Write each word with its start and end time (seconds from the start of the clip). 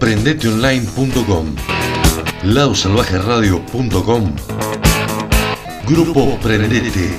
Prendeteonline.com. 0.00 1.54
Ladosalvajeradio.com. 2.42 4.34
Grupo 5.86 6.38
Prendete. 6.40 7.10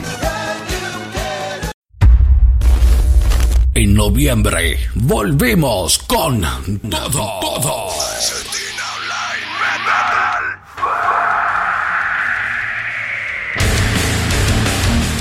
En 3.75 3.93
noviembre 3.93 4.79
volvemos 4.95 5.99
con 5.99 6.41
todo, 6.89 7.39
todo. 7.39 7.87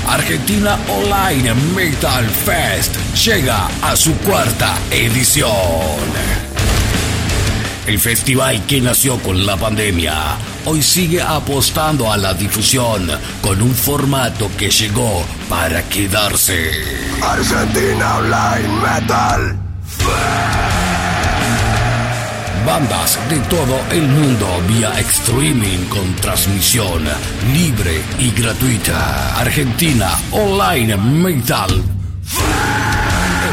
Argentina 0.07 0.79
Online 0.89 1.53
Metal 1.75 2.25
Fest 2.25 2.95
llega 3.23 3.67
a 3.81 3.95
su 3.95 4.13
cuarta 4.17 4.77
edición. 4.89 6.40
El 7.87 7.99
festival 7.99 8.63
que 8.67 8.79
nació 8.79 9.17
con 9.19 9.43
la 9.43 9.57
pandemia 9.57 10.37
hoy 10.65 10.83
sigue 10.83 11.21
apostando 11.21 12.11
a 12.11 12.17
la 12.17 12.33
difusión 12.33 13.09
con 13.41 13.59
un 13.59 13.73
formato 13.73 14.49
que 14.55 14.69
llegó 14.69 15.25
para 15.49 15.81
quedarse. 15.89 16.71
Argentina 17.21 18.17
Online 18.17 18.67
Metal. 18.81 19.57
Bandas 22.65 23.17
de 23.27 23.39
todo 23.49 23.81
el 23.91 24.07
mundo 24.07 24.47
vía 24.67 24.99
streaming 24.99 25.85
con 25.89 26.15
transmisión 26.17 27.03
libre 27.51 27.99
y 28.19 28.29
gratuita. 28.29 29.39
Argentina 29.39 30.11
Online 30.31 30.95
Metal. 30.97 31.83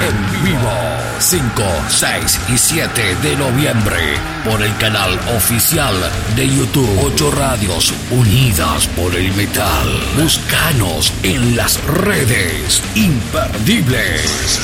En 0.00 0.44
vivo 0.44 0.70
5, 1.18 1.62
6 1.88 2.40
y 2.54 2.56
7 2.56 3.16
de 3.16 3.36
noviembre 3.36 4.16
por 4.44 4.62
el 4.62 4.76
canal 4.76 5.18
oficial 5.36 5.94
de 6.36 6.48
YouTube 6.48 6.88
8 7.02 7.30
Radios 7.32 7.92
Unidas 8.10 8.86
por 8.88 9.14
el 9.16 9.32
Metal. 9.34 9.88
Búscanos 10.16 11.12
en 11.24 11.56
las 11.56 11.82
redes 11.84 12.80
imperdibles. 12.94 14.60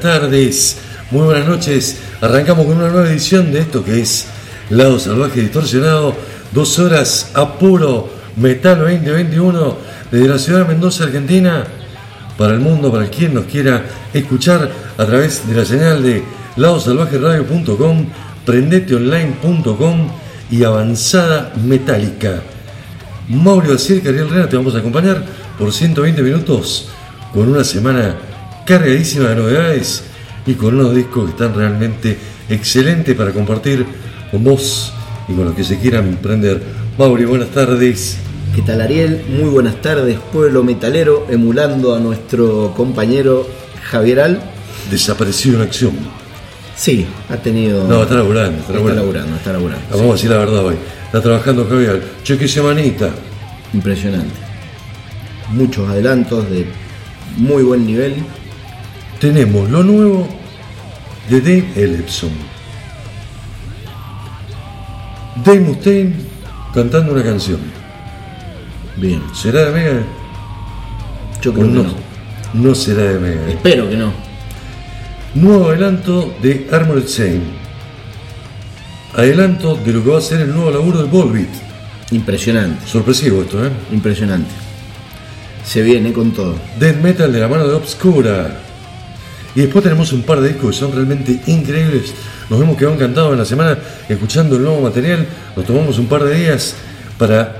Tardes, 0.00 0.78
muy 1.10 1.22
buenas 1.22 1.46
noches. 1.46 1.98
Arrancamos 2.20 2.66
con 2.66 2.76
una 2.76 2.88
nueva 2.88 3.08
edición 3.08 3.52
de 3.52 3.60
esto 3.60 3.84
que 3.84 4.00
es 4.00 4.26
Lado 4.70 4.98
Salvaje 4.98 5.40
Distorsionado. 5.40 6.14
Dos 6.52 6.78
horas 6.78 7.30
a 7.34 7.58
puro 7.58 8.08
metal 8.36 8.78
2021 8.78 9.76
desde 10.10 10.28
la 10.28 10.38
ciudad 10.38 10.60
de 10.60 10.64
Mendoza, 10.66 11.04
Argentina. 11.04 11.64
Para 12.38 12.54
el 12.54 12.60
mundo, 12.60 12.92
para 12.92 13.08
quien 13.08 13.34
nos 13.34 13.46
quiera 13.46 13.84
escuchar 14.12 14.70
a 14.96 15.04
través 15.04 15.48
de 15.48 15.54
la 15.54 15.64
señal 15.64 16.02
de 16.02 16.22
ladosalvajeradio.com, 16.56 18.06
prendeteonline.com 18.44 20.08
y 20.50 20.64
avanzada 20.64 21.52
metálica. 21.64 22.42
Mauro 23.28 23.74
y 23.74 24.08
Ariel 24.08 24.30
Rena 24.30 24.48
te 24.48 24.56
vamos 24.56 24.74
a 24.74 24.78
acompañar 24.78 25.24
por 25.58 25.72
120 25.72 26.22
minutos 26.22 26.88
con 27.32 27.48
una 27.48 27.64
semana 27.64 28.16
cargadísima 28.66 29.28
de 29.28 29.36
novedades 29.36 30.02
y 30.44 30.54
con 30.54 30.74
unos 30.74 30.94
discos 30.94 31.26
que 31.26 31.30
están 31.30 31.54
realmente 31.54 32.18
excelentes 32.48 33.14
para 33.14 33.30
compartir 33.32 33.86
con 34.30 34.42
vos 34.42 34.92
y 35.28 35.34
con 35.34 35.44
los 35.46 35.54
que 35.54 35.62
se 35.62 35.78
quieran 35.78 36.08
emprender. 36.08 36.60
Mauri, 36.98 37.24
buenas 37.24 37.48
tardes. 37.50 38.18
¿Qué 38.54 38.62
tal 38.62 38.80
Ariel? 38.80 39.22
Muy 39.28 39.50
buenas 39.50 39.80
tardes, 39.80 40.18
pueblo 40.32 40.64
metalero, 40.64 41.26
emulando 41.30 41.94
a 41.94 42.00
nuestro 42.00 42.74
compañero 42.76 43.46
Javier 43.84 44.20
Al. 44.20 44.40
Desaparecido 44.90 45.56
en 45.56 45.62
acción. 45.62 45.92
Sí, 46.74 47.06
ha 47.28 47.36
tenido... 47.36 47.86
No, 47.86 48.02
está 48.02 48.16
laburando, 48.16 48.58
está 48.58 48.60
está 48.60 48.72
laburando. 48.72 49.02
laburando, 49.02 49.36
está 49.36 49.52
laburando. 49.52 49.86
Vamos 49.90 50.10
a 50.10 50.12
decir 50.14 50.30
la 50.30 50.38
verdad 50.38 50.64
hoy. 50.64 50.74
Está 51.04 51.22
trabajando 51.22 51.66
Javier. 51.68 52.02
Che, 52.24 52.36
qué 52.36 52.48
semanita. 52.48 53.10
Impresionante. 53.72 54.34
Muchos 55.52 55.88
adelantos 55.88 56.50
de 56.50 56.66
muy 57.36 57.62
buen 57.62 57.86
nivel. 57.86 58.16
Tenemos 59.20 59.70
lo 59.70 59.82
nuevo 59.82 60.28
de 61.30 61.40
Dave 61.40 61.72
Ellefson. 61.74 62.30
Dave 65.44 65.60
Mustaine 65.60 66.14
cantando 66.74 67.12
una 67.12 67.22
canción. 67.22 67.60
Bien. 68.96 69.22
¿Será 69.34 69.66
de 69.66 69.72
Mega? 69.72 70.02
Yo 71.40 71.52
creo 71.52 71.66
que 71.66 71.72
no? 71.72 71.82
no. 71.82 71.94
No 72.54 72.74
será 72.74 73.02
de 73.02 73.18
Mega. 73.18 73.48
Espero 73.48 73.88
que 73.88 73.96
no. 73.96 74.12
Nuevo 75.34 75.70
adelanto 75.70 76.34
de 76.42 76.68
Armored 76.70 77.06
Saint. 77.06 77.42
Adelanto 79.14 79.76
de 79.76 79.92
lo 79.92 80.04
que 80.04 80.10
va 80.10 80.18
a 80.18 80.22
ser 80.22 80.40
el 80.42 80.54
nuevo 80.54 80.70
laburo 80.70 81.02
de 81.02 81.08
Volbeat. 81.08 81.48
Impresionante, 82.10 82.86
Sorpresivo 82.86 83.42
esto, 83.42 83.64
¿eh? 83.66 83.70
impresionante. 83.92 84.50
Se 85.64 85.82
viene 85.82 86.12
con 86.12 86.32
todo. 86.32 86.54
Death 86.78 87.02
Metal 87.02 87.32
de 87.32 87.40
la 87.40 87.48
mano 87.48 87.66
de 87.66 87.74
Obscura. 87.74 88.65
Y 89.56 89.62
después 89.62 89.82
tenemos 89.82 90.12
un 90.12 90.22
par 90.22 90.42
de 90.42 90.48
discos 90.48 90.72
que 90.72 90.76
son 90.76 90.92
realmente 90.92 91.40
increíbles. 91.46 92.12
Nos 92.50 92.60
hemos 92.60 92.76
quedado 92.76 92.94
encantados 92.94 93.32
en 93.32 93.38
la 93.38 93.44
semana 93.46 93.78
escuchando 94.06 94.56
el 94.56 94.62
nuevo 94.62 94.82
material. 94.82 95.26
Nos 95.56 95.64
tomamos 95.64 95.98
un 95.98 96.06
par 96.08 96.24
de 96.24 96.34
días 96.34 96.74
para 97.16 97.56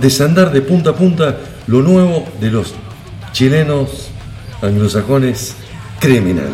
desandar 0.00 0.52
de 0.52 0.60
punta 0.62 0.90
a 0.90 0.94
punta 0.96 1.36
lo 1.68 1.82
nuevo 1.82 2.26
de 2.40 2.50
los 2.50 2.74
chilenos 3.32 4.08
anglosajones 4.60 5.54
Criminal. 6.00 6.50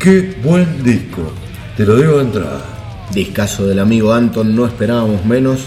Qué 0.00 0.38
buen 0.42 0.82
disco. 0.82 1.30
Te 1.76 1.84
lo 1.84 1.96
digo 1.96 2.16
de 2.16 2.22
entrada. 2.22 2.64
Discaso 3.12 3.66
del 3.66 3.80
amigo 3.80 4.14
Anton, 4.14 4.56
no 4.56 4.64
esperábamos 4.64 5.26
menos. 5.26 5.60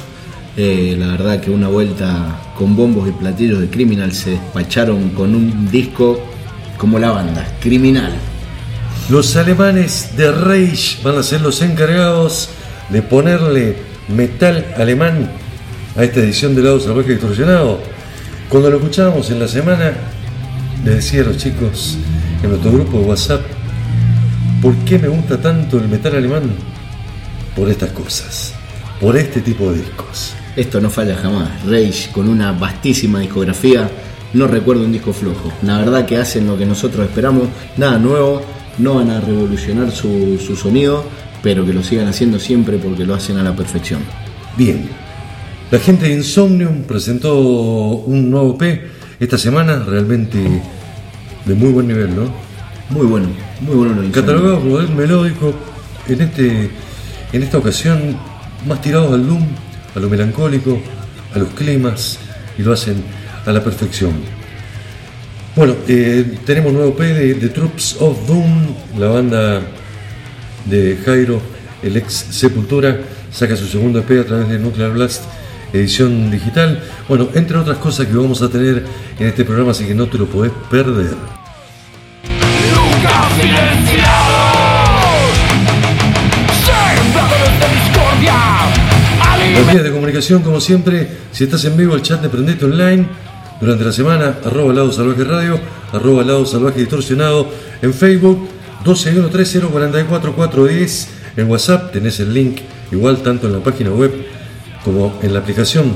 Eh, 0.57 0.95
la 0.97 1.09
verdad 1.09 1.39
que 1.39 1.51
una 1.51 1.67
vuelta 1.67 2.41
con 2.57 2.75
bombos 2.75 3.07
y 3.07 3.11
platillos 3.11 3.59
de 3.59 3.69
Criminal 3.69 4.11
se 4.11 4.31
despacharon 4.31 5.09
con 5.09 5.35
un 5.35 5.69
disco 5.69 6.19
como 6.77 6.99
la 6.99 7.11
banda, 7.11 7.47
Criminal. 7.59 8.13
Los 9.09 9.35
alemanes 9.35 10.15
de 10.17 10.31
Reich 10.31 11.01
van 11.01 11.17
a 11.17 11.23
ser 11.23 11.41
los 11.41 11.61
encargados 11.61 12.49
de 12.89 13.01
ponerle 13.01 13.77
metal 14.07 14.73
alemán 14.77 15.31
a 15.95 16.03
esta 16.03 16.19
edición 16.19 16.55
de 16.55 16.61
Lado 16.61 16.79
Salvaje 16.79 17.11
Distorsionado. 17.11 17.79
Cuando 18.49 18.69
lo 18.69 18.77
escuchábamos 18.77 19.29
en 19.31 19.39
la 19.39 19.47
semana, 19.47 19.93
les 20.83 20.95
decía 20.95 21.21
a 21.21 21.25
los 21.25 21.37
chicos 21.37 21.97
en 22.43 22.49
nuestro 22.49 22.71
grupo 22.71 22.99
de 22.99 23.05
WhatsApp, 23.05 23.41
¿por 24.61 24.75
qué 24.79 24.99
me 24.99 25.07
gusta 25.07 25.41
tanto 25.41 25.77
el 25.77 25.87
metal 25.87 26.15
alemán? 26.15 26.51
Por 27.55 27.69
estas 27.69 27.91
cosas, 27.91 28.53
por 29.01 29.17
este 29.17 29.41
tipo 29.41 29.71
de 29.71 29.79
discos. 29.79 30.35
Esto 30.55 30.81
no 30.81 30.89
falla 30.89 31.15
jamás. 31.15 31.49
Rage 31.65 32.09
con 32.11 32.27
una 32.27 32.51
vastísima 32.51 33.19
discografía. 33.19 33.89
No 34.33 34.47
recuerdo 34.47 34.83
un 34.83 34.91
disco 34.91 35.13
flojo. 35.13 35.51
La 35.61 35.79
verdad 35.79 36.05
que 36.05 36.17
hacen 36.17 36.47
lo 36.47 36.57
que 36.57 36.65
nosotros 36.65 37.05
esperamos. 37.05 37.47
Nada 37.77 37.97
nuevo. 37.97 38.41
No 38.77 38.95
van 38.95 39.09
a 39.09 39.19
revolucionar 39.21 39.91
su, 39.91 40.37
su 40.37 40.55
sonido. 40.55 41.03
Pero 41.41 41.65
que 41.65 41.73
lo 41.73 41.83
sigan 41.83 42.07
haciendo 42.07 42.39
siempre 42.39 42.77
porque 42.77 43.05
lo 43.05 43.15
hacen 43.15 43.37
a 43.37 43.43
la 43.43 43.55
perfección. 43.55 44.01
Bien. 44.57 44.89
La 45.69 45.79
gente 45.79 46.07
de 46.07 46.15
Insomnium 46.15 46.83
presentó 46.83 47.37
un 47.37 48.29
nuevo 48.29 48.57
P 48.57 48.87
esta 49.19 49.37
semana, 49.37 49.83
realmente 49.85 50.37
de 51.45 51.55
muy 51.55 51.71
buen 51.71 51.87
nivel, 51.87 52.15
¿no? 52.15 52.23
Muy 52.89 53.05
bueno. 53.05 53.27
Muy 53.61 53.75
bueno 53.75 53.91
Insomnium. 53.91 54.11
Catalogado 54.13 54.59
como 54.61 54.77
death 54.79 54.89
melódico, 54.89 55.53
en, 56.07 56.21
este, 56.21 56.69
en 57.33 57.43
esta 57.43 57.57
ocasión 57.57 58.17
más 58.65 58.81
tirados 58.81 59.13
al 59.13 59.27
doom, 59.27 59.45
a 59.95 59.99
lo 59.99 60.09
melancólico, 60.09 60.79
a 61.33 61.39
los 61.39 61.49
climas, 61.49 62.17
y 62.57 62.63
lo 62.63 62.73
hacen 62.73 63.03
a 63.47 63.51
la 63.51 63.63
perfección. 63.63 64.13
Bueno, 65.55 65.75
eh, 65.87 66.37
tenemos 66.45 66.71
nuevo 66.71 66.95
P 66.95 67.03
de, 67.03 67.33
de 67.33 67.49
Troops 67.49 67.97
of 67.99 68.27
Doom, 68.27 68.75
la 68.99 69.07
banda 69.07 69.61
de 70.65 70.99
Jairo, 71.03 71.41
el 71.81 71.97
ex 71.97 72.13
Sepultura, 72.13 72.99
saca 73.31 73.55
su 73.55 73.65
segundo 73.65 73.99
EP 73.99 74.19
a 74.21 74.25
través 74.25 74.49
de 74.49 74.59
Nuclear 74.59 74.91
Blast, 74.91 75.23
edición 75.73 76.29
digital. 76.29 76.83
Bueno, 77.07 77.29
entre 77.33 77.57
otras 77.57 77.77
cosas 77.77 78.05
que 78.05 78.13
vamos 78.13 78.41
a 78.41 78.49
tener 78.49 78.83
en 79.17 79.27
este 79.27 79.45
programa, 79.45 79.71
así 79.71 79.85
que 79.85 79.95
no 79.95 80.07
te 80.07 80.17
lo 80.17 80.25
podés 80.27 80.51
perder. 80.69 81.15
Nunca 82.75 83.29
silenciados 83.39 84.57
Las 89.53 89.71
vías 89.71 89.83
de 89.83 89.91
comunicación, 89.91 90.43
como 90.43 90.61
siempre, 90.61 91.07
si 91.31 91.45
estás 91.45 91.65
en 91.65 91.75
vivo, 91.75 91.95
el 91.95 92.03
chat 92.03 92.21
de 92.21 92.29
Prendete 92.29 92.65
Online, 92.65 93.07
durante 93.59 93.83
la 93.83 93.91
semana, 93.91 94.37
arroba 94.45 94.71
Lado 94.73 94.91
Salvaje 94.91 95.23
Radio, 95.23 95.59
arroba 95.91 96.23
Lado 96.23 96.45
Salvaje 96.45 96.79
Distorsionado, 96.79 97.47
en 97.81 97.91
Facebook, 97.93 98.47
1213044410, 98.85 101.07
en 101.37 101.49
WhatsApp 101.49 101.91
tenés 101.91 102.19
el 102.19 102.31
link, 102.33 102.59
igual 102.91 103.23
tanto 103.23 103.47
en 103.47 103.53
la 103.53 103.59
página 103.59 103.91
web 103.91 104.11
como 104.83 105.17
en 105.21 105.33
la 105.33 105.39
aplicación 105.39 105.93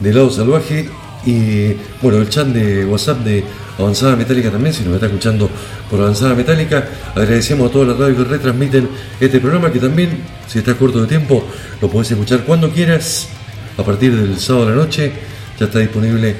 de 0.00 0.12
Lado 0.12 0.30
Salvaje, 0.30 0.88
y 1.26 1.72
bueno, 2.02 2.18
el 2.18 2.28
chat 2.28 2.46
de 2.48 2.84
WhatsApp 2.84 3.20
de 3.20 3.42
Avanzada 3.78 4.14
Metálica 4.14 4.50
también, 4.50 4.74
si 4.74 4.84
nos 4.84 4.94
está 4.94 5.06
escuchando 5.06 5.48
por 5.90 6.00
Avanzada 6.00 6.34
Metálica, 6.34 6.86
agradecemos 7.14 7.70
a 7.70 7.72
todas 7.72 7.88
las 7.88 7.98
radios 7.98 8.18
que 8.18 8.24
retransmiten 8.24 8.88
este 9.20 9.40
programa, 9.40 9.72
que 9.72 9.78
también, 9.78 10.10
si 10.46 10.58
estás 10.58 10.74
corto 10.76 11.00
de 11.00 11.06
tiempo, 11.06 11.42
lo 11.80 11.88
podés 11.88 12.10
escuchar 12.10 12.44
cuando 12.44 12.70
quieras, 12.70 13.28
a 13.76 13.82
partir 13.82 14.14
del 14.14 14.38
sábado 14.38 14.68
a 14.68 14.70
la 14.70 14.76
noche, 14.76 15.12
ya 15.58 15.66
está 15.66 15.78
disponible 15.78 16.34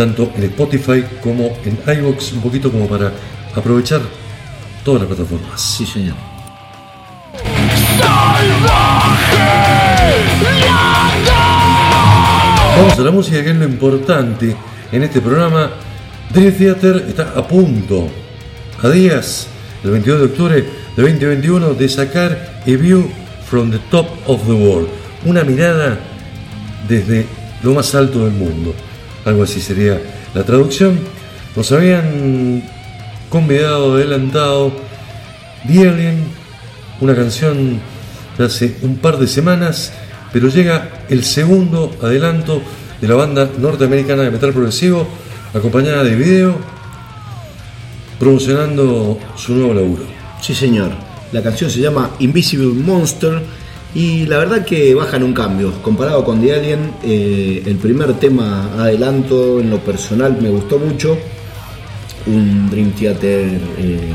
tanto 0.00 0.32
en 0.34 0.44
Spotify 0.44 1.04
como 1.22 1.58
en 1.62 1.78
iVoox, 1.98 2.32
un 2.32 2.40
poquito 2.40 2.72
como 2.72 2.88
para 2.88 3.12
aprovechar 3.54 4.00
todas 4.82 5.02
las 5.02 5.08
plataformas. 5.08 5.60
Sí, 5.60 5.84
señor. 5.84 6.16
Vamos 12.78 12.98
a 12.98 13.02
la 13.02 13.10
música, 13.10 13.44
que 13.44 13.50
es 13.50 13.56
lo 13.56 13.64
importante 13.66 14.56
en 14.90 15.02
este 15.02 15.20
programa. 15.20 15.70
Dream 16.32 16.54
Theater 16.54 17.04
está 17.06 17.34
a 17.36 17.46
punto, 17.46 18.08
a 18.82 18.88
días, 18.88 19.48
el 19.84 19.90
22 19.90 20.18
de 20.18 20.24
octubre 20.24 20.54
de 20.96 21.02
2021, 21.02 21.74
de 21.74 21.88
sacar 21.90 22.62
A 22.62 22.70
View 22.70 23.10
from 23.44 23.70
the 23.70 23.80
Top 23.90 24.06
of 24.26 24.46
the 24.46 24.54
World. 24.54 24.88
Una 25.26 25.44
mirada 25.44 25.98
desde 26.88 27.26
lo 27.62 27.74
más 27.74 27.94
alto 27.94 28.24
del 28.24 28.32
mundo. 28.32 28.74
Algo 29.24 29.42
así 29.42 29.60
sería 29.60 30.00
la 30.34 30.44
traducción. 30.44 30.98
Nos 31.56 31.70
habían 31.72 32.62
convidado, 33.28 33.94
adelantado, 33.94 34.72
The 35.66 35.88
Alien, 35.88 36.24
una 37.00 37.14
canción 37.14 37.80
de 38.38 38.44
hace 38.44 38.76
un 38.82 38.96
par 38.96 39.18
de 39.18 39.26
semanas, 39.26 39.92
pero 40.32 40.48
llega 40.48 41.04
el 41.08 41.24
segundo 41.24 41.94
adelanto 42.02 42.62
de 43.00 43.08
la 43.08 43.14
banda 43.14 43.48
norteamericana 43.58 44.22
de 44.22 44.30
metal 44.30 44.52
progresivo, 44.52 45.06
acompañada 45.54 46.04
de 46.04 46.14
video, 46.14 46.56
promocionando 48.18 49.18
su 49.36 49.54
nuevo 49.54 49.74
laburo. 49.74 50.04
Sí, 50.40 50.54
señor. 50.54 50.92
La 51.32 51.42
canción 51.42 51.70
se 51.70 51.80
llama 51.80 52.10
Invisible 52.18 52.66
Monster 52.66 53.42
y 53.94 54.26
la 54.26 54.38
verdad 54.38 54.64
que 54.64 54.94
bajan 54.94 55.22
un 55.22 55.32
cambio. 55.32 55.72
Comparado 55.82 56.24
con 56.24 56.40
The 56.40 56.54
Alien, 56.54 56.92
eh, 57.02 57.62
el 57.66 57.76
primer 57.76 58.14
tema 58.14 58.70
adelanto 58.78 59.60
en 59.60 59.70
lo 59.70 59.78
personal 59.78 60.38
me 60.40 60.48
gustó 60.48 60.78
mucho. 60.78 61.18
Un 62.26 62.70
Dream 62.70 62.92
Theater 62.92 63.60
eh, 63.78 64.12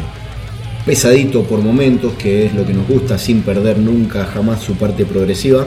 pesadito 0.86 1.44
por 1.44 1.60
momentos, 1.60 2.13
que 2.13 2.45
es 2.45 2.54
lo 2.54 2.66
que 2.66 2.74
nos 2.74 2.88
gusta, 2.88 3.18
sin 3.18 3.42
perder 3.42 3.77
nunca 3.80 4.25
jamás 4.25 4.62
su 4.62 4.75
parte 4.75 5.06
progresiva. 5.06 5.66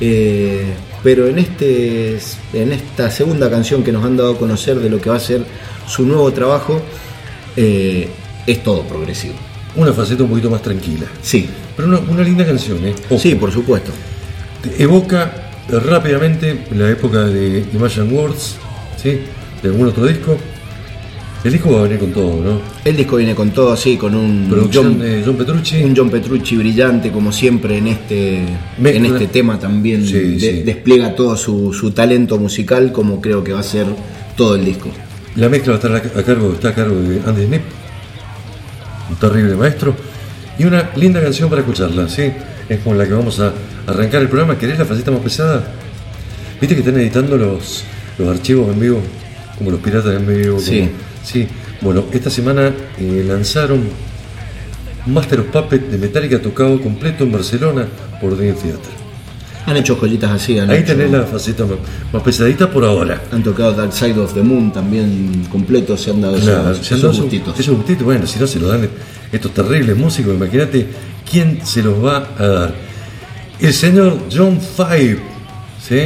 Eh, 0.00 0.64
pero 1.02 1.26
en, 1.26 1.38
este, 1.38 2.18
en 2.52 2.72
esta 2.72 3.10
segunda 3.10 3.48
canción 3.48 3.82
que 3.82 3.90
nos 3.90 4.04
han 4.04 4.18
dado 4.18 4.32
a 4.32 4.38
conocer 4.38 4.78
de 4.80 4.90
lo 4.90 5.00
que 5.00 5.08
va 5.08 5.16
a 5.16 5.20
ser 5.20 5.44
su 5.86 6.04
nuevo 6.04 6.30
trabajo, 6.30 6.80
es 7.56 8.62
todo 8.62 8.82
progresivo. 8.82 9.34
Una 9.76 9.92
faceta 9.92 10.22
un 10.22 10.30
poquito 10.30 10.50
más 10.50 10.62
tranquila. 10.62 11.06
Sí, 11.22 11.48
Pero 11.80 11.86
una, 12.00 12.10
una 12.10 12.22
linda 12.22 12.44
canción, 12.44 12.84
¿eh? 12.84 12.94
Ojo. 13.08 13.18
sí, 13.20 13.34
por 13.34 13.50
supuesto. 13.52 13.90
Te 14.62 14.82
evoca 14.82 15.32
rápidamente 15.68 16.64
la 16.74 16.90
época 16.90 17.24
de 17.24 17.64
Imagine 17.72 18.12
Words, 18.12 18.56
¿sí? 19.02 19.20
De 19.62 19.68
algún 19.68 19.88
otro 19.88 20.06
disco. 20.06 20.36
El 21.42 21.52
disco 21.52 21.72
va 21.72 21.80
a 21.80 21.82
venir 21.84 21.98
con 21.98 22.12
todo, 22.12 22.38
¿no? 22.44 22.60
El 22.84 22.96
disco 22.98 23.16
viene 23.16 23.34
con 23.34 23.50
todo 23.52 23.72
así, 23.72 23.96
con 23.96 24.14
un 24.14 24.48
Producción 24.50 24.84
John, 24.88 24.98
de 24.98 25.22
John 25.24 25.36
Petrucci. 25.36 25.82
un 25.82 25.96
John 25.96 26.10
Petrucci 26.10 26.56
brillante, 26.56 27.10
como 27.10 27.32
siempre 27.32 27.78
en 27.78 27.86
este, 27.86 28.44
Mezcla. 28.76 28.98
en 28.98 29.06
este 29.06 29.26
tema 29.28 29.58
también 29.58 30.04
Sí, 30.06 30.12
de- 30.12 30.38
sí. 30.40 30.62
despliega 30.64 31.14
todo 31.14 31.38
su, 31.38 31.72
su 31.72 31.92
talento 31.92 32.36
musical, 32.36 32.92
como 32.92 33.22
creo 33.22 33.42
que 33.42 33.54
va 33.54 33.60
a 33.60 33.62
ser 33.62 33.86
todo 34.36 34.54
el 34.56 34.66
disco. 34.66 34.90
La 35.36 35.48
mezcla 35.48 35.72
va 35.72 35.78
a 35.78 35.96
estar 35.96 36.18
a 36.20 36.22
cargo, 36.24 36.52
está 36.52 36.68
a 36.70 36.74
cargo 36.74 36.96
de 37.00 37.22
Andy 37.26 37.46
Snip, 37.46 37.62
un 39.08 39.16
terrible 39.16 39.54
maestro, 39.54 39.94
y 40.60 40.64
una 40.66 40.90
linda 40.96 41.20
canción 41.22 41.48
para 41.48 41.62
escucharla, 41.62 42.08
¿sí? 42.08 42.30
Es 42.68 42.80
con 42.80 42.98
la 42.98 43.06
que 43.06 43.12
vamos 43.14 43.40
a 43.40 43.52
arrancar 43.86 44.20
el 44.22 44.28
programa. 44.28 44.58
¿Querés 44.58 44.78
la 44.78 44.84
faceta 44.84 45.10
más 45.10 45.20
pesada? 45.20 45.64
¿Viste 46.60 46.74
que 46.74 46.80
están 46.82 46.96
editando 46.98 47.36
los, 47.36 47.84
los 48.18 48.28
archivos 48.28 48.72
en 48.72 48.78
vivo? 48.80 49.00
Como 49.56 49.70
los 49.70 49.80
piratas 49.80 50.14
en 50.14 50.26
vivo. 50.26 50.56
como- 50.56 50.66
Sí. 50.66 50.90
sí. 51.24 51.48
Bueno, 51.80 52.04
esta 52.12 52.28
semana 52.30 52.72
eh, 52.98 53.24
lanzaron 53.26 53.88
Master 55.06 55.40
of 55.40 55.46
Puppet 55.46 55.80
de 55.90 55.96
Metallica 55.98 56.40
tocado 56.42 56.80
completo 56.80 57.24
en 57.24 57.32
Barcelona 57.32 57.86
por 58.20 58.36
Dream 58.36 58.54
Theater. 58.54 59.00
Han 59.66 59.76
hecho 59.76 59.94
joyitas 59.96 60.30
así, 60.32 60.58
han, 60.58 60.70
Ahí 60.70 60.78
hecho- 60.78 60.94
tenés 60.96 61.10
la 61.10 61.22
faceta 61.24 61.64
más, 61.64 61.76
más 62.12 62.22
pesadita 62.22 62.70
por 62.70 62.84
ahora. 62.84 63.22
han 63.30 63.42
tocado 63.42 63.72
Dark 63.72 63.92
Side 63.92 64.18
of 64.18 64.32
the 64.34 64.42
Moon 64.42 64.72
también 64.72 65.46
completo, 65.50 65.96
se 65.96 66.10
han 66.10 66.20
dado 66.22 66.38
Claro, 66.38 66.72
esos, 66.72 66.86
se 66.86 66.94
han 66.94 67.00
esos 67.00 67.20
gustitos. 67.20 67.60
esos 67.60 67.76
gustitos, 67.76 68.04
bueno, 68.04 68.26
si 68.26 68.38
no 68.38 68.46
se 68.46 68.58
lo 68.58 68.68
dan 68.68 68.88
estos 69.30 69.52
terribles 69.52 69.96
músicos, 69.96 70.34
imagínate 70.34 70.86
quién 71.30 71.60
se 71.64 71.82
los 71.82 72.02
va 72.04 72.26
a 72.38 72.46
dar. 72.46 72.74
El 73.60 73.72
señor 73.74 74.18
John 74.34 74.58
Five, 74.60 75.18
¿sí? 75.86 76.00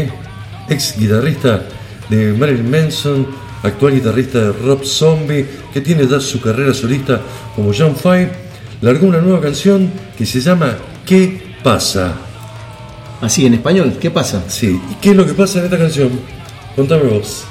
ex 0.68 0.99
guitarrista 0.99 1.62
de 2.11 2.32
Marilyn 2.32 2.68
Manson, 2.70 3.26
actual 3.62 3.94
guitarrista 3.94 4.40
de 4.40 4.52
Rob 4.52 4.84
Zombie, 4.84 5.46
que 5.73 5.80
tiene 5.80 6.06
ya 6.06 6.18
su 6.20 6.40
carrera 6.40 6.75
solista 6.75 7.20
como 7.54 7.70
John 7.76 7.94
Five, 7.96 8.30
largó 8.82 9.06
una 9.06 9.20
nueva 9.20 9.40
canción 9.40 9.88
que 10.18 10.26
se 10.26 10.40
llama 10.40 10.75
¿Qué 11.06 11.40
pasa? 11.62 12.12
Así, 13.25 13.47
en 13.47 13.54
español, 13.54 13.97
¿qué 13.99 14.11
pasa? 14.11 14.45
Sí, 14.49 14.78
¿y 14.90 14.95
qué 15.00 15.12
es 15.12 15.16
lo 15.16 15.25
que 15.25 15.33
pasa 15.33 15.59
en 15.59 15.64
esta 15.64 15.78
canción? 15.78 16.11
Contame 16.76 17.04
vos. 17.04 17.45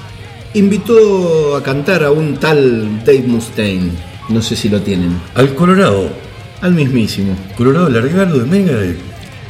Invitó 0.53 1.56
a 1.56 1.63
cantar 1.63 2.03
a 2.03 2.12
un 2.12 2.38
tal 2.38 3.03
Dave 3.03 3.24
Mustaine, 3.25 3.89
no 4.30 4.39
sé 4.39 4.56
si 4.56 4.70
lo 4.70 4.80
tienen, 4.84 5.20
Al 5.34 5.56
Colorado, 5.56 6.10
al 6.62 6.75
mismísimo. 6.75 7.36
Colorado 7.58 7.89
largalo 7.89 8.38
de 8.38 8.46
Megadeth. 8.46 9.00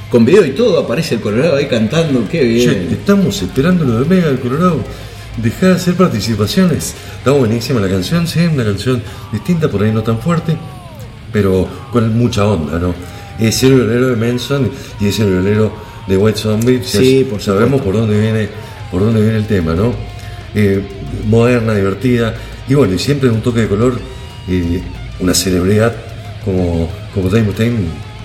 Con 0.09 0.23
video 0.23 0.45
y 0.45 0.51
todo 0.51 0.79
aparece 0.79 1.15
el 1.15 1.19
Colorado 1.19 1.57
ahí 1.57 1.65
cantando, 1.65 2.25
qué 2.31 2.41
bien. 2.45 2.69
Che, 2.69 2.93
estamos 2.93 3.41
esperando 3.41 3.83
lo 3.83 3.99
de 3.99 4.05
Mega 4.05 4.27
del 4.29 4.39
Colorado. 4.39 4.79
Dejá 5.35 5.67
de 5.67 5.73
hacer 5.73 5.95
participaciones. 5.95 6.93
Está 7.17 7.31
buenísima 7.31 7.81
la 7.81 7.89
canción, 7.89 8.27
sí, 8.27 8.39
una 8.45 8.63
canción 8.63 9.03
distinta, 9.33 9.69
por 9.69 9.83
ahí 9.83 9.91
no 9.91 10.03
tan 10.03 10.19
fuerte, 10.19 10.55
pero 11.33 11.67
con 11.91 12.17
mucha 12.17 12.47
onda, 12.47 12.79
¿no? 12.79 12.95
Es 13.37 13.61
el 13.63 13.73
violero 13.73 14.07
de 14.07 14.15
Manson 14.15 14.71
y 15.01 15.07
es 15.07 15.19
el 15.19 15.29
violero 15.29 15.91
de 16.07 16.17
White 16.17 16.39
Zombie. 16.39 16.79
ya 16.81 16.99
Sí, 16.99 17.25
por 17.29 17.41
Sabemos 17.41 17.81
por 17.81 17.93
dónde 17.95 18.19
viene, 18.19 18.49
por 18.91 19.01
dónde 19.01 19.21
viene 19.21 19.37
el 19.37 19.45
tema, 19.47 19.73
¿no? 19.73 19.93
Eh, 20.55 20.81
moderna, 21.27 21.73
divertida, 21.73 22.35
y 22.67 22.73
bueno, 22.75 22.93
y 22.93 22.99
siempre 22.99 23.29
un 23.29 23.41
toque 23.41 23.61
de 23.61 23.67
color, 23.67 23.99
eh, 24.47 24.81
una 25.19 25.33
celebridad 25.33 25.93
como, 26.45 26.89
como 27.13 27.29
Dave 27.29 27.43
Mustaine, 27.43 27.77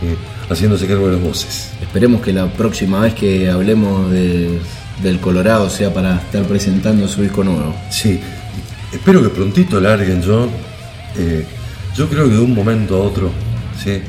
eh, 0.02 0.16
haciéndose 0.50 0.86
cargo 0.86 1.06
de 1.08 1.14
las 1.14 1.22
voces. 1.22 1.70
Esperemos 1.80 2.20
que 2.20 2.32
la 2.32 2.52
próxima 2.52 3.00
vez 3.00 3.14
que 3.14 3.48
hablemos 3.48 4.10
de- 4.10 4.58
del 5.02 5.20
Colorado 5.20 5.70
sea 5.70 5.92
para 5.94 6.16
estar 6.16 6.42
presentando 6.44 7.06
su 7.06 7.22
disco 7.22 7.44
nuevo. 7.44 7.74
Sí, 7.90 8.18
espero 8.92 9.22
que 9.22 9.28
prontito 9.28 9.80
larguen 9.80 10.20
yo. 10.22 10.48
eh, 11.16 11.44
yo 11.96 12.08
creo 12.08 12.28
que 12.28 12.34
de 12.34 12.40
un 12.40 12.54
momento 12.54 12.96
a 12.96 13.00
otro, 13.00 13.30
sí, 13.82 14.00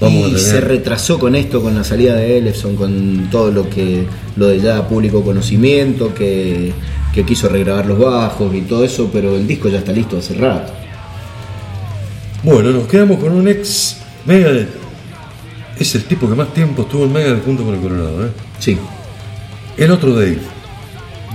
vamos 0.00 0.32
y 0.32 0.38
se 0.38 0.60
retrasó 0.60 1.18
con 1.18 1.34
esto, 1.34 1.62
con 1.62 1.74
la 1.74 1.84
salida 1.84 2.14
de 2.14 2.38
Elefson, 2.38 2.76
con 2.76 3.28
todo 3.30 3.50
lo 3.50 3.68
que 3.68 4.06
lo 4.36 4.48
de 4.48 4.60
ya 4.60 4.86
público 4.86 5.22
conocimiento, 5.22 6.14
que, 6.14 6.72
que 7.12 7.24
quiso 7.24 7.48
regrabar 7.48 7.86
los 7.86 7.98
bajos 7.98 8.54
y 8.54 8.62
todo 8.62 8.84
eso, 8.84 9.10
pero 9.12 9.36
el 9.36 9.46
disco 9.46 9.68
ya 9.68 9.78
está 9.78 9.92
listo 9.92 10.18
hace 10.18 10.34
rato. 10.34 10.72
Bueno, 12.42 12.70
nos 12.70 12.86
quedamos 12.86 13.18
con 13.20 13.32
un 13.32 13.48
ex 13.48 13.98
Megadeth. 14.26 14.68
Es 15.78 15.94
el 15.94 16.04
tipo 16.04 16.28
que 16.28 16.34
más 16.34 16.52
tiempo 16.52 16.82
estuvo 16.82 17.04
en 17.04 17.12
Megadeth 17.12 17.44
junto 17.44 17.64
con 17.64 17.74
el 17.74 17.80
Colorado. 17.80 18.26
¿eh? 18.26 18.30
Sí, 18.58 18.78
El 19.76 19.90
otro 19.90 20.14
Dave. 20.14 20.38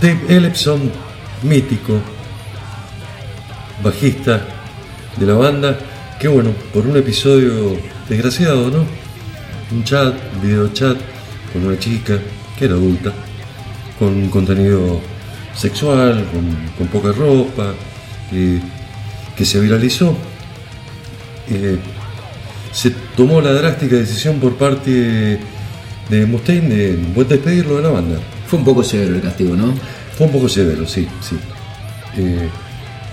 Dave 0.02 0.20
Ellefson, 0.30 0.92
mítico, 1.44 1.94
bajista 3.84 4.46
de 5.18 5.26
la 5.26 5.34
banda, 5.34 5.78
que 6.20 6.28
bueno, 6.28 6.52
por 6.74 6.86
un 6.88 6.96
episodio 6.96 7.76
desgraciado, 8.10 8.70
¿no? 8.70 8.86
Un 9.72 9.84
chat, 9.84 10.14
un 10.36 10.42
video 10.42 10.68
chat 10.70 10.98
con 11.54 11.66
una 11.66 11.78
chica 11.78 12.18
que 12.58 12.66
era 12.66 12.74
adulta, 12.74 13.14
con 13.98 14.10
un 14.10 14.30
contenido 14.30 15.00
sexual, 15.56 16.26
con, 16.34 16.56
con 16.78 16.88
poca 16.88 17.12
ropa, 17.12 17.74
eh, 18.32 18.60
que 19.36 19.46
se 19.46 19.60
viralizó. 19.60 20.16
Eh, 21.50 21.78
se 22.72 22.92
tomó 23.16 23.42
la 23.42 23.54
drástica 23.54 23.96
decisión 23.96 24.40
por 24.40 24.56
parte 24.56 25.40
de 26.10 26.26
Mustaine 26.26 26.70
de 26.70 26.98
de 26.98 27.24
despedirlo 27.24 27.78
de 27.78 27.84
la 27.84 27.90
banda. 27.90 28.20
fue 28.48 28.60
un 28.60 28.66
poco 28.66 28.84
severo 28.84 29.16
el 29.16 29.22
castigo, 29.22 29.56
¿no? 29.56 29.74
Fue 30.18 30.28
un 30.28 30.34
poco 30.34 30.50
severo, 30.50 30.88
sí, 30.88 31.08
sí. 31.22 31.38
Eh, 32.18 32.50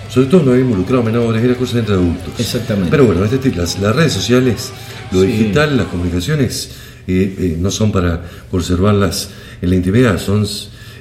sobre 0.09 0.27
todo 0.27 0.43
no 0.43 0.51
había 0.51 0.63
involucrado 0.63 1.03
menores, 1.03 1.43
era 1.43 1.55
cosa 1.55 1.79
entre 1.79 1.95
adultos. 1.95 2.33
Exactamente. 2.37 2.89
Pero 2.91 3.05
bueno, 3.05 3.23
este 3.25 3.53
las, 3.55 3.79
las 3.79 3.95
redes 3.95 4.13
sociales, 4.13 4.71
lo 5.11 5.21
Sí. 5.21 5.27
digital, 5.27 5.77
las 5.77 5.87
comunicaciones, 5.87 6.71
eh, 7.07 7.35
eh, 7.39 7.57
no 7.59 7.71
son 7.71 7.91
para 7.91 8.21
conservarlas 8.51 9.29
en 9.61 9.69
la 9.69 9.75
intimidad, 9.75 10.19
son 10.19 10.45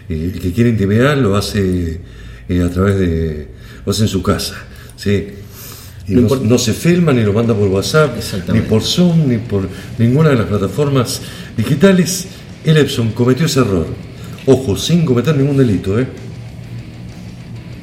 eh, 0.09 0.33
el 0.35 0.41
que 0.41 0.53
quiere 0.53 0.71
intimidad 0.71 1.17
lo 1.17 1.37
hace 1.37 2.01
eh, 2.49 2.63
a 2.63 2.71
través 2.71 2.99
de, 2.99 3.49
lo 3.85 3.91
hace 3.93 4.03
en 4.03 4.09
su 4.09 4.23
casa, 4.23 4.55
sí. 4.97 5.29
Y 6.09 6.15
no, 6.15 6.37
no 6.37 6.57
se 6.57 6.73
filma 6.73 7.13
ni 7.13 7.25
lo 7.25 7.33
manda 7.33 7.53
por 7.53 7.67
WhatsApp, 7.67 8.17
ni 8.53 8.61
por 8.61 8.83
Zoom, 8.83 9.27
ni 9.27 9.39
por 9.39 9.69
ninguna 9.99 10.29
de 10.29 10.37
las 10.37 10.47
plataformas 10.47 11.21
digitales. 11.57 12.27
El 12.65 12.77
Epson 12.77 13.11
cometió 13.11 13.47
ese 13.47 13.59
error. 13.61 13.87
Ojo, 14.47 14.77
sin 14.77 15.05
cometer 15.05 15.37
ningún 15.37 15.57
delito, 15.57 15.99
¿eh? 15.99 16.07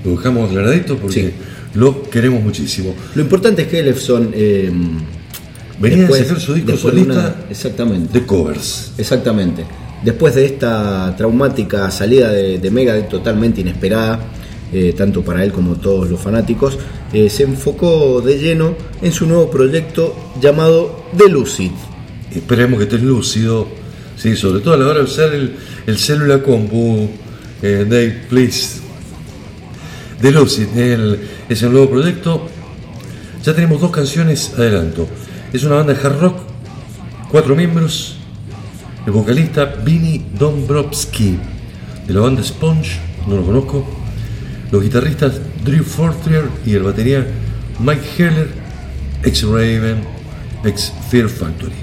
Lo 0.05 0.12
dejamos 0.12 0.50
aclaradito 0.50 0.98
porque 0.98 1.22
Sí. 1.22 1.31
lo 1.75 2.03
queremos 2.10 2.43
muchísimo. 2.43 2.93
Lo 3.15 3.22
importante 3.22 3.63
es 3.63 3.67
que 3.67 3.79
Elefson 3.79 4.31
eh, 4.33 4.72
Venía 5.79 6.00
después- 6.00 6.22
de 6.22 6.27
sacar 6.27 6.41
su 6.41 6.53
disco 6.53 6.72
de 6.72 6.77
solista 6.77 7.13
una- 7.13 7.36
exactamente. 7.50 8.19
de 8.19 8.25
covers. 8.25 8.91
Exactamente. 8.98 9.65
Después 10.03 10.36
de 10.36 10.45
esta 10.45 11.13
traumática 11.17 11.89
salida 11.89 12.31
de, 12.31 12.60
de 12.60 12.72
Megadeth 12.72 13.10
totalmente 13.10 13.62
inesperada, 13.62 14.19
eh, 14.72 14.93
tanto 14.98 15.22
para 15.22 15.43
él 15.43 15.51
como 15.51 15.75
todos 15.75 16.10
los 16.10 16.19
fanáticos, 16.19 16.77
eh, 17.13 17.29
se 17.29 17.43
enfocó 17.43 18.22
de 18.22 18.38
lleno 18.39 18.75
en 19.01 19.12
su 19.12 19.25
nuevo 19.25 19.50
proyecto 19.50 20.15
llamado 20.41 21.05
The 21.17 21.29
Lucid. 21.29 21.72
Esperemos 22.36 22.77
que 22.79 22.83
estés 22.86 23.01
lúcido, 23.03 23.67
sí, 24.17 24.36
sobre 24.36 24.60
todo 24.62 24.74
a 24.74 24.77
la 24.77 24.88
hora 24.88 25.00
de 25.00 25.05
usar 25.05 25.33
el, 25.33 25.53
el 25.88 25.98
celular 25.98 26.41
compu, 26.41 27.07
eh, 27.62 27.86
Dave, 27.88 28.24
please. 28.29 28.81
De 30.23 30.31
Lucid, 30.31 30.69
el- 30.77 31.19
es 31.49 31.61
el 31.63 31.71
nuevo 31.73 31.89
proyecto. 31.89 32.47
Ya 33.43 33.53
tenemos 33.53 33.81
dos 33.81 33.91
canciones 33.91 34.53
adelanto. 34.57 35.07
Es 35.51 35.63
una 35.65 35.75
banda 35.75 35.93
de 35.93 35.99
hard 36.01 36.19
rock, 36.19 36.37
cuatro 37.29 37.55
miembros. 37.55 38.15
El 39.05 39.11
vocalista 39.11 39.65
Vinny 39.65 40.25
Dombrowski, 40.39 41.37
de 42.07 42.13
la 42.13 42.21
banda 42.21 42.41
Sponge, 42.41 42.99
no 43.27 43.35
lo 43.35 43.45
conozco. 43.45 43.85
Los 44.71 44.81
guitarristas 44.81 45.41
Drew 45.65 45.83
Fortier 45.83 46.45
y 46.65 46.73
el 46.73 46.83
batería 46.83 47.27
Mike 47.79 48.01
Heller, 48.17 48.47
ex 49.23 49.43
Raven, 49.43 50.03
ex 50.63 50.93
Fear 51.11 51.27
Factory. 51.27 51.73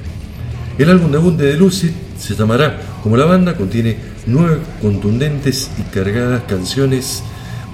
El 0.79 0.89
álbum 0.89 1.13
debut 1.13 1.37
de 1.37 1.53
Lucid 1.59 1.91
se 2.19 2.35
llamará 2.35 2.81
como 3.03 3.19
la 3.19 3.27
banda, 3.27 3.55
contiene 3.55 3.99
nueve 4.27 4.59
contundentes 4.81 5.71
y 5.79 5.83
cargadas 5.95 6.43
canciones 6.49 7.23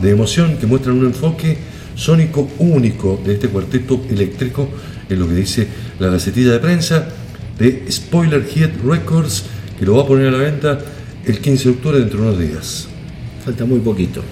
de 0.01 0.11
emoción 0.11 0.57
que 0.59 0.67
muestran 0.67 0.99
un 0.99 1.07
enfoque 1.07 1.57
sónico 1.95 2.49
único 2.59 3.21
de 3.25 3.35
este 3.35 3.49
cuarteto 3.49 4.03
eléctrico, 4.11 4.69
en 5.09 5.19
lo 5.19 5.29
que 5.29 5.35
dice 5.35 5.67
la 5.99 6.09
gacetilla 6.09 6.53
de 6.53 6.59
prensa 6.59 7.09
de 7.59 7.87
Spoiler 7.91 8.47
Head 8.55 8.71
Records, 8.85 9.45
que 9.79 9.87
lo 9.87 9.97
va 9.97 10.03
a 10.03 10.07
poner 10.07 10.29
a 10.29 10.33
la 10.33 10.39
venta 10.39 10.79
el 11.25 11.41
15 11.41 11.65
de 11.65 11.75
octubre 11.75 11.99
dentro 11.99 12.21
de 12.21 12.29
unos 12.29 12.39
días. 12.39 12.89
Falta 13.45 13.65
muy 13.65 13.81
poquito. 13.81 14.23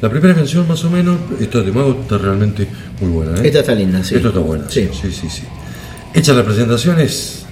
La 0.00 0.08
primera 0.08 0.34
canción 0.34 0.66
más 0.66 0.82
o 0.84 0.90
menos, 0.90 1.18
esta 1.40 1.60
de 1.60 1.70
Mago 1.72 1.98
está 2.00 2.16
realmente 2.16 2.66
muy 3.00 3.10
buena. 3.10 3.38
¿eh? 3.38 3.46
Esta 3.46 3.60
está 3.60 3.74
linda, 3.74 4.02
sí. 4.02 4.14
Esto 4.14 4.28
está 4.28 4.40
bueno. 4.40 4.64
Sí. 4.68 4.88
Sí, 4.92 5.12
sí, 5.12 5.28
sí. 5.28 5.42
Hechas 6.14 6.34
las 6.34 6.44
presentaciones, 6.44 7.44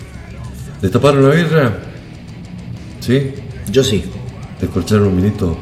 destaparon 0.81 1.29
la 1.29 1.35
birra, 1.35 1.79
¿sí? 3.01 3.33
Yo 3.71 3.85
sí. 3.85 4.03
Descorcharon 4.61 5.09
un 5.09 5.17
minuto. 5.17 5.59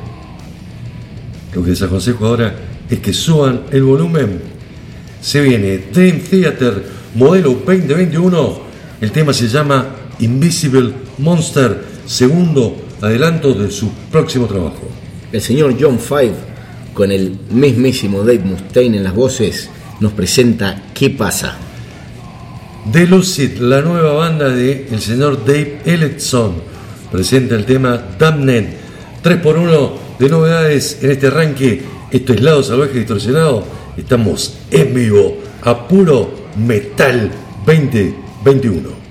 Lo 1.57 1.65
que 1.65 1.71
les 1.71 1.81
aconsejo 1.81 2.27
ahora 2.27 2.55
es 2.91 2.99
que 2.99 3.15
suban 3.15 3.63
el 3.73 3.83
volumen. 3.83 4.43
Se 5.23 5.41
viene 5.41 5.85
Dream 5.91 6.21
Theater 6.21 6.85
modelo 7.15 7.55
2021. 7.65 8.61
El 9.01 9.11
tema 9.11 9.33
se 9.33 9.49
llama 9.49 9.87
Invisible 10.19 10.93
Monster, 11.17 11.83
segundo 12.05 12.77
adelanto 13.01 13.55
de 13.55 13.71
su 13.71 13.91
próximo 14.13 14.45
trabajo. 14.45 14.87
El 15.33 15.41
señor 15.41 15.75
John 15.81 15.99
Five, 15.99 16.35
con 16.93 17.11
el 17.11 17.39
mismísimo 17.51 18.19
Dave 18.19 18.41
Mustaine 18.41 18.99
en 18.99 19.05
las 19.05 19.15
voces, 19.15 19.71
nos 20.01 20.13
presenta 20.13 20.83
¿Qué 20.93 21.09
pasa? 21.09 21.57
The 22.93 23.07
Lucid, 23.07 23.61
la 23.61 23.81
nueva 23.81 24.13
banda 24.13 24.51
de 24.51 24.89
el 24.93 25.01
señor 25.01 25.43
Dave 25.47 25.79
Ellison, 25.87 26.57
presenta 27.11 27.55
el 27.55 27.65
tema 27.65 27.97
Damned. 28.19 28.67
3x1 29.25 30.06
de 30.19 30.29
novedades 30.29 30.99
en 31.03 31.11
este 31.11 31.27
arranque. 31.29 31.83
Esto 32.11 32.33
es 32.33 32.41
Lado 32.41 32.63
Salvaje 32.63 32.99
Distorsionado. 32.99 33.65
Estamos 33.97 34.59
en 34.71 34.95
vivo 34.95 35.39
a 35.63 35.87
puro 35.89 36.31
metal 36.57 37.31
2021. 37.67 39.06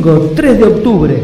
Domingo 0.00 0.32
3 0.34 0.58
de 0.58 0.64
octubre. 0.64 1.22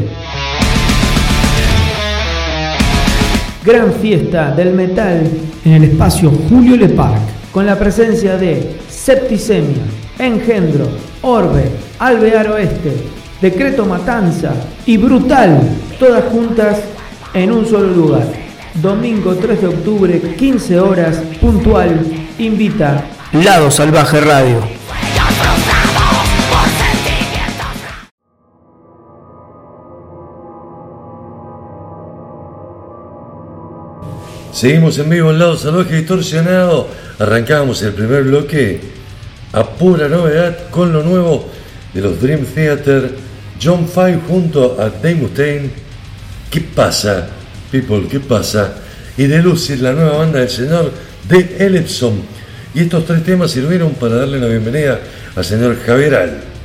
Gran 3.64 3.92
fiesta 3.94 4.50
del 4.50 4.74
metal 4.74 5.30
en 5.64 5.72
el 5.72 5.84
espacio 5.84 6.30
Julio 6.50 6.76
Le 6.76 6.90
Parc, 6.90 7.22
con 7.52 7.64
la 7.64 7.78
presencia 7.78 8.36
de 8.36 8.76
Septicemia, 8.86 9.82
Engendro, 10.18 10.88
Orbe, 11.22 11.70
Alvear 11.98 12.50
Oeste, 12.50 12.92
Decreto 13.40 13.86
Matanza 13.86 14.52
y 14.84 14.98
Brutal, 14.98 15.58
todas 15.98 16.24
juntas 16.24 16.80
en 17.32 17.52
un 17.52 17.64
solo 17.64 17.88
lugar. 17.88 18.26
Domingo 18.74 19.36
3 19.36 19.60
de 19.62 19.66
octubre, 19.68 20.20
15 20.36 20.80
horas, 20.80 21.22
puntual, 21.40 21.98
invita 22.38 23.04
Lado 23.32 23.70
Salvaje 23.70 24.20
Radio. 24.20 24.75
Seguimos 34.56 34.96
en 34.96 35.10
vivo 35.10 35.30
en 35.30 35.38
lado 35.38 35.54
salvaje 35.58 35.96
distorsionado. 35.96 36.88
Arrancamos 37.18 37.82
el 37.82 37.92
primer 37.92 38.22
bloque 38.22 38.80
a 39.52 39.68
pura 39.68 40.08
novedad 40.08 40.70
con 40.70 40.94
lo 40.94 41.02
nuevo 41.02 41.46
de 41.92 42.00
los 42.00 42.18
Dream 42.22 42.46
Theater. 42.46 43.10
John 43.62 43.86
Five 43.86 44.20
junto 44.26 44.80
a 44.80 44.88
Dave 44.88 45.16
Mustaine. 45.16 45.70
¿Qué 46.50 46.62
pasa, 46.62 47.28
people? 47.70 48.08
¿Qué 48.08 48.18
pasa? 48.18 48.76
Y 49.18 49.26
de 49.26 49.42
Lucid, 49.42 49.78
la 49.80 49.92
nueva 49.92 50.16
banda 50.16 50.38
del 50.38 50.48
señor 50.48 50.90
de 51.28 51.56
Ellison. 51.58 52.22
Y 52.74 52.80
estos 52.80 53.04
tres 53.04 53.24
temas 53.24 53.50
sirvieron 53.50 53.92
para 53.92 54.14
darle 54.14 54.40
la 54.40 54.46
bienvenida 54.46 54.98
al 55.34 55.44
señor 55.44 55.76
Javier 55.84 56.14
Al. 56.14 56.55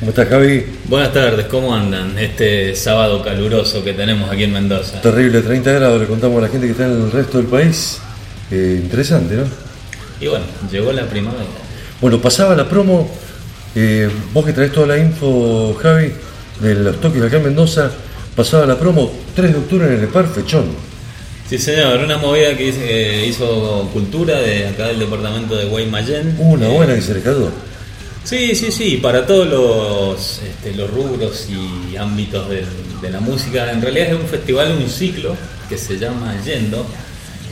¿Cómo 0.00 0.10
estás, 0.10 0.28
Javi? 0.28 0.64
Buenas 0.84 1.12
tardes, 1.12 1.46
¿cómo 1.46 1.74
andan? 1.74 2.16
Este 2.18 2.74
sábado 2.76 3.20
caluroso 3.22 3.82
que 3.82 3.94
tenemos 3.94 4.30
aquí 4.30 4.44
en 4.44 4.52
Mendoza. 4.52 5.00
Terrible, 5.00 5.42
30 5.42 5.72
grados, 5.72 6.00
le 6.00 6.06
contamos 6.06 6.38
a 6.38 6.42
la 6.42 6.48
gente 6.48 6.66
que 6.66 6.72
está 6.72 6.86
en 6.86 6.92
el 7.02 7.10
resto 7.10 7.38
del 7.38 7.48
país. 7.48 7.98
Eh, 8.50 8.80
interesante, 8.82 9.34
¿no? 9.34 9.44
Y 10.20 10.28
bueno, 10.28 10.44
llegó 10.70 10.92
la 10.92 11.04
primavera. 11.06 11.44
Bueno, 12.00 12.20
pasaba 12.20 12.54
la 12.54 12.68
promo. 12.68 13.10
eh, 13.74 14.08
vos 14.32 14.44
que 14.46 14.52
traes 14.52 14.72
toda 14.72 14.86
la 14.86 14.98
info, 14.98 15.74
Javi, 15.82 16.12
de 16.60 16.74
los 16.76 17.00
toques 17.00 17.20
acá 17.22 17.36
en 17.38 17.44
Mendoza. 17.44 17.90
Pasaba 18.36 18.66
la 18.66 18.78
promo 18.78 19.12
3 19.34 19.52
de 19.52 19.58
octubre 19.58 19.86
en 19.94 20.00
el 20.00 20.08
Par 20.08 20.28
Fechón. 20.28 20.66
Sí, 21.50 21.58
señor, 21.58 21.98
una 21.98 22.18
movida 22.18 22.56
que 22.56 22.68
hizo, 22.68 22.78
que 22.80 23.26
hizo 23.26 23.88
Cultura 23.92 24.38
de 24.38 24.68
acá 24.68 24.86
del 24.88 25.00
departamento 25.00 25.56
de 25.56 25.64
Guaymallén. 25.64 26.36
Una 26.38 26.68
Eh, 26.68 26.72
buena 26.72 26.94
que 26.94 27.02
se 27.02 27.14
rescató. 27.14 27.50
Sí, 28.28 28.54
sí, 28.54 28.70
sí, 28.70 28.98
para 28.98 29.24
todos 29.24 29.48
los, 29.48 30.42
este, 30.42 30.74
los 30.74 30.90
rubros 30.90 31.48
y 31.48 31.96
ámbitos 31.96 32.46
de, 32.50 33.10
la 33.10 33.20
música. 33.20 33.72
En 33.72 33.80
realidad 33.80 34.08
es 34.08 34.20
un 34.20 34.26
festival, 34.26 34.72
un 34.72 34.90
ciclo 34.90 35.34
que 35.66 35.78
se 35.78 35.98
llama 35.98 36.34
Yendo, 36.44 36.84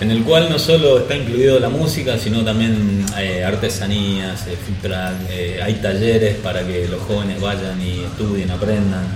en 0.03 0.11
el 0.11 0.23
cual 0.23 0.51
no 0.51 0.59
solo 0.59 0.99
está 0.99 1.17
incluido 1.17 1.59
la 1.61 1.71
música, 1.71 2.19
sino 2.19 2.45
también 2.45 3.07
eh, 3.19 3.43
artesanías, 3.43 4.47
eh, 4.49 4.59
truck, 4.83 5.31
eh, 5.31 5.61
hay 5.65 5.77
talleres 5.77 6.37
para 6.41 6.67
que 6.67 6.87
los 6.89 7.01
jóvenes 7.05 7.41
vayan 7.41 7.81
y 7.81 8.05
estudien, 8.05 8.51
aprendan. 8.51 9.07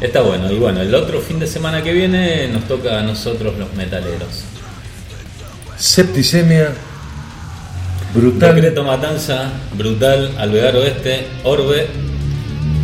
Está 0.00 0.22
bueno, 0.22 0.50
y 0.50 0.58
bueno, 0.58 0.80
el 0.80 0.94
otro 0.94 1.20
fin 1.20 1.38
de 1.38 1.46
semana 1.46 1.82
que 1.82 1.92
viene 1.92 2.48
nos 2.48 2.66
toca 2.66 2.98
a 2.98 3.02
nosotros 3.02 3.58
los 3.58 3.74
metaleros. 3.74 4.44
Septicemia, 5.76 6.72
brutal. 8.16 8.54
Decreto 8.54 8.84
Matanza, 8.84 9.50
Brutal, 9.76 10.32
Alvear 10.38 10.76
Oeste, 10.76 11.26
Orbe 11.44 11.86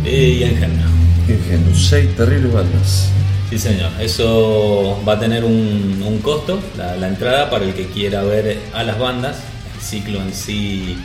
y 0.05 0.43
Engendro. 0.43 0.87
Ingenuo, 1.27 1.75
seis 1.75 2.15
terribles 2.15 2.53
bandas. 2.53 3.09
Sí, 3.49 3.57
señor. 3.59 3.91
Eso 3.99 4.99
va 5.07 5.13
a 5.13 5.19
tener 5.19 5.43
un, 5.43 6.03
un 6.05 6.19
costo, 6.19 6.59
la, 6.77 6.95
la 6.95 7.07
entrada 7.07 7.49
para 7.49 7.65
el 7.65 7.73
que 7.73 7.87
quiera 7.87 8.23
ver 8.23 8.59
a 8.73 8.83
las 8.83 8.97
bandas. 8.97 9.37
El 9.75 9.81
ciclo 9.81 10.21
en 10.21 10.33
sí 10.33 10.97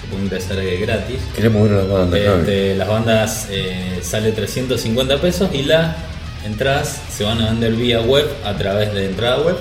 se 0.00 0.06
puede 0.08 0.24
ingresar 0.24 0.58
eh, 0.58 0.78
gratis. 0.78 1.18
Queremos 1.34 1.68
ver 1.68 1.78
a 1.78 1.82
la 1.82 1.92
banda, 1.92 2.18
Javi. 2.18 2.40
Este, 2.40 2.74
las 2.74 2.88
bandas 2.88 3.48
eh, 3.50 4.00
sale 4.02 4.32
350 4.32 5.20
pesos 5.20 5.50
y 5.52 5.62
la 5.62 5.96
entradas 6.46 7.02
se 7.10 7.24
van 7.24 7.40
a 7.42 7.50
vender 7.50 7.74
vía 7.74 8.00
web 8.00 8.26
a 8.44 8.56
través 8.56 8.94
de 8.94 9.06
entrada 9.06 9.40
web 9.40 9.56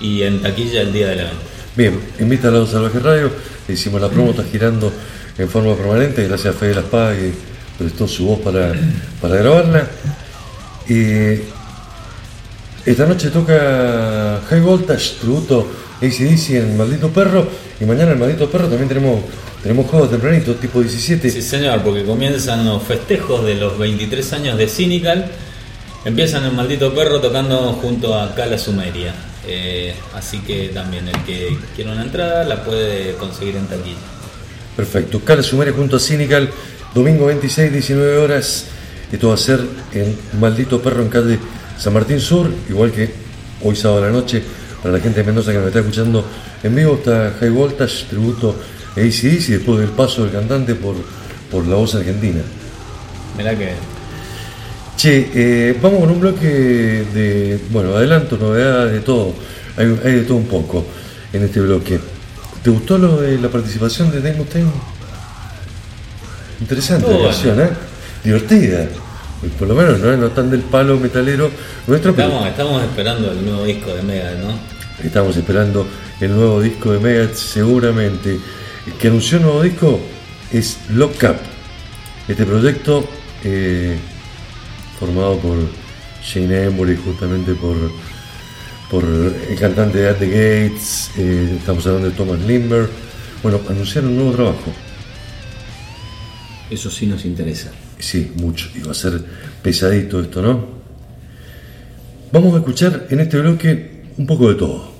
y 0.00 0.22
en 0.22 0.42
taquilla 0.42 0.82
el 0.82 0.92
día 0.92 1.08
del 1.08 1.20
evento. 1.20 1.47
Bien, 1.78 1.96
invita 2.18 2.48
a 2.48 2.50
Lado 2.50 2.66
Salvaje 2.66 2.98
Radio, 2.98 3.30
hicimos 3.68 4.00
la 4.00 4.08
promo, 4.08 4.32
está 4.32 4.42
girando 4.42 4.92
en 5.38 5.48
forma 5.48 5.76
permanente, 5.76 6.26
gracias 6.26 6.56
a 6.56 6.58
Fede 6.58 6.74
Las 6.74 6.86
Paz 6.86 7.16
que 7.16 7.32
prestó 7.78 8.08
su 8.08 8.26
voz 8.26 8.40
para, 8.40 8.72
para 9.20 9.36
grabarla. 9.36 9.88
Y 10.88 11.38
esta 12.84 13.06
noche 13.06 13.30
toca 13.30 14.40
High 14.50 14.60
Voltage, 14.60 15.18
tributo 15.20 15.68
ACDC 16.02 16.50
en 16.56 16.76
Maldito 16.76 17.10
Perro, 17.10 17.46
y 17.80 17.84
mañana 17.84 18.10
en 18.10 18.18
Maldito 18.18 18.50
Perro 18.50 18.66
también 18.66 18.88
tenemos, 18.88 19.20
tenemos 19.62 19.86
juegos 19.86 20.10
tempranito, 20.10 20.56
tipo 20.56 20.80
17. 20.80 21.30
Sí, 21.30 21.42
señor, 21.42 21.82
porque 21.84 22.02
comienzan 22.02 22.64
los 22.64 22.82
festejos 22.82 23.46
de 23.46 23.54
los 23.54 23.78
23 23.78 24.32
años 24.32 24.58
de 24.58 24.66
Cynical. 24.66 25.30
Empiezan 26.04 26.42
el 26.42 26.54
maldito 26.54 26.92
perro 26.92 27.20
tocando 27.20 27.56
junto 27.74 28.18
a 28.18 28.34
Cala 28.34 28.58
Sumeria. 28.58 29.27
Eh, 29.46 29.94
así 30.14 30.40
que 30.40 30.68
también 30.68 31.08
el 31.08 31.24
que 31.24 31.56
quiera 31.74 31.92
una 31.92 32.02
entrada 32.02 32.44
la 32.44 32.64
puede 32.64 33.14
conseguir 33.14 33.56
en 33.56 33.66
taquilla. 33.66 33.96
Perfecto. 34.76 35.20
Cara 35.20 35.42
Sumaria 35.42 35.72
junto 35.72 35.96
a 35.96 36.00
Cynical, 36.00 36.50
domingo 36.94 37.26
26, 37.26 37.72
19 37.72 38.18
horas. 38.18 38.66
Esto 39.10 39.28
va 39.28 39.34
a 39.34 39.38
ser 39.38 39.60
en 39.92 40.16
Maldito 40.38 40.82
Perro 40.82 41.02
en 41.02 41.08
calle 41.08 41.38
San 41.78 41.94
Martín 41.94 42.20
Sur, 42.20 42.50
igual 42.68 42.92
que 42.92 43.10
hoy 43.62 43.74
sábado 43.74 44.04
a 44.04 44.06
la 44.06 44.12
noche. 44.12 44.42
Para 44.82 44.94
la 44.94 45.00
gente 45.00 45.20
de 45.20 45.26
Mendoza 45.26 45.50
que 45.50 45.58
me 45.58 45.66
está 45.66 45.80
escuchando 45.80 46.24
en 46.62 46.74
vivo, 46.74 46.94
está 46.94 47.34
High 47.40 47.50
Voltage, 47.50 48.04
tributo 48.08 48.54
a 48.96 49.00
ACDC, 49.00 49.48
después 49.48 49.80
del 49.80 49.88
paso 49.88 50.22
del 50.22 50.32
cantante 50.32 50.74
por, 50.74 50.94
por 51.50 51.66
la 51.66 51.74
voz 51.76 51.94
argentina. 51.94 52.40
Mirá 53.36 53.56
que 53.56 53.72
Che, 54.98 55.30
eh, 55.32 55.78
vamos 55.80 56.00
con 56.00 56.10
un 56.10 56.18
bloque 56.18 56.48
de, 57.14 57.60
bueno, 57.70 57.94
adelanto, 57.94 58.36
novedades, 58.36 58.94
de 58.94 59.00
todo. 59.00 59.32
Hay, 59.76 59.86
hay 60.04 60.12
de 60.12 60.22
todo 60.22 60.38
un 60.38 60.48
poco 60.48 60.84
en 61.32 61.44
este 61.44 61.60
bloque. 61.60 62.00
¿Te 62.64 62.70
gustó 62.70 62.98
lo 62.98 63.20
de 63.20 63.38
la 63.38 63.48
participación 63.48 64.10
de 64.10 64.20
Dave 64.20 64.38
Mustaine? 64.38 64.68
Interesante 66.60 67.12
la 67.12 67.28
canción, 67.28 67.60
¿eh? 67.60 67.68
Divertida. 68.24 68.88
Y 69.44 69.46
Por 69.46 69.68
lo 69.68 69.76
menos 69.76 70.00
no, 70.00 70.16
no 70.16 70.30
tan 70.30 70.50
del 70.50 70.62
palo 70.62 70.98
metalero 70.98 71.48
nuestro, 71.86 72.12
pero 72.12 72.44
estamos, 72.44 72.82
esperando 72.82 73.30
el 73.30 73.44
nuevo 73.44 73.64
disco 73.66 73.94
de 73.94 74.02
Mega, 74.02 74.32
¿no? 74.32 74.58
estamos 75.04 75.36
esperando 75.36 75.86
el 76.20 76.34
nuevo 76.34 76.60
disco 76.60 76.90
de 76.90 76.98
Megadeth 76.98 77.36
seguramente. 77.36 78.36
El 78.84 78.92
que 78.94 79.06
anunció 79.06 79.36
el 79.38 79.44
nuevo 79.44 79.62
disco 79.62 80.00
es 80.52 80.78
Lock 80.90 81.22
Up. 81.22 81.36
Este 82.26 82.44
proyecto 82.44 83.08
eh, 83.44 83.96
formado 84.98 85.38
por 85.38 85.56
Shane 86.24 86.64
Embury, 86.64 86.96
justamente 86.96 87.54
por, 87.54 87.76
por 88.90 89.04
el 89.04 89.58
cantante 89.58 89.98
de 89.98 90.08
At 90.08 90.16
the 90.16 90.26
Gates, 90.26 91.10
eh, 91.16 91.54
estamos 91.58 91.86
hablando 91.86 92.08
de 92.10 92.14
Thomas 92.16 92.40
Limber. 92.40 92.88
Bueno, 93.42 93.60
anunciaron 93.68 94.10
un 94.10 94.16
nuevo 94.16 94.32
trabajo. 94.32 94.72
Eso 96.70 96.90
sí 96.90 97.06
nos 97.06 97.24
interesa. 97.24 97.70
Sí, 97.98 98.32
mucho. 98.36 98.68
Y 98.74 98.80
va 98.80 98.90
a 98.92 98.94
ser 98.94 99.22
pesadito 99.62 100.20
esto, 100.20 100.42
¿no? 100.42 100.66
Vamos 102.32 102.54
a 102.54 102.58
escuchar 102.58 103.06
en 103.10 103.20
este 103.20 103.38
bloque 103.38 104.02
un 104.18 104.26
poco 104.26 104.48
de 104.48 104.54
todo. 104.56 104.92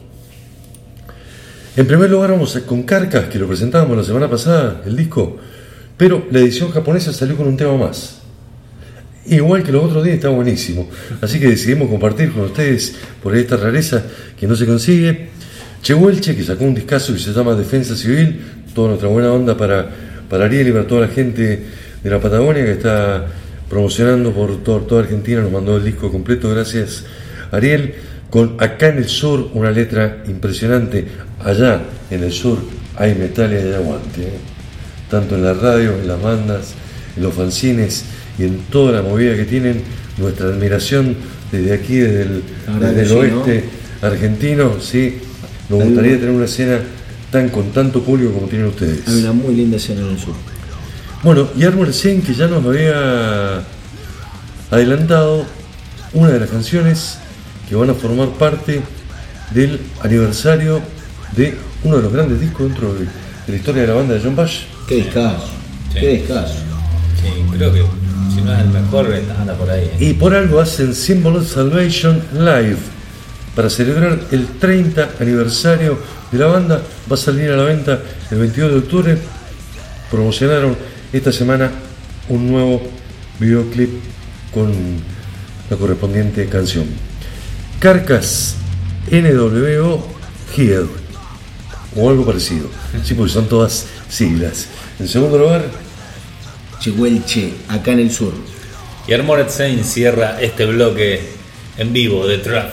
En 1.76 1.86
primer 1.86 2.10
lugar 2.10 2.30
vamos 2.30 2.56
a- 2.56 2.62
con 2.62 2.82
Carcas, 2.84 3.26
que 3.28 3.38
lo 3.38 3.46
presentábamos 3.46 3.96
la 3.96 4.04
semana 4.04 4.28
pasada, 4.30 4.82
el 4.86 4.96
disco, 4.96 5.36
pero 5.96 6.26
la 6.30 6.40
edición 6.40 6.70
japonesa 6.70 7.12
salió 7.12 7.36
con 7.36 7.46
un 7.46 7.56
tema 7.56 7.76
más. 7.76 8.17
Igual 9.30 9.62
que 9.62 9.72
los 9.72 9.84
otros 9.84 10.04
días 10.04 10.16
está 10.16 10.28
buenísimo. 10.30 10.88
Así 11.20 11.38
que 11.38 11.48
decidimos 11.48 11.88
compartir 11.90 12.32
con 12.32 12.42
ustedes 12.44 12.94
por 13.22 13.36
esta 13.36 13.56
rareza 13.56 14.02
que 14.38 14.46
no 14.46 14.56
se 14.56 14.64
consigue. 14.66 15.28
Chehuelche, 15.82 16.34
que 16.34 16.42
sacó 16.44 16.64
un 16.64 16.74
discazo 16.74 17.12
que 17.12 17.18
se 17.18 17.32
llama 17.32 17.54
Defensa 17.54 17.94
Civil, 17.94 18.40
toda 18.74 18.88
nuestra 18.88 19.08
buena 19.08 19.32
onda 19.32 19.56
para, 19.56 19.88
para 20.28 20.46
Ariel 20.46 20.68
y 20.68 20.72
para 20.72 20.86
toda 20.86 21.02
la 21.02 21.08
gente 21.08 21.62
de 22.02 22.10
la 22.10 22.20
Patagonia 22.20 22.64
que 22.64 22.72
está 22.72 23.26
promocionando 23.68 24.32
por 24.32 24.62
todo- 24.62 24.80
toda 24.80 25.02
Argentina, 25.02 25.40
nos 25.42 25.52
mandó 25.52 25.76
el 25.76 25.84
disco 25.84 26.10
completo, 26.10 26.50
gracias 26.50 27.04
Ariel, 27.52 27.94
con 28.30 28.56
Acá 28.58 28.88
en 28.88 28.98
el 28.98 29.08
Sur, 29.08 29.50
una 29.54 29.70
letra 29.70 30.22
impresionante, 30.26 31.06
allá 31.44 31.82
en 32.10 32.24
el 32.24 32.32
sur 32.32 32.58
hay 32.96 33.14
metal 33.14 33.52
y 33.52 33.56
hay 33.56 33.72
aguante, 33.74 34.22
¿eh? 34.22 34.38
tanto 35.10 35.34
en 35.36 35.44
la 35.44 35.54
radio, 35.54 35.92
en 36.00 36.08
las 36.08 36.20
bandas, 36.20 36.74
en 37.16 37.22
los 37.22 37.34
fanzines 37.34 38.04
y 38.38 38.44
en 38.44 38.58
toda 38.70 38.92
la 38.92 39.02
movida 39.02 39.34
que 39.36 39.44
tienen, 39.44 39.82
nuestra 40.16 40.46
admiración 40.48 41.16
desde 41.52 41.72
aquí, 41.74 41.96
desde 41.96 42.22
el, 42.22 42.42
desde 42.80 43.14
oeste 43.14 43.64
argentino, 44.02 44.76
sí, 44.80 45.18
nos 45.68 45.80
Hay 45.80 45.86
gustaría 45.88 46.10
una- 46.12 46.20
tener 46.20 46.34
una 46.34 46.44
escena 46.44 46.78
tan 47.30 47.48
con 47.50 47.70
tanto 47.72 48.02
público 48.02 48.32
como 48.32 48.46
tienen 48.48 48.68
ustedes. 48.68 49.06
Hay 49.06 49.20
una 49.22 49.32
muy 49.32 49.54
linda 49.54 49.76
escena 49.76 50.00
en 50.02 50.08
el 50.10 50.18
sur. 50.18 50.34
Bueno, 51.22 51.48
y 51.56 51.64
Arbor 51.64 51.92
Sen, 51.92 52.22
que 52.22 52.32
ya 52.34 52.46
nos 52.46 52.64
había 52.64 53.62
adelantado 54.70 55.44
una 56.12 56.28
de 56.30 56.40
las 56.40 56.50
canciones 56.50 57.18
que 57.68 57.74
van 57.74 57.90
a 57.90 57.94
formar 57.94 58.28
parte 58.30 58.80
del 59.52 59.80
aniversario 60.02 60.80
de 61.36 61.54
uno 61.84 61.96
de 61.96 62.02
los 62.02 62.12
grandes 62.12 62.40
discos 62.40 62.68
dentro 62.68 62.94
de, 62.94 63.00
de 63.00 63.08
la 63.48 63.56
historia 63.56 63.82
de 63.82 63.88
la 63.88 63.94
banda 63.94 64.14
de 64.14 64.20
John 64.22 64.36
Bash. 64.36 64.60
Qué 64.86 64.96
discazo. 64.96 65.46
Sí. 65.92 66.00
Qué 66.00 66.08
discazo. 66.08 66.54
Sí, 67.22 67.28
creo 67.56 67.72
que 67.72 67.82
si 68.34 68.40
no 68.42 68.52
es 68.52 68.60
el 68.60 68.68
mejor, 68.68 69.12
anda 69.38 69.54
por 69.54 69.70
ahí. 69.70 69.84
¿eh? 69.84 69.96
Y 69.98 70.12
por 70.14 70.34
algo 70.34 70.60
hacen 70.60 70.94
Symbol 70.94 71.36
of 71.36 71.52
Salvation 71.52 72.22
Live. 72.34 72.78
Para 73.54 73.70
celebrar 73.70 74.20
el 74.30 74.46
30 74.58 75.10
aniversario 75.20 75.98
de 76.30 76.38
la 76.38 76.46
banda, 76.46 76.82
va 77.10 77.14
a 77.14 77.18
salir 77.18 77.50
a 77.50 77.56
la 77.56 77.64
venta 77.64 78.00
el 78.30 78.38
22 78.38 78.72
de 78.72 78.78
octubre. 78.78 79.18
Promocionaron 80.10 80.76
esta 81.12 81.32
semana 81.32 81.70
un 82.28 82.50
nuevo 82.50 82.82
videoclip 83.40 83.90
con 84.52 84.72
la 85.70 85.76
correspondiente 85.76 86.46
canción. 86.48 86.86
Carcas 87.80 88.56
NWO 89.10 90.06
Here 90.56 90.86
o 91.96 92.10
algo 92.10 92.24
parecido. 92.24 92.68
Sí, 93.04 93.14
porque 93.14 93.32
son 93.32 93.48
todas 93.48 93.86
siglas. 94.08 94.66
En 94.98 95.08
segundo 95.08 95.38
lugar, 95.38 95.64
Chihuelche, 96.80 97.52
acá 97.68 97.92
en 97.92 98.00
el 98.00 98.10
sur. 98.10 98.32
Y 99.06 99.12
Armored 99.12 99.48
Saint 99.48 99.82
cierra 99.82 100.40
este 100.40 100.66
bloque 100.66 101.20
en 101.76 101.92
vivo 101.92 102.26
de 102.26 102.38
Trap 102.38 102.72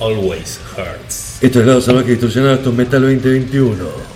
Always 0.00 0.60
Hurts. 0.76 1.38
esto 1.42 1.60
es 1.60 1.66
Lado 1.66 1.80
Salvaje 1.80 2.10
Distorsionado, 2.10 2.54
esto 2.54 2.70
es 2.70 2.76
Metal 2.76 3.00
2021. 3.00 4.07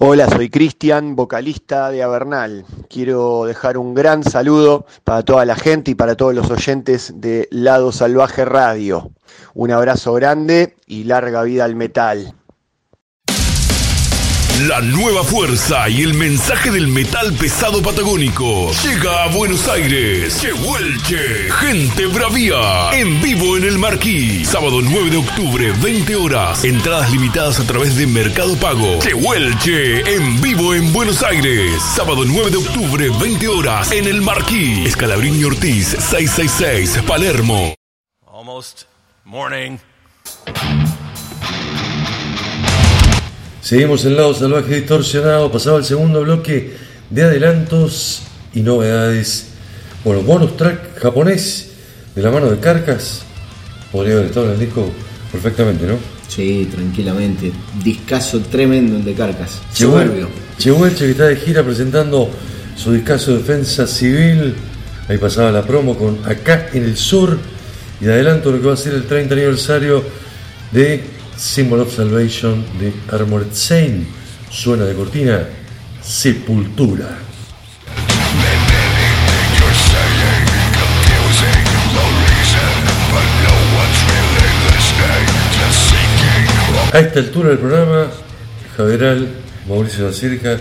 Hola, 0.00 0.28
soy 0.28 0.48
Cristian, 0.48 1.16
vocalista 1.16 1.90
de 1.90 2.04
Avernal. 2.04 2.64
Quiero 2.88 3.44
dejar 3.46 3.78
un 3.78 3.94
gran 3.94 4.22
saludo 4.22 4.86
para 5.02 5.24
toda 5.24 5.44
la 5.44 5.56
gente 5.56 5.90
y 5.90 5.94
para 5.96 6.16
todos 6.16 6.34
los 6.34 6.48
oyentes 6.50 7.14
de 7.16 7.48
Lado 7.50 7.90
Salvaje 7.90 8.44
Radio. 8.44 9.10
Un 9.54 9.72
abrazo 9.72 10.12
grande 10.14 10.76
y 10.86 11.04
larga 11.04 11.42
vida 11.42 11.64
al 11.64 11.74
metal. 11.74 12.37
La 14.66 14.80
nueva 14.80 15.22
fuerza 15.22 15.88
y 15.88 16.02
el 16.02 16.14
mensaje 16.14 16.72
del 16.72 16.88
metal 16.88 17.32
pesado 17.34 17.80
patagónico 17.80 18.72
llega 18.82 19.22
a 19.22 19.28
Buenos 19.28 19.68
Aires. 19.68 20.40
Chehuelche, 20.40 21.48
gente 21.52 22.06
bravía, 22.06 22.90
en 22.92 23.22
vivo 23.22 23.56
en 23.56 23.62
el 23.62 23.78
Marquí. 23.78 24.44
Sábado 24.44 24.80
9 24.82 25.10
de 25.10 25.16
octubre, 25.18 25.72
20 25.80 26.16
horas. 26.16 26.64
Entradas 26.64 27.12
limitadas 27.12 27.60
a 27.60 27.66
través 27.68 27.94
de 27.94 28.08
Mercado 28.08 28.56
Pago. 28.56 28.98
Chehuelche, 28.98 30.00
en 30.12 30.40
vivo 30.40 30.74
en 30.74 30.92
Buenos 30.92 31.22
Aires. 31.22 31.80
Sábado 31.94 32.24
9 32.26 32.50
de 32.50 32.56
octubre, 32.56 33.10
20 33.10 33.46
horas, 33.46 33.92
en 33.92 34.08
el 34.08 34.20
Marquí. 34.22 34.84
Escalabrini 34.86 35.44
Ortiz, 35.44 35.86
666, 35.86 37.04
Palermo. 37.06 37.74
Almost 38.26 38.86
morning. 39.24 39.78
Seguimos 43.68 44.06
en 44.06 44.16
lado 44.16 44.32
salvaje 44.32 44.76
distorsionado. 44.76 45.52
Pasaba 45.52 45.76
el 45.76 45.84
segundo 45.84 46.22
bloque 46.22 46.72
de 47.10 47.22
adelantos 47.22 48.22
y 48.54 48.60
novedades. 48.60 49.48
Bueno, 50.02 50.22
bonus 50.22 50.56
track 50.56 50.98
japonés 50.98 51.72
de 52.14 52.22
la 52.22 52.30
mano 52.30 52.50
de 52.50 52.58
Carcas. 52.60 53.24
Podría 53.92 54.14
haber 54.14 54.28
estado 54.28 54.46
en 54.46 54.52
el 54.52 54.60
disco 54.60 54.90
perfectamente, 55.30 55.86
¿no? 55.86 55.96
Sí, 56.28 56.66
tranquilamente. 56.74 57.52
Discazo 57.84 58.40
tremendo 58.40 58.96
el 58.96 59.04
de 59.04 59.12
Carcas. 59.12 59.60
Soberbio. 59.74 60.30
Chehuelche 60.56 61.04
que 61.04 61.10
está 61.10 61.24
de 61.26 61.36
gira 61.36 61.62
presentando 61.62 62.30
su 62.74 62.92
discazo 62.92 63.32
de 63.32 63.38
defensa 63.40 63.86
civil. 63.86 64.54
Ahí 65.10 65.18
pasaba 65.18 65.52
la 65.52 65.62
promo 65.62 65.94
con 65.94 66.20
Acá 66.24 66.70
en 66.72 66.84
el 66.84 66.96
Sur. 66.96 67.38
Y 68.00 68.06
de 68.06 68.14
adelanto 68.14 68.50
lo 68.50 68.62
que 68.62 68.66
va 68.66 68.72
a 68.72 68.78
ser 68.78 68.94
el 68.94 69.04
30 69.04 69.34
aniversario 69.34 70.02
de 70.72 71.17
Symbol 71.38 71.80
of 71.82 71.94
Salvation 71.94 72.64
de 72.80 72.92
Armored 73.12 73.52
Saint. 73.52 74.04
Suena 74.50 74.84
de 74.84 74.94
cortina 74.94 75.46
Sepultura. 76.02 77.16
A 86.92 86.98
esta 86.98 87.20
altura 87.20 87.50
del 87.50 87.58
programa, 87.58 88.06
Javeral, 88.76 89.28
Mauricio 89.68 90.06
da 90.06 90.12
Circa, 90.12 90.58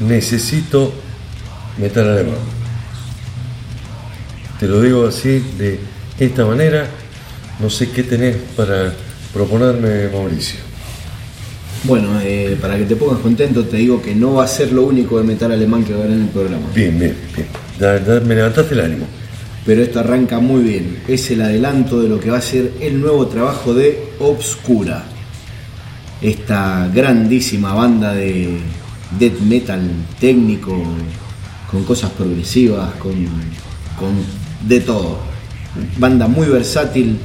necesito 0.00 0.94
metal 1.76 2.08
alemán. 2.08 2.38
Te 4.58 4.68
lo 4.68 4.80
digo 4.80 5.06
así, 5.06 5.40
de 5.58 5.80
esta 6.18 6.46
manera. 6.46 6.86
No 7.58 7.68
sé 7.68 7.90
qué 7.90 8.02
tenés 8.02 8.36
para 8.56 8.92
proponerme, 9.36 10.08
Mauricio. 10.08 10.60
Bueno, 11.84 12.18
eh, 12.22 12.56
para 12.60 12.76
que 12.78 12.84
te 12.84 12.96
pongas 12.96 13.20
contento, 13.20 13.64
te 13.64 13.76
digo 13.76 14.00
que 14.00 14.14
no 14.14 14.34
va 14.34 14.44
a 14.44 14.48
ser 14.48 14.72
lo 14.72 14.84
único 14.84 15.18
de 15.18 15.24
metal 15.24 15.52
alemán 15.52 15.84
que 15.84 15.92
va 15.92 16.00
a 16.00 16.02
haber 16.04 16.16
en 16.16 16.22
el 16.22 16.28
programa. 16.28 16.66
Bien, 16.74 16.98
bien, 16.98 17.14
bien. 17.34 18.26
Me 18.26 18.34
levantaste 18.34 18.74
el 18.74 18.80
ánimo. 18.80 19.06
Pero 19.64 19.82
esto 19.82 20.00
arranca 20.00 20.38
muy 20.40 20.62
bien. 20.62 21.02
Es 21.06 21.30
el 21.30 21.42
adelanto 21.42 22.00
de 22.00 22.08
lo 22.08 22.18
que 22.18 22.30
va 22.30 22.38
a 22.38 22.42
ser 22.42 22.72
el 22.80 23.00
nuevo 23.00 23.26
trabajo 23.26 23.74
de 23.74 24.08
Obscura. 24.20 25.04
Esta 26.22 26.88
grandísima 26.92 27.74
banda 27.74 28.14
de 28.14 28.58
death 29.18 29.38
metal 29.40 29.82
técnico, 30.18 30.82
con 31.70 31.84
cosas 31.84 32.10
progresivas, 32.12 32.94
con, 32.94 33.12
con 33.98 34.14
de 34.66 34.80
todo. 34.80 35.18
Banda 35.98 36.26
muy 36.26 36.46
versátil, 36.46 37.18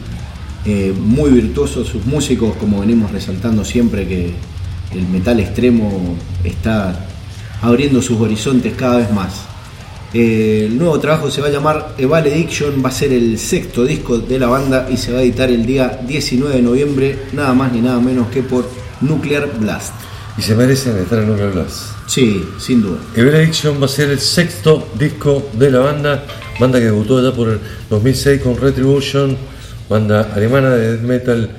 eh, 0.65 0.93
muy 0.97 1.31
virtuosos 1.31 1.87
sus 1.87 2.05
músicos, 2.05 2.55
como 2.57 2.81
venimos 2.81 3.11
resaltando 3.11 3.65
siempre 3.65 4.07
que 4.07 4.31
el 4.93 5.07
metal 5.07 5.39
extremo 5.39 6.15
está 6.43 7.07
abriendo 7.61 8.01
sus 8.01 8.19
horizontes 8.19 8.73
cada 8.75 8.97
vez 8.97 9.11
más. 9.11 9.45
Eh, 10.13 10.67
el 10.67 10.77
nuevo 10.77 10.99
trabajo 10.99 11.31
se 11.31 11.41
va 11.41 11.47
a 11.47 11.51
llamar 11.51 11.95
Evalediction, 11.97 12.83
va 12.83 12.89
a 12.89 12.91
ser 12.91 13.13
el 13.13 13.39
sexto 13.39 13.85
disco 13.85 14.17
de 14.17 14.37
la 14.39 14.47
banda 14.47 14.87
y 14.91 14.97
se 14.97 15.13
va 15.13 15.19
a 15.19 15.21
editar 15.21 15.49
el 15.49 15.65
día 15.65 16.01
19 16.05 16.55
de 16.55 16.61
noviembre, 16.61 17.19
nada 17.31 17.53
más 17.53 17.71
ni 17.71 17.81
nada 17.81 17.99
menos 17.99 18.27
que 18.27 18.43
por 18.43 18.69
Nuclear 18.99 19.49
Blast. 19.57 19.93
Y 20.37 20.41
se 20.41 20.55
merecen 20.55 20.97
estar 20.97 21.19
en 21.19 21.29
Nuclear 21.29 21.53
Blast. 21.53 21.91
Sí, 22.07 22.43
sin 22.59 22.81
duda. 22.81 22.99
Evil 23.15 23.35
Addiction 23.35 23.81
va 23.81 23.85
a 23.85 23.89
ser 23.89 24.09
el 24.09 24.19
sexto 24.19 24.89
disco 24.99 25.49
de 25.53 25.71
la 25.71 25.79
banda, 25.79 26.25
banda 26.59 26.77
que 26.79 26.85
debutó 26.85 27.23
ya 27.23 27.35
por 27.35 27.49
el 27.49 27.59
2006 27.89 28.41
con 28.41 28.57
Retribution, 28.57 29.37
banda 29.91 30.31
alemana 30.33 30.69
de 30.69 30.91
death 30.91 31.01
metal 31.01 31.49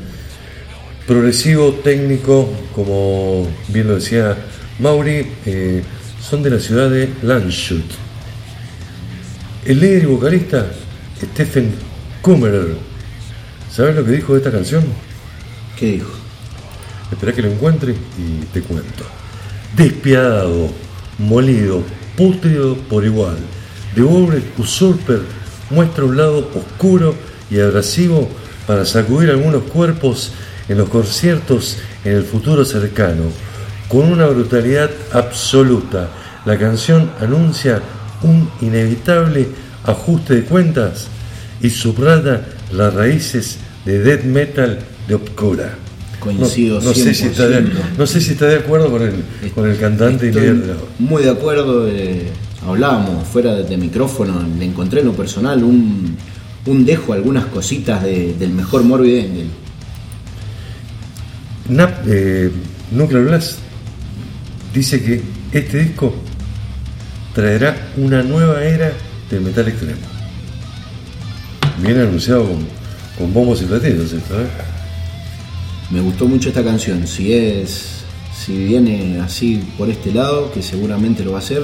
progresivo, 1.07 1.75
técnico, 1.85 2.49
como 2.75 3.47
bien 3.69 3.89
lo 3.89 3.97
decía 3.97 4.35
Mauri, 4.79 5.27
eh, 5.45 5.83
son 6.19 6.43
de 6.43 6.49
la 6.49 6.59
ciudad 6.59 6.89
de 6.89 7.11
Landshut. 7.23 7.85
El 9.67 9.81
líder 9.81 10.05
y 10.05 10.07
vocalista, 10.07 10.67
Stephen 11.23 11.75
Kummerer, 12.23 12.77
¿sabes 13.71 13.97
lo 13.97 14.03
que 14.03 14.13
dijo 14.13 14.33
de 14.33 14.39
esta 14.39 14.51
canción? 14.51 14.83
¿Qué 15.79 15.93
dijo? 15.93 16.13
Espera 17.13 17.35
que 17.35 17.43
lo 17.43 17.49
encuentre 17.49 17.93
y 17.93 18.47
te 18.47 18.63
cuento. 18.63 19.05
Despiadado, 19.77 20.71
molido, 21.19 21.83
pútrido 22.17 22.79
por 22.89 23.05
igual. 23.05 23.37
Devoured 23.95 24.43
Usurper 24.57 25.21
muestra 25.69 26.07
un 26.07 26.17
lado 26.17 26.51
oscuro 26.55 27.15
y 27.53 27.61
abrasivo 27.61 28.29
para 28.67 28.85
sacudir 28.85 29.31
algunos 29.31 29.65
cuerpos 29.65 30.33
en 30.69 30.79
los 30.79 30.89
conciertos 30.89 31.77
en 32.05 32.17
el 32.17 32.23
futuro 32.25 32.65
cercano. 32.65 33.25
Con 33.89 34.11
una 34.11 34.27
brutalidad 34.27 34.91
absoluta, 35.13 36.09
la 36.47 36.59
canción 36.59 37.11
anuncia 37.21 37.83
un 38.23 38.49
inevitable 38.61 39.49
ajuste 39.85 40.35
de 40.35 40.45
cuentas 40.45 41.09
y 41.61 41.71
subraya 41.71 42.43
las 42.73 42.95
raíces 42.95 43.59
de 43.85 43.99
death 43.99 44.25
metal 44.25 44.79
de 45.09 45.15
Obscura. 45.15 45.75
Coincido 46.21 46.79
no, 46.81 46.87
no 46.87 46.95
sé 46.95 47.15
si 47.15 47.27
está 47.27 47.49
de, 47.49 47.65
100%. 47.65 47.69
no 47.99 48.07
sé 48.07 48.21
si 48.21 48.33
está 48.33 48.47
de 48.47 48.57
acuerdo 48.57 48.91
con 48.91 49.03
el, 49.03 49.25
con 49.55 49.69
el 49.69 49.77
cantante 49.77 50.27
y 50.27 50.29
Estoy 50.29 50.43
líder 50.43 50.57
de 50.61 50.67
la 50.69 50.81
muy 51.01 51.23
de 51.25 51.31
acuerdo. 51.31 51.89
eh, 51.89 52.31
hablábamos 52.65 53.27
fuera 53.27 53.57
de, 53.57 53.65
de 53.65 53.77
micrófono, 53.77 54.41
le 54.57 54.65
encontré 54.65 55.01
en 55.01 55.07
lo 55.07 55.13
personal 55.15 55.65
un, 55.65 56.17
un 56.67 56.85
dejo, 56.85 57.13
algunas 57.13 57.47
cositas 57.47 58.03
de- 58.03 58.35
del 58.35 58.51
mejor 58.51 58.85
Morbid 58.85 59.19
Angel. 59.19 59.49
Nap- 61.69 62.03
eh, 62.07 62.51
Nuclear 62.91 63.25
Blast 63.25 63.59
dice 64.75 65.03
que 65.03 65.23
este 65.53 65.79
disco 65.85 66.15
traerá 67.35 67.93
una 67.97 68.23
nueva 68.23 68.63
era 68.65 68.93
del 69.31 69.41
metal 69.41 69.69
extremo. 69.69 70.01
Viene 71.79 72.03
anunciado 72.03 72.45
con, 72.47 72.67
con 73.19 73.33
bombos 73.33 73.63
y 73.63 73.65
platillos 73.65 74.13
esto, 74.13 74.41
¿eh? 74.41 74.47
Me 75.91 76.01
gustó 76.01 76.27
mucho 76.27 76.49
esta 76.49 76.63
canción. 76.65 77.07
Si 77.07 77.33
es. 77.33 77.89
Si 78.45 78.57
viene 78.65 79.21
así 79.21 79.63
por 79.79 79.89
este 79.89 80.13
lado, 80.13 80.51
que 80.53 80.63
seguramente 80.63 81.23
lo 81.23 81.33
va 81.33 81.39
a 81.39 81.43
hacer, 81.43 81.63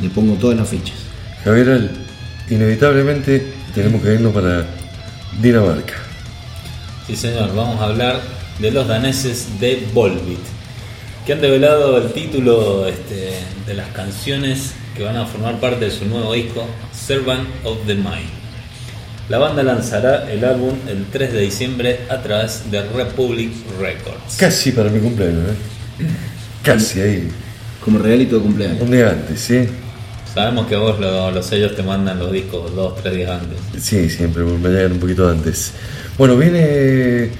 le 0.00 0.08
pongo 0.10 0.34
todas 0.34 0.56
las 0.56 0.68
fichas. 0.68 0.96
Javier, 1.44 1.90
inevitablemente 2.48 3.52
tenemos 3.74 4.02
que 4.02 4.14
irnos 4.14 4.32
para 4.32 4.66
Dinamarca. 5.40 5.94
Sí, 7.06 7.16
señor, 7.16 7.54
vamos 7.54 7.80
a 7.80 7.84
hablar 7.84 8.20
de 8.58 8.70
los 8.70 8.86
daneses 8.86 9.60
de 9.60 9.86
Volbeat, 9.92 10.38
que 11.26 11.32
han 11.32 11.40
develado 11.40 11.98
el 11.98 12.12
título 12.12 12.86
este, 12.86 13.32
de 13.66 13.74
las 13.74 13.88
canciones 13.88 14.72
que 14.96 15.02
van 15.02 15.16
a 15.16 15.26
formar 15.26 15.58
parte 15.60 15.86
de 15.86 15.90
su 15.90 16.04
nuevo 16.04 16.32
disco, 16.32 16.66
Servant 16.92 17.48
of 17.64 17.78
the 17.86 17.94
Mind. 17.94 18.30
La 19.28 19.38
banda 19.38 19.62
lanzará 19.62 20.30
el 20.30 20.44
álbum 20.44 20.74
el 20.88 21.06
3 21.06 21.32
de 21.32 21.40
diciembre 21.40 22.00
a 22.08 22.20
través 22.20 22.70
de 22.70 22.82
Republic 22.82 23.52
Records. 23.80 24.36
Casi 24.36 24.72
para 24.72 24.90
mi 24.90 24.98
cumpleaños, 24.98 25.50
¿eh? 25.50 26.04
Casi 26.64 27.00
ahí. 27.00 27.28
Como 27.84 27.98
regalito 27.98 28.36
de 28.36 28.42
cumpleaños. 28.42 28.82
Un 28.82 28.90
día 28.90 29.10
antes, 29.10 29.40
¿sí? 29.40 29.68
Sabemos 30.34 30.66
que 30.66 30.76
vos 30.76 30.98
lo- 31.00 31.30
los 31.30 31.44
sellos 31.46 31.74
te 31.74 31.82
mandan 31.82 32.18
los 32.18 32.30
discos 32.30 32.74
dos, 32.74 32.94
tres 33.02 33.16
días 33.16 33.30
antes. 33.40 33.58
Sí, 33.84 34.08
siempre 34.08 34.44
me 34.44 34.68
llegan 34.68 34.92
un 34.92 34.98
poquito 35.00 35.28
antes. 35.28 35.72
Bueno, 36.16 36.36
viene 36.36 37.30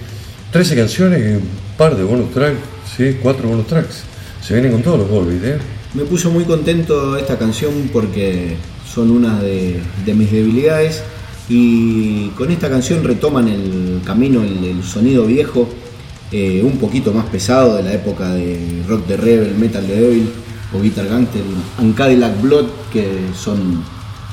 13 0.51 0.75
canciones 0.75 1.21
y 1.21 1.37
un 1.37 1.49
par 1.79 1.97
de 1.97 2.03
bonus 2.03 2.33
tracks, 2.33 2.59
¿sí? 2.97 3.17
Cuatro 3.23 3.49
bonus 3.49 3.67
tracks. 3.67 4.03
Se 4.43 4.55
vienen 4.55 4.73
con 4.73 4.83
todos 4.83 4.99
los 5.01 5.09
Volbeat, 5.11 5.45
¿eh? 5.45 5.59
Me 5.95 6.05
puso 6.05 6.31
muy 6.31 6.45
contento 6.45 7.17
esta 7.17 7.39
canción 7.39 7.91
porque 7.93 8.57
son 8.93 9.11
una 9.11 9.41
de, 9.41 9.81
de 10.05 10.15
mis 10.15 10.31
debilidades 10.33 11.03
Y 11.49 12.29
con 12.39 12.51
esta 12.53 12.69
canción 12.71 13.03
retoman 13.03 13.49
el 13.49 14.01
camino, 14.05 14.41
el, 14.45 14.65
el 14.65 14.83
sonido 14.85 15.27
viejo, 15.27 15.69
eh, 16.31 16.63
un 16.65 16.79
poquito 16.79 17.13
más 17.13 17.27
pesado 17.27 17.77
de 17.77 17.83
la 17.83 17.93
época 17.93 18.33
de 18.35 18.83
Rock 18.89 19.07
de 19.09 19.17
Rebel, 19.17 19.55
Metal 19.57 19.85
de 19.87 20.01
Devil 20.01 20.29
o 20.73 20.81
Guitar 20.81 21.07
Gangster 21.09 21.43
and 21.79 21.95
Cadillac 21.95 22.41
Blood, 22.41 22.67
que 22.93 23.07
son 23.35 23.83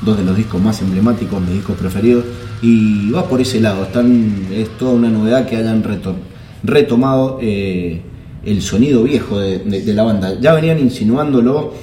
dos 0.02 0.18
de 0.18 0.24
los 0.24 0.36
discos 0.38 0.62
más 0.62 0.82
emblemáticos, 0.82 1.42
mis 1.42 1.52
discos 1.54 1.78
preferidos. 1.78 2.24
Y 2.62 3.10
va 3.12 3.28
por 3.28 3.40
ese 3.42 3.60
lado, 3.60 3.84
están, 3.84 4.48
es 4.52 4.70
toda 4.78 4.92
una 4.94 5.10
novedad 5.10 5.48
que 5.48 5.56
hayan 5.58 5.84
reto- 5.84 6.16
retomado 6.64 7.40
eh, 7.42 8.02
el 8.46 8.62
sonido 8.62 9.04
viejo 9.04 9.40
de, 9.40 9.60
de- 9.60 9.82
de 9.82 9.94
la 9.94 10.04
banda. 10.04 10.40
Ya 10.40 10.54
venían 10.54 10.80
insinuándolo 10.80 11.74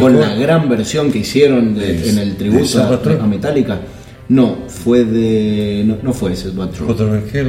Con 0.00 0.14
la 0.20 0.34
gran 0.34 0.68
versión 0.68 1.12
que 1.12 1.18
hicieron 1.18 1.74
de- 1.74 1.94
de- 1.94 2.10
en 2.10 2.18
el 2.18 2.28
de 2.30 2.34
tributo 2.34 2.60
a, 3.22 3.26
Metallica. 3.26 3.80
No, 4.28 4.56
fue 4.66 5.04
de. 5.04 5.84
No, 5.86 5.96
no 6.02 6.12
fue. 6.12 6.32
Otro 6.88 7.12
Angel. 7.12 7.46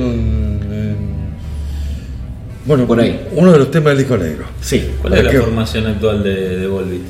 Bueno, 2.67 2.85
Por 2.85 2.99
ahí. 2.99 3.27
Uno 3.31 3.51
de 3.53 3.59
los 3.59 3.71
temas 3.71 3.89
del 3.91 3.97
disco 3.99 4.17
negro. 4.17 4.45
Sí, 4.61 4.91
¿Cuál 5.01 5.13
es 5.17 5.23
la 5.23 5.41
formación 5.41 5.87
actual 5.87 6.21
de, 6.23 6.57
de 6.57 6.67
Volbeat? 6.67 7.01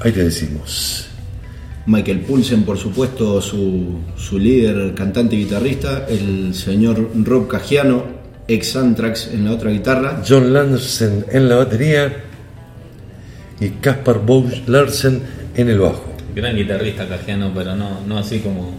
Ahí 0.00 0.12
te 0.12 0.24
decimos. 0.24 1.06
Michael 1.86 2.20
Poulsen, 2.20 2.62
por 2.64 2.78
supuesto, 2.78 3.40
su, 3.42 3.98
su 4.16 4.38
líder, 4.38 4.94
cantante 4.94 5.34
y 5.36 5.40
guitarrista. 5.44 6.06
El 6.08 6.54
señor 6.54 7.10
Rob 7.24 7.48
Cagiano, 7.48 8.04
ex 8.48 8.76
Anthrax 8.76 9.28
en 9.32 9.44
la 9.46 9.52
otra 9.52 9.70
guitarra. 9.70 10.22
John 10.26 10.52
Larsen 10.52 11.24
en 11.30 11.48
la 11.48 11.56
batería 11.56 12.12
y 13.60 13.68
Caspar 13.70 14.18
Bouch 14.24 14.66
Larsen 14.66 15.20
en 15.56 15.68
el 15.68 15.78
bajo. 15.78 16.04
Gran 16.34 16.56
guitarrista 16.56 17.06
cajiano, 17.08 17.52
pero 17.54 17.76
no, 17.76 18.00
no 18.06 18.18
así 18.18 18.40
como, 18.40 18.72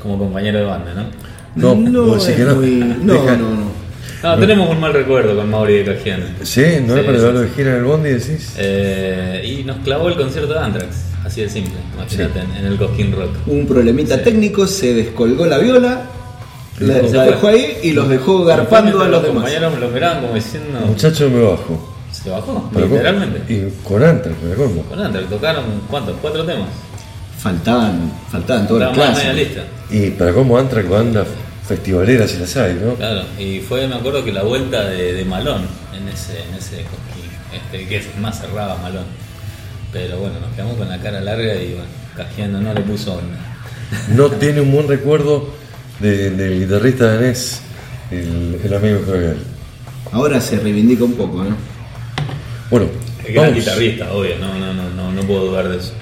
como 0.00 0.18
compañero 0.18 0.58
de 0.60 0.64
banda, 0.64 0.94
¿no? 0.94 1.74
No, 1.74 1.90
no, 1.90 2.16
es 2.16 2.24
que 2.28 2.44
no. 2.44 2.54
muy- 2.56 2.70
no, 3.02 3.14
Deja- 3.14 3.36
no, 3.36 3.50
no. 3.50 3.79
No, 4.22 4.36
tenemos 4.38 4.68
un 4.68 4.78
mal 4.80 4.92
recuerdo 4.92 5.34
con 5.34 5.48
Mauri 5.50 5.78
de 5.82 5.94
Cajiano. 5.96 6.26
¿Sí? 6.42 6.60
¿No 6.86 6.94
Sí, 6.94 7.00
es 7.00 7.06
para 7.06 7.12
sí, 7.12 7.12
llevarlo 7.24 7.40
sí. 7.42 7.46
de 7.48 7.54
gira 7.54 7.70
en 7.70 7.76
el 7.76 7.84
bondi 7.84 8.10
decís? 8.10 8.52
Eh, 8.58 9.58
y 9.60 9.64
nos 9.64 9.78
clavó 9.78 10.08
el 10.08 10.16
concierto 10.16 10.52
de 10.52 10.58
Anthrax, 10.58 10.96
así 11.24 11.40
de 11.42 11.48
simple, 11.48 11.74
imagínate, 11.94 12.40
en, 12.40 12.56
en 12.56 12.66
el 12.72 12.76
Cosquín 12.78 13.12
Rock. 13.12 13.30
Un 13.46 13.66
problemita 13.66 14.16
Sí. 14.18 14.24
técnico, 14.24 14.66
se 14.66 14.92
descolgó 14.94 15.46
la 15.46 15.58
viola, 15.58 16.02
la, 16.80 16.94
dejó 17.24 17.48
ahí 17.48 17.78
y 17.82 17.92
los 17.92 18.08
dejó 18.08 18.44
garpando 18.44 19.00
a 19.00 19.04
los 19.04 19.10
los 19.10 19.22
demás. 19.22 19.34
compañeros 19.44 19.74
me 19.74 19.80
lo 19.80 19.88
miraban 19.88 20.20
como 20.22 20.34
diciendo. 20.34 20.80
Muchacho 20.86 21.30
me 21.30 21.42
bajo. 21.42 21.94
Se 22.12 22.28
bajó, 22.28 22.68
Pero 22.74 22.86
con- 22.86 22.92
literalmente. 22.96 23.54
Y 23.54 23.68
con 23.86 24.02
Antrax, 24.02 24.36
me 24.42 24.54
colmo. 24.54 24.82
Con 24.82 25.00
Anthrax 25.00 25.28
tocaron, 25.30 25.64
¿cuántos? 25.88 26.16
¿Cuatro 26.20 26.44
temas? 26.44 26.68
Faltaban, 27.38 28.12
faltaban 28.30 28.66
todas 28.68 28.88
las 28.88 28.92
clases. 29.14 29.34
lista. 29.34 29.62
Y 29.90 30.10
para 30.10 30.32
cómo 30.32 30.58
Antrax 30.58 30.88
banda 30.88 31.24
festivalera 31.70 32.26
si 32.26 32.36
las 32.38 32.56
hay, 32.56 32.74
¿no? 32.84 32.94
Claro, 32.96 33.22
y 33.38 33.60
fue, 33.60 33.86
me 33.86 33.94
acuerdo 33.94 34.24
que 34.24 34.32
la 34.32 34.42
vuelta 34.42 34.84
de, 34.88 35.12
de 35.14 35.24
Malón 35.24 35.62
en 35.96 36.08
ese, 36.08 36.32
en 36.42 36.54
ese 36.54 36.82
Cosquín, 36.82 37.30
este, 37.54 37.86
que 37.88 37.96
es 37.98 38.06
más 38.20 38.40
cerraba 38.40 38.76
Malón. 38.82 39.04
Pero 39.92 40.18
bueno, 40.18 40.40
nos 40.40 40.50
quedamos 40.54 40.76
con 40.76 40.88
la 40.88 40.98
cara 40.98 41.20
larga 41.20 41.54
y 41.54 41.74
bueno, 41.74 41.88
Cajiano 42.16 42.60
no 42.60 42.74
le 42.74 42.80
puso 42.80 43.14
onda. 43.14 43.38
No 44.14 44.28
tiene 44.30 44.60
un 44.60 44.70
buen 44.72 44.88
recuerdo 44.88 45.50
de- 46.00 46.30
del 46.30 46.60
guitarrista 46.60 47.14
danés, 47.14 47.60
el, 48.10 48.60
el 48.64 48.74
amigo 48.74 49.00
Gabriel. 49.06 49.36
Ahora 50.12 50.40
se 50.40 50.58
reivindica 50.58 51.04
un 51.04 51.14
poco, 51.14 51.44
¿no? 51.44 51.56
Bueno, 52.70 52.86
Es 53.26 53.32
gran 53.34 53.46
vamos. 53.50 53.58
guitarrista, 53.64 54.12
obvio, 54.12 54.38
no, 54.38 54.58
no, 54.58 54.72
no, 54.74 54.90
no, 54.90 55.12
no 55.12 55.22
puedo 55.22 55.46
dudar 55.46 55.68
de 55.68 55.78
eso. 55.78 55.92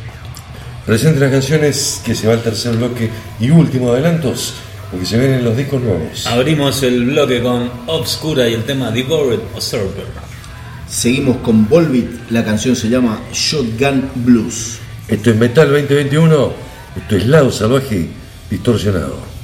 Presente 0.87 1.21
las 1.21 1.31
canciones 1.31 2.01
que 2.05 2.15
se 2.15 2.27
va 2.27 2.33
al 2.35 2.43
tercer 2.43 2.75
bloque 2.77 3.11
y 3.41 3.51
último 3.51 3.93
adelantos, 3.93 4.55
porque 4.91 5.07
se 5.07 5.19
vienen 5.19 5.45
los 5.45 5.57
discos 5.57 5.83
nuevos. 5.83 6.27
Abrimos 6.27 6.83
el 6.83 7.05
bloque 7.05 7.43
con 7.43 7.71
Obscura 7.87 8.49
y 8.49 8.55
el 8.55 8.65
tema 8.65 8.91
Devoured 8.91 9.41
Usurper. 9.57 10.07
Seguimos 10.89 11.39
con 11.39 11.69
Volbeat, 11.69 12.31
la 12.31 12.45
canción 12.45 12.75
se 12.75 12.89
llama 12.89 13.21
Shotgun 13.33 14.11
Blues. 14.17 14.79
Esto 15.07 15.31
es 15.31 15.37
Metal 15.37 15.69
2021, 15.69 16.53
esto 16.97 17.17
es 17.17 17.27
Lado 17.27 17.53
Salvaje 17.53 18.09
Distorsionado. 18.51 19.38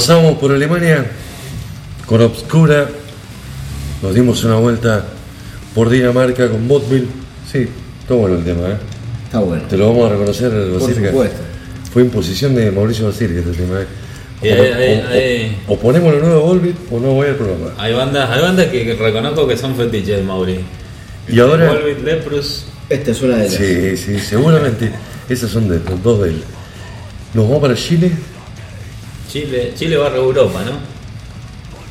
Pasamos 0.00 0.38
por 0.38 0.50
Alemania 0.50 1.04
con 2.06 2.22
Obscura, 2.22 2.88
nos 4.00 4.14
dimos 4.14 4.42
una 4.44 4.54
vuelta 4.56 5.04
por 5.74 5.90
Dinamarca 5.90 6.48
con 6.48 6.66
Botville. 6.66 7.06
Sí, 7.52 7.68
está 8.00 8.14
bueno 8.14 8.36
el 8.36 8.42
tema, 8.44 8.66
¿eh? 8.70 8.76
Está 9.26 9.40
bueno. 9.40 9.62
Te 9.68 9.76
lo 9.76 9.88
vamos 9.88 10.06
a 10.10 10.14
reconocer, 10.14 10.50
Basirca. 10.70 11.10
supuesto. 11.10 11.36
Fue 11.92 12.00
imposición 12.00 12.54
de 12.54 12.70
Mauricio 12.70 13.08
Basirca 13.08 13.40
este 13.40 13.52
tema, 13.62 13.82
¿eh? 13.82 13.86
O, 14.40 14.46
Eh, 14.46 14.52
o- 14.58 14.64
eh, 14.64 15.04
o- 15.06 15.12
eh. 15.12 15.56
o 15.68 15.78
ponemos 15.78 16.14
lo 16.14 16.20
nuevo 16.20 16.34
de 16.34 16.40
Volbeat 16.46 16.76
o 16.90 16.98
no 16.98 17.12
voy 17.12 17.28
al 17.28 17.34
programa. 17.36 17.74
Hay 17.76 17.92
bandas, 17.92 18.30
hay 18.30 18.40
bandas 18.40 18.66
que 18.68 18.96
reconozco 18.98 19.46
que 19.46 19.58
son 19.58 19.76
fetiches 19.76 20.16
de 20.16 20.22
Mauri. 20.22 20.60
Y 21.28 21.38
ahora, 21.40 21.72
Volbeat, 21.74 21.98
Leprous, 22.02 22.64
Esta 22.88 23.10
es 23.10 23.20
una 23.20 23.36
de 23.36 23.46
ellas. 23.48 23.54
sí, 23.54 23.96
sí, 23.98 24.18
seguramente 24.18 24.90
esas 25.28 25.50
son 25.50 25.68
de 25.68 25.78
los 25.78 26.02
dos 26.02 26.22
de 26.22 26.30
él. 26.30 26.42
Nos 27.34 27.44
vamos 27.44 27.60
para 27.60 27.74
Chile, 27.74 28.10
Chile, 29.30 29.72
Chile 29.76 29.96
barra 29.96 30.16
Europa, 30.16 30.60
¿no? 30.64 30.72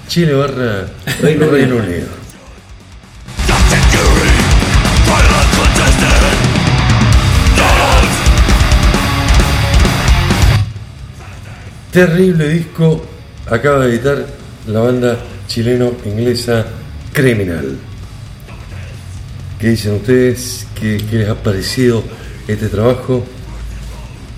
Chile 0.08 0.34
barra 0.34 0.88
Reino 1.22 1.46
Reino, 1.50 1.76
Unido. 1.78 2.08
Terrible 11.92 12.48
disco 12.50 13.02
acaba 13.50 13.86
de 13.86 13.96
editar 13.96 14.26
la 14.68 14.80
banda 14.82 15.18
chileno-inglesa 15.48 16.66
Criminal. 17.14 17.78
¿Qué 19.60 19.70
dicen 19.70 19.96
ustedes? 19.96 20.68
¿Qué, 20.80 21.04
qué 21.10 21.18
les 21.18 21.30
ha 21.30 21.36
parecido 21.36 22.04
este 22.48 22.68
trabajo? 22.70 23.26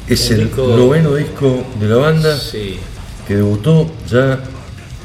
Es 0.08 0.32
el 0.32 0.46
disco- 0.46 0.76
noveno 0.76 1.14
disco 1.16 1.64
de 1.80 1.88
la 1.88 1.96
banda 1.98 2.38
Sí. 2.38 2.80
Que 3.32 3.38
debutó 3.38 3.90
ya 4.10 4.40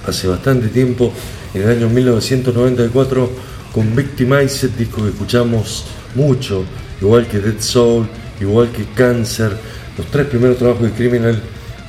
hace 0.04 0.26
bastante 0.26 0.66
tiempo, 0.68 1.12
en 1.54 1.62
el 1.62 1.68
año 1.78 1.88
1994, 1.88 3.30
con 3.72 3.94
Victimized, 3.94 4.70
disco 4.70 5.02
que 5.04 5.10
escuchamos 5.10 5.84
mucho, 6.16 6.64
igual 7.00 7.28
que 7.28 7.38
Dead 7.38 7.60
Soul, 7.60 8.08
igual 8.40 8.70
que 8.72 8.84
Cancer. 8.96 9.52
Los 9.96 10.08
tres 10.08 10.26
primeros 10.26 10.58
trabajos 10.58 10.82
de 10.82 10.90
Criminal 10.90 11.40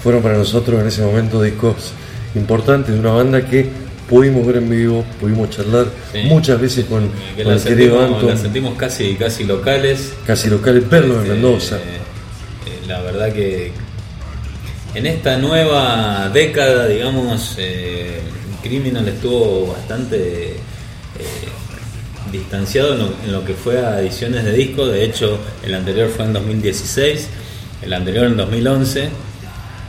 fueron 0.03 0.21
para 0.21 0.37
nosotros 0.37 0.79
en 0.79 0.87
ese 0.87 1.01
momento 1.01 1.41
discos 1.41 1.91
importantes 2.35 2.93
de 2.93 2.99
una 2.99 3.11
banda 3.13 3.43
que 3.43 3.67
pudimos 4.07 4.45
ver 4.45 4.57
en 4.57 4.69
vivo, 4.69 5.03
pudimos 5.19 5.49
charlar 5.49 5.87
Sí. 6.13 6.19
muchas 6.25 6.61
veces 6.61 6.85
con, 6.85 7.09
Que 7.35 7.43
con 7.43 7.53
el 7.53 7.63
querido 7.63 7.99
la 7.99 8.07
Anton, 8.15 8.37
sentimos 8.37 8.77
casi, 8.77 9.15
casi 9.15 9.43
locales. 9.43 10.13
casi 10.27 10.49
locales, 10.51 10.87
verlo 10.87 11.15
en 11.15 11.21
Este, 11.21 11.33
Mendoza. 11.33 11.77
eh, 11.77 12.87
la 12.87 13.01
verdad 13.01 13.33
que 13.33 13.71
en 14.95 15.05
esta 15.05 15.37
nueva 15.37 16.29
década, 16.29 16.87
digamos, 16.87 17.55
eh, 17.57 18.19
Criminal 18.61 19.07
estuvo 19.07 19.67
bastante 19.67 20.51
eh, 20.53 20.57
distanciado 22.31 22.93
en 23.23 23.31
lo, 23.31 23.45
que 23.45 23.53
fue 23.53 23.85
a 23.85 24.01
ediciones 24.01 24.43
de 24.43 24.53
disco. 24.53 24.87
De 24.87 25.03
hecho, 25.03 25.39
el 25.63 25.73
anterior 25.75 26.09
fue 26.09 26.25
en 26.25 26.33
2016, 26.33 27.27
el 27.83 27.93
anterior 27.93 28.25
en 28.25 28.37
2011. 28.37 29.09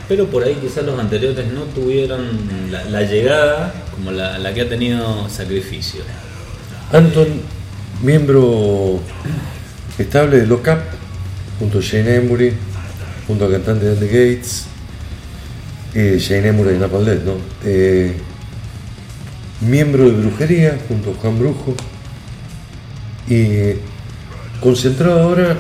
Pero 0.09 0.27
por 0.27 0.43
ahí 0.43 0.55
quizás 0.55 0.85
los 0.85 0.99
anteriores 0.99 1.47
no 1.53 1.65
tuvieron 1.65 2.27
la, 2.71 3.03
llegada 3.03 3.75
como 3.95 4.11
la, 4.11 4.55
que 4.55 4.63
ha 4.63 4.69
tenido 4.69 5.29
Sacrificio. 5.29 6.01
Anton, 6.93 7.43
miembro 8.03 9.01
estable 9.99 10.41
de 10.41 10.47
Lock 10.47 10.67
Up, 10.69 10.79
junto 11.59 11.79
a 11.79 11.83
Shane 11.83 12.17
Embury, 12.17 12.55
junto 13.27 13.45
al 13.45 13.53
cantante 13.53 13.85
de 13.85 13.97
The 13.97 14.07
Gates, 14.07 14.67
eh, 15.99 16.65
de 16.65 16.79
Napalm 16.79 17.05
Death, 17.05 17.25
¿no? 17.25 17.33
Eh, 17.65 18.15
miembro 19.61 20.05
de 20.05 20.13
Brujería, 20.13 20.79
junto 20.87 21.11
a 21.11 21.15
Juan 21.15 21.39
Brujo, 21.39 21.75
y 23.29 23.75
concentrado 24.61 25.21
ahora 25.21 25.57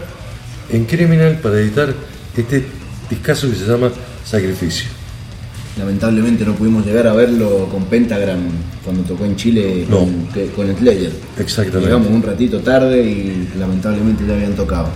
en 0.71 0.85
Criminal 0.85 1.39
para 1.43 1.59
editar 1.59 1.93
este 2.37 2.65
discazo 3.11 3.51
que 3.51 3.57
se 3.57 3.67
llama 3.67 3.91
Sacrificio. 4.25 4.89
Lamentablemente 5.77 6.45
no 6.45 6.55
pudimos 6.55 6.85
llegar 6.85 7.07
a 7.07 7.13
verlo 7.13 7.69
con 7.71 7.85
Pentagram 7.85 8.39
cuando 8.85 9.03
tocó 9.03 9.25
en 9.25 9.37
Chile 9.37 9.87
No. 9.89 9.99
con, 10.01 10.27
con 10.55 10.77
Slayer. 10.77 11.13
Exactamente. 11.39 11.87
Llegamos 11.87 12.09
un 12.09 12.23
ratito 12.23 12.61
tarde 12.61 13.01
y 13.03 13.49
lamentablemente 13.59 14.25
ya 14.27 14.35
habían 14.35 14.55
tocado. 14.55 14.89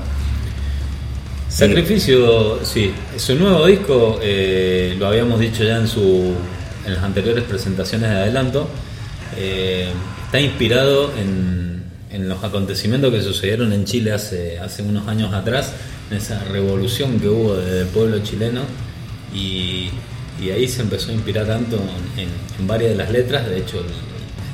Sacrificio, 1.53 2.61
sí, 2.65 2.93
su 3.19 3.35
nuevo 3.35 3.67
disco, 3.67 4.19
eh, 4.23 4.97
lo 4.99 5.07
habíamos 5.07 5.39
dicho 5.39 5.63
ya 5.63 5.77
en, 5.77 5.87
su, 5.87 6.35
en 6.87 6.95
las 6.95 7.05
anteriores 7.05 7.45
presentaciones 7.45 8.09
de 8.09 8.17
adelanto, 8.17 8.69
eh, 9.37 9.89
está 10.25 10.41
inspirado 10.41 11.13
en, 11.19 11.83
en 12.11 12.29
los 12.29 12.43
acontecimientos 12.43 13.13
que 13.13 13.21
sucedieron 13.21 13.73
en 13.75 13.85
Chile 13.85 14.13
hace, 14.13 14.59
hace 14.61 14.83
unos 14.83 15.07
años 15.09 15.35
atrás, 15.35 15.73
en 16.11 16.17
esa 16.17 16.43
revolución 16.45 17.21
que 17.21 17.29
hubo 17.29 17.55
del 17.55 17.87
pueblo 17.89 18.21
chileno, 18.21 18.63
y, 19.35 19.91
y 20.43 20.51
ahí 20.51 20.67
se 20.67 20.81
empezó 20.81 21.11
a 21.11 21.15
inspirar 21.15 21.47
tanto 21.47 21.77
en, 22.17 22.29
en 22.59 22.67
varias 22.67 22.93
de 22.93 22.97
las 22.97 23.11
letras, 23.11 23.47
de 23.47 23.59
hecho 23.59 23.79
el, 23.79 23.85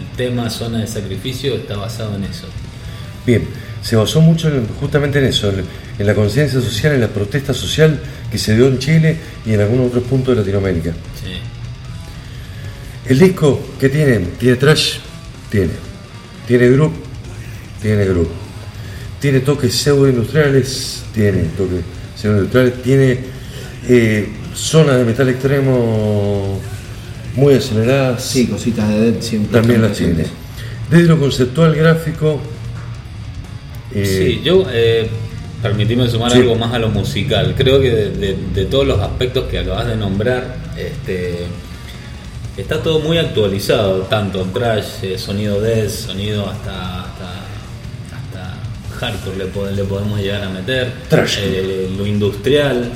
el 0.04 0.16
tema 0.16 0.50
Zona 0.50 0.80
de 0.80 0.88
Sacrificio 0.88 1.54
está 1.54 1.76
basado 1.76 2.16
en 2.16 2.24
eso. 2.24 2.46
Bien, 3.24 3.46
se 3.82 3.94
basó 3.94 4.20
mucho 4.20 4.48
en- 4.48 4.66
justamente 4.80 5.20
en 5.20 5.26
eso, 5.26 5.52
en 5.98 6.06
la 6.06 6.14
conciencia 6.14 6.60
social, 6.60 6.94
en 6.94 7.00
la 7.00 7.08
protesta 7.08 7.52
social 7.52 8.00
que 8.30 8.38
se 8.38 8.54
dio 8.54 8.68
en 8.68 8.78
Chile 8.78 9.16
y 9.44 9.52
en 9.52 9.60
algunos 9.60 9.88
otros 9.88 10.04
puntos 10.04 10.34
de 10.34 10.42
Latinoamérica. 10.42 10.92
Sí. 11.22 11.32
El 13.08 13.18
disco, 13.18 13.60
¿qué 13.80 13.88
tiene? 13.88 14.18
¿Tiene 14.38 14.56
trash? 14.56 14.98
Tiene. 15.50 15.70
¿Tiene 16.46 16.68
group? 16.70 16.92
Tiene 17.80 18.04
group. 18.04 18.28
¿Tiene 19.20 19.40
toques 19.40 19.74
pseudo-industriales? 19.74 21.04
Tiene 21.12 21.42
toques 21.56 21.80
pseudo-industriales. 22.16 22.82
¿Tiene 22.82 23.18
eh, 23.88 24.28
zonas 24.54 24.98
de 24.98 25.04
metal 25.04 25.28
extremo 25.28 26.60
muy 27.34 27.54
aceleradas? 27.54 28.22
Sí, 28.24 28.46
cositas 28.46 28.88
de 28.88 29.10
Dead 29.12 29.20
siempre. 29.22 29.58
También 29.60 29.82
las 29.82 29.96
tiene. 29.96 30.24
Desde 30.90 31.06
lo 31.06 31.18
conceptual 31.18 31.74
gráfico... 31.74 32.40
eh, 33.94 34.04
Sí, 34.04 34.42
yo 34.44 34.66
eh, 34.70 35.08
permitime 35.62 36.08
sumar 36.08 36.30
Sí. 36.32 36.38
algo 36.38 36.54
más 36.54 36.72
a 36.74 36.78
lo 36.78 36.88
musical. 36.88 37.54
Creo 37.56 37.80
que 37.80 37.90
de, 37.90 38.10
de- 38.10 38.36
de 38.54 38.64
todos 38.66 38.86
los 38.86 39.00
aspectos 39.00 39.44
que 39.48 39.58
acabas 39.58 39.86
de 39.86 39.96
nombrar, 39.96 40.56
este, 40.76 41.46
está 42.56 42.82
todo 42.82 43.00
muy 43.00 43.18
actualizado, 43.18 44.02
tanto 44.02 44.42
trash, 44.52 45.02
eh, 45.02 45.18
sonido 45.18 45.60
death, 45.60 45.90
sonido 45.90 46.48
hasta, 46.48 47.00
hasta, 47.04 47.30
hasta 48.16 48.56
hardcore 48.98 49.36
le, 49.36 49.76
le 49.76 49.84
podemos 49.84 50.20
llegar 50.20 50.42
a 50.44 50.48
meter, 50.48 50.92
Thrash. 51.08 51.38
eh, 51.40 51.90
lo 51.96 52.06
industrial, 52.06 52.92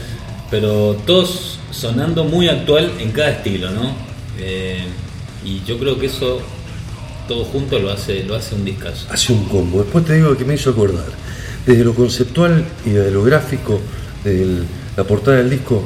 pero 0.50 0.96
todos 1.06 1.58
sonando 1.70 2.24
muy 2.24 2.48
actual 2.48 2.90
en 3.00 3.10
cada 3.12 3.30
estilo, 3.30 3.70
¿no? 3.70 3.92
Eh, 4.38 4.82
y 5.44 5.62
yo 5.66 5.78
creo 5.78 5.98
que 5.98 6.06
eso 6.06 6.40
todo 7.28 7.44
junto 7.44 7.78
lo 7.78 7.90
hace, 7.90 8.24
lo 8.24 8.34
hace 8.34 8.54
un 8.54 8.64
discazo. 8.64 9.06
hace 9.10 9.32
un 9.32 9.44
combo. 9.46 9.78
Después 9.82 10.04
te 10.04 10.14
digo 10.14 10.36
que 10.36 10.44
me 10.44 10.54
hizo 10.54 10.70
acordar. 10.70 11.06
Desde 11.66 11.84
lo 11.84 11.94
conceptual 11.94 12.64
y 12.84 12.90
desde 12.90 13.10
lo 13.10 13.22
gráfico, 13.22 13.80
el- 14.24 14.64
la 14.96 15.04
portada 15.04 15.38
del 15.38 15.50
disco, 15.50 15.82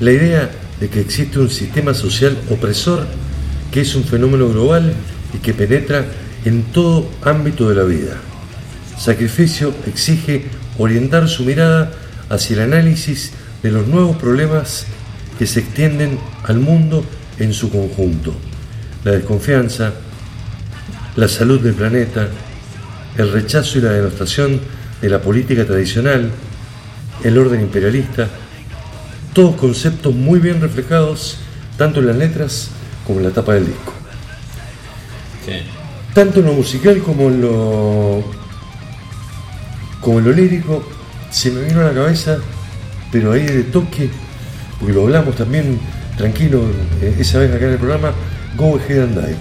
la 0.00 0.12
idea 0.12 0.50
de 0.80 0.88
que 0.88 1.00
existe 1.00 1.38
un 1.38 1.50
sistema 1.50 1.94
social 1.94 2.36
opresor 2.50 3.06
que 3.70 3.80
es 3.80 3.94
un 3.94 4.04
fenómeno 4.04 4.48
global 4.48 4.94
y 5.34 5.38
que 5.38 5.52
penetra 5.52 6.04
en 6.44 6.62
todo 6.64 7.08
ámbito 7.22 7.68
de 7.68 7.74
la 7.74 7.82
vida. 7.84 8.16
Sacrificio 8.98 9.74
exige 9.86 10.46
orientar 10.78 11.28
su 11.28 11.44
mirada 11.44 11.92
hacia 12.28 12.54
el 12.54 12.72
análisis 12.72 13.32
de 13.62 13.70
los 13.70 13.86
nuevos 13.86 14.16
problemas 14.16 14.86
que 15.38 15.46
se 15.46 15.60
extienden 15.60 16.18
al 16.44 16.58
mundo 16.60 17.04
en 17.38 17.52
su 17.52 17.70
conjunto. 17.70 18.34
La 19.04 19.12
desconfianza, 19.12 19.92
la 21.16 21.28
salud 21.28 21.60
del 21.60 21.74
planeta, 21.74 22.28
el 23.18 23.32
rechazo 23.32 23.78
y 23.78 23.82
la 23.82 23.92
denostación 23.92 24.60
de 25.00 25.08
la 25.08 25.20
política 25.20 25.64
tradicional, 25.64 26.30
el 27.22 27.38
orden 27.38 27.60
imperialista, 27.60 28.28
todos 29.32 29.56
conceptos 29.56 30.14
muy 30.14 30.38
bien 30.40 30.60
reflejados 30.60 31.38
tanto 31.76 32.00
en 32.00 32.06
las 32.06 32.16
letras 32.16 32.68
como 33.06 33.20
en 33.20 33.26
la 33.26 33.32
tapa 33.32 33.54
del 33.54 33.66
disco. 33.66 33.92
Sí. 35.44 35.52
Tanto 36.14 36.40
en 36.40 36.46
lo 36.46 36.52
musical 36.52 36.98
como 37.02 37.28
en 37.28 37.42
lo 37.42 38.24
como 40.00 40.20
en 40.20 40.24
lo 40.24 40.32
lírico, 40.32 40.88
se 41.30 41.50
me 41.50 41.64
vino 41.64 41.80
a 41.80 41.84
la 41.84 41.92
cabeza, 41.92 42.38
pero 43.10 43.32
ahí 43.32 43.44
de 43.44 43.64
toque, 43.64 44.08
porque 44.78 44.94
lo 44.94 45.02
hablamos 45.02 45.34
también 45.34 45.80
tranquilo 46.16 46.62
eh, 47.02 47.16
esa 47.18 47.40
vez 47.40 47.52
acá 47.52 47.66
en 47.66 47.72
el 47.72 47.78
programa, 47.78 48.12
Go 48.56 48.76
Ahead 48.76 49.02
and 49.02 49.20
Die. 49.20 49.36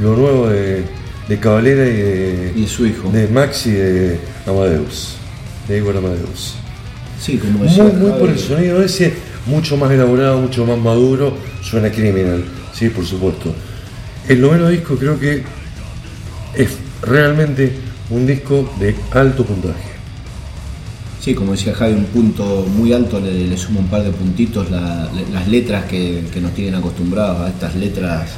Lo 0.00 0.16
nuevo 0.16 0.48
de, 0.48 0.84
de 1.30 1.38
Cavalera 1.38 1.86
y 1.86 1.92
de, 1.96 2.52
Y 2.56 2.66
su 2.66 2.84
hijo. 2.86 3.08
de 3.10 3.28
Max 3.28 3.66
y 3.66 3.70
de 3.70 4.18
Amadeus, 4.46 5.14
de 5.68 5.78
Igor 5.78 5.96
Amadeus. 5.96 6.56
Sí, 7.20 7.38
como 7.38 7.58
Muy, 7.60 7.68
decía 7.68 7.84
muy 7.84 8.10
Javi, 8.10 8.20
por 8.20 8.30
el 8.30 8.38
sonido 8.38 8.82
ese, 8.82 9.14
mucho 9.46 9.76
más 9.76 9.90
elaborado, 9.92 10.40
mucho 10.40 10.66
más 10.66 10.76
maduro, 10.78 11.36
suena 11.62 11.88
criminal, 11.90 12.44
sí, 12.74 12.88
por 12.88 13.06
supuesto. 13.06 13.54
El 14.28 14.40
noveno 14.40 14.68
disco 14.68 14.96
creo 14.96 15.18
que 15.20 15.42
es 16.56 16.68
realmente 17.02 17.72
un 18.10 18.26
disco 18.26 18.68
de 18.80 18.94
alto 19.12 19.44
puntaje. 19.44 19.88
Sí, 21.20 21.34
como 21.34 21.52
decía 21.52 21.74
Javi, 21.74 21.92
un 21.92 22.06
punto 22.06 22.66
muy 22.74 22.92
alto, 22.92 23.20
le, 23.20 23.46
le 23.46 23.56
sumo 23.56 23.80
un 23.80 23.86
par 23.88 24.02
de 24.02 24.10
puntitos 24.10 24.70
la- 24.70 25.08
le- 25.14 25.30
las 25.32 25.46
letras 25.46 25.84
que, 25.84 26.24
que 26.32 26.40
nos 26.40 26.52
tienen 26.54 26.74
acostumbrados 26.74 27.42
a 27.42 27.48
estas 27.50 27.76
letras 27.76 28.30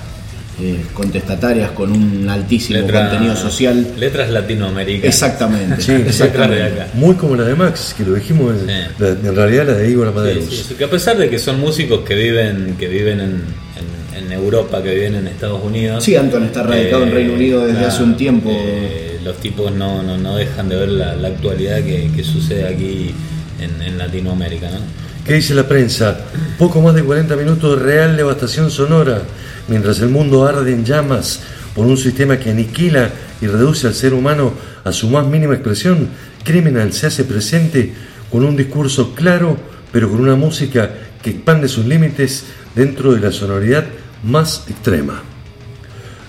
eh, 0.64 0.76
contestatarias 0.94 1.72
con 1.72 1.90
un 1.90 2.28
altísimo 2.28 2.78
Letra- 2.80 3.08
contenido 3.08 3.34
social. 3.36 3.86
Letras 3.98 4.30
latinoamericanas. 4.30 5.14
Exactamente, 5.14 5.82
Sí, 5.82 5.92
Letras 5.92 6.18
de 6.18 6.24
exactamente. 6.24 6.62
acá. 6.82 6.86
Muy 6.94 7.14
como 7.16 7.34
la 7.36 7.44
de 7.44 7.54
Max, 7.54 7.94
que 7.96 8.04
lo 8.04 8.14
dijimos, 8.14 8.52
en, 8.54 8.66
Sí. 8.68 8.72
la- 8.98 9.08
en 9.08 9.34
realidad 9.36 9.66
la 9.66 9.72
de 9.74 9.90
Igor 9.90 10.08
Amadeus. 10.08 10.44
sí, 10.44 10.64
sí, 10.68 10.74
que 10.74 10.84
a 10.84 10.90
pesar 10.90 11.16
de 11.18 11.28
que 11.28 11.38
son 11.38 11.58
músicos 11.60 12.00
que 12.00 12.14
viven, 12.14 12.76
que 12.78 12.86
viven 12.88 13.20
en, 13.20 13.30
en- 13.34 14.24
en 14.24 14.32
Europa, 14.32 14.82
que 14.82 14.94
viven 14.94 15.16
en 15.16 15.26
Estados 15.26 15.62
Unidos. 15.64 16.04
Sí, 16.04 16.14
Anton 16.16 16.44
está 16.44 16.62
radicado 16.62 17.02
en 17.02 17.12
Reino 17.12 17.32
Unido 17.34 17.66
desde 17.66 17.84
hace 17.84 18.02
un 18.02 18.16
tiempo. 18.16 18.50
eh, 18.52 19.18
los 19.24 19.36
tipos 19.38 19.72
no, 19.72 20.02
no, 20.02 20.16
no 20.18 20.36
dejan 20.36 20.68
de 20.68 20.76
ver 20.76 20.88
la, 20.88 21.14
la 21.14 21.28
actualidad 21.28 21.76
que, 21.82 22.10
que 22.14 22.24
sucede 22.24 22.66
aquí 22.66 23.12
en, 23.60 23.80
en 23.82 23.96
Latinoamérica, 23.98 24.68
¿no? 24.70 24.78
¿Qué 25.24 25.34
dice 25.34 25.54
la 25.54 25.68
prensa? 25.68 26.18
Poco 26.58 26.80
más 26.82 26.94
de 26.96 27.04
40 27.04 27.36
minutos 27.36 27.78
de 27.78 27.84
real 27.84 28.16
devastación 28.16 28.68
sonora, 28.72 29.22
mientras 29.68 30.00
el 30.00 30.08
mundo 30.08 30.46
arde 30.46 30.72
en 30.72 30.84
llamas 30.84 31.40
por 31.74 31.86
un 31.86 31.96
sistema 31.96 32.38
que 32.38 32.50
aniquila 32.50 33.10
y 33.40 33.46
reduce 33.46 33.86
al 33.86 33.94
ser 33.94 34.14
humano 34.14 34.52
a 34.84 34.92
su 34.92 35.08
más 35.08 35.26
mínima 35.26 35.54
expresión. 35.54 36.08
Criminal 36.44 36.92
se 36.92 37.06
hace 37.06 37.24
presente 37.24 37.92
con 38.30 38.44
un 38.44 38.56
discurso 38.56 39.14
claro, 39.14 39.56
pero 39.92 40.10
con 40.10 40.20
una 40.20 40.36
música 40.36 40.90
que 41.22 41.30
expande 41.30 41.68
sus 41.68 41.86
límites 41.86 42.44
dentro 42.74 43.12
de 43.12 43.20
la 43.20 43.32
sonoridad 43.32 43.84
más 44.22 44.64
extrema. 44.68 45.22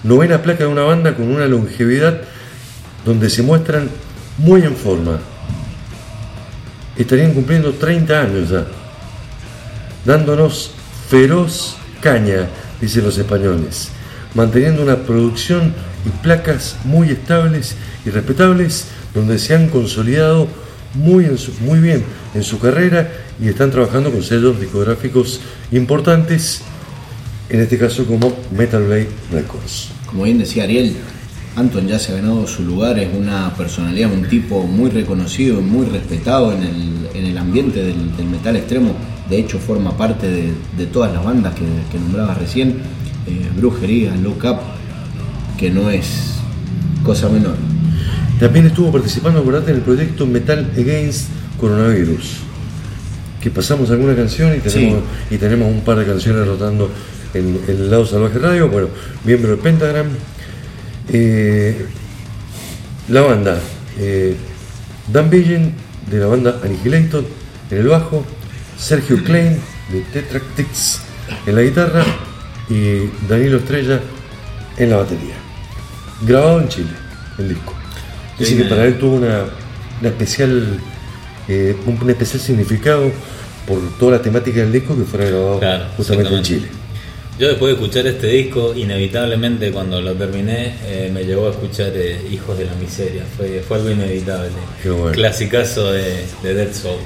Novena 0.04 0.42
placa 0.42 0.66
de 0.66 0.70
una 0.70 0.84
banda 0.84 1.16
con 1.16 1.30
una 1.30 1.48
longevidad 1.48 2.22
donde 3.06 3.30
se 3.30 3.42
muestran 3.42 3.90
muy 4.38 4.62
en 4.64 4.76
forma. 4.76 5.20
Estarían 6.98 7.34
cumpliendo 7.34 7.74
30 7.74 8.22
años 8.22 8.50
ya, 8.50 8.66
dándonos 10.06 10.72
feroz 11.10 11.78
caña, 12.02 12.48
dicen 12.82 13.04
los 13.04 13.18
españoles, 13.18 13.90
manteniendo 14.36 14.82
una 14.84 14.98
producción 14.98 15.74
y 16.06 16.10
placas 16.24 16.76
muy 16.84 17.10
estables 17.10 17.76
y 18.06 18.10
respetables, 18.10 18.86
donde 19.14 19.38
se 19.40 19.56
han 19.56 19.70
consolidado 19.70 20.48
muy, 20.96 21.26
su- 21.38 21.54
muy 21.62 21.80
bien 21.80 22.04
en 22.34 22.44
su 22.44 22.60
carrera 22.60 23.12
y 23.42 23.48
están 23.48 23.72
trabajando 23.72 24.12
con 24.12 24.22
sellos 24.24 24.60
discográficos 24.60 25.40
importantes, 25.72 26.62
en 27.50 27.60
este 27.62 27.78
caso 27.78 28.06
como 28.06 28.34
Metal 28.56 28.84
Blade 28.84 29.10
Records. 29.32 29.90
Como 30.06 30.24
bien 30.24 30.38
decía 30.40 30.64
Ariel, 30.64 30.96
Anton 31.56 31.88
ya 31.88 32.00
se 32.00 32.12
ha 32.12 32.16
ganado 32.16 32.48
su 32.48 32.64
lugar, 32.64 32.98
es 33.00 33.10
una 33.16 33.54
personalidad, 33.56 34.12
un 34.12 34.28
tipo 34.28 34.64
muy 34.64 34.90
reconocido, 34.90 35.62
muy 35.62 35.86
respetado 35.88 36.52
en 36.52 36.64
el, 36.64 37.10
en 37.14 37.26
el 37.26 37.38
ambiente 37.38 37.84
del 37.84 38.26
metal 38.32 38.56
extremo. 38.56 38.96
De 39.30 39.40
hecho, 39.40 39.58
forma 39.60 39.96
parte 39.96 40.28
de, 40.28 40.54
de 40.78 40.86
todas 40.86 41.14
las 41.14 41.24
bandas 41.24 41.54
que, 41.56 41.66
que 41.92 42.00
nombrabas 42.00 42.38
recién. 42.38 42.78
Eh, 43.26 43.50
Brujería, 43.56 44.16
Look 44.16 44.44
Up, 44.44 44.60
que 45.58 45.70
no 45.70 45.90
es 45.90 46.36
cosa 47.04 47.30
menor. 47.30 47.56
También 48.40 48.66
estuvo 48.66 48.92
participando, 48.92 49.40
acordate, 49.40 49.72
en 49.72 49.78
el 49.78 49.84
proyecto 49.84 50.26
Metal 50.26 50.70
Against 50.78 51.28
Coronavirus, 51.60 52.38
que 53.40 53.50
pasamos 53.50 53.90
alguna 53.92 54.16
canción 54.16 54.54
y 54.56 54.60
tenemos, 54.60 55.04
y 55.30 55.38
tenemos 55.38 55.72
un 55.72 55.82
par 55.82 55.98
de 55.98 56.06
canciones 56.06 56.46
rotando 56.46 56.90
en, 57.34 57.60
en 57.68 57.76
el 57.78 57.90
lado 57.90 58.06
salvaje 58.06 58.40
radio, 58.40 58.68
bueno, 58.70 58.90
miembro 59.24 59.52
del 59.52 59.60
Pentagram. 59.60 60.08
Eh, 61.08 61.86
la 63.10 63.22
banda, 63.22 63.58
eh, 64.00 64.36
Dan 65.12 65.30
Billen 65.30 65.74
de 66.10 66.20
la 66.20 66.28
banda 66.28 66.60
Annihilator 66.64 67.24
en 67.70 67.78
el 67.78 67.88
bajo, 67.88 68.26
Sergio 68.78 69.24
Klein 69.24 69.60
de 69.92 70.02
Tetractics 70.12 71.02
en 71.46 71.56
la 71.56 71.62
guitarra 71.62 72.04
y 72.70 73.10
Danilo 73.28 73.58
Estrella 73.58 74.00
en 74.78 74.90
la 74.90 74.98
batería. 74.98 75.36
Grabado 76.22 76.62
en 76.62 76.70
Chile, 76.70 76.90
el 77.38 77.50
disco. 77.50 77.74
Dice 78.40 78.58
que 78.58 78.64
para 78.66 78.86
él 78.86 78.98
tuvo 78.98 79.16
una, 79.18 79.46
una 80.00 80.10
especial, 80.10 80.80
eh, 81.48 81.76
un, 81.86 82.10
especial 82.10 82.42
significado 82.42 83.12
por 83.68 83.80
toda 83.98 84.14
la 84.14 84.22
temática 84.22 84.62
del 84.62 84.72
disco 84.72 84.98
que 84.98 85.04
fuera 85.04 85.26
grabado 85.26 85.60
Claro, 85.60 85.86
justamente 85.98 86.36
en. 86.36 86.44
Chile. 86.44 86.68
Yo 87.40 87.48
después 87.48 87.76
de 87.76 87.82
escuchar 87.82 88.06
este 88.06 88.28
disco, 88.28 88.74
inevitablemente 88.76 89.72
cuando 89.72 90.00
lo 90.02 90.14
terminé, 90.14 90.76
eh, 90.86 91.10
me 91.12 91.24
llevó 91.24 91.48
a 91.48 91.52
escuchar 91.52 91.92
eh, 91.96 92.22
Hijos 92.32 92.58
de 92.58 92.66
la 92.66 92.74
Miseria. 92.76 93.24
Fue, 93.36 93.64
fue 93.68 93.78
algo 93.78 93.90
inevitable. 93.90 94.50
Bueno. 94.86 95.12
Clasicazo 95.12 95.92
de, 95.92 96.26
de 96.44 96.54
Dead 96.54 96.72
Soul. 96.72 97.00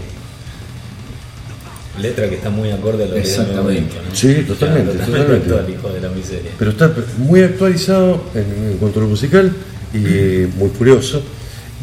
Letra 2.02 2.30
que 2.30 2.36
está 2.36 2.50
muy 2.50 2.70
acorde 2.72 3.04
a 3.04 3.08
lo 3.08 3.14
que 3.14 3.20
Exactamente. 3.22 3.62
momento, 3.62 3.96
¿no? 4.08 4.16
Sí, 4.16 4.34
totalmente, 4.48 4.92
Claro, 4.94 5.12
totalmente. 5.12 5.50
actual, 5.54 5.70
Hijos 5.70 5.94
de 5.94 6.02
la 6.02 6.10
Miseria. 6.10 6.52
Pero 6.60 6.72
está 6.72 6.94
muy 7.18 7.42
actualizado 7.42 8.24
en, 8.36 8.72
en 8.72 8.78
cuanto 8.78 9.00
a 9.00 9.04
lo 9.04 9.10
musical 9.10 9.52
y 9.94 9.98
eh, 10.06 10.48
muy 10.58 10.70
curioso. 10.70 11.22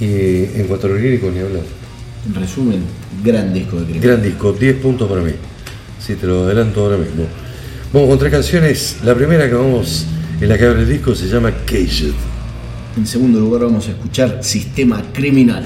Y 0.01 0.05
en 0.07 0.67
cuanto 0.69 0.87
a 0.87 0.91
lo 0.91 0.97
lírico, 0.99 1.31
ni 1.31 1.39
hablar. 1.41 1.63
En 2.27 2.35
resumen, 2.35 2.83
gran 3.23 3.53
disco 3.53 3.77
de 3.79 3.85
Crimen. 3.85 4.03
Gran 4.03 4.23
disco, 4.23 4.53
10 4.53 4.77
puntos 4.77 5.09
para 5.09 5.21
mí. 5.21 5.33
Sí, 6.05 6.15
te 6.15 6.27
lo 6.27 6.45
adelanto 6.45 6.81
ahora 6.83 6.97
mismo. 6.97 7.27
Vamos 7.93 8.09
con 8.09 8.19
tres 8.19 8.33
canciones. 8.33 8.97
La 9.05 9.15
primera 9.15 9.49
que 9.49 9.55
vamos, 9.55 10.05
en 10.41 10.49
la 10.49 10.59
que 10.59 10.65
abre 10.67 10.83
el 10.83 10.89
disco, 10.89 11.15
se 11.15 11.27
llama 11.29 11.53
Caged. 11.65 12.13
En 12.97 13.07
segundo 13.07 13.41
lugar 13.41 13.63
vamos 13.63 13.87
a 13.89 13.91
escuchar 13.93 14.39
Sistema 14.43 15.03
Criminal. 15.13 15.65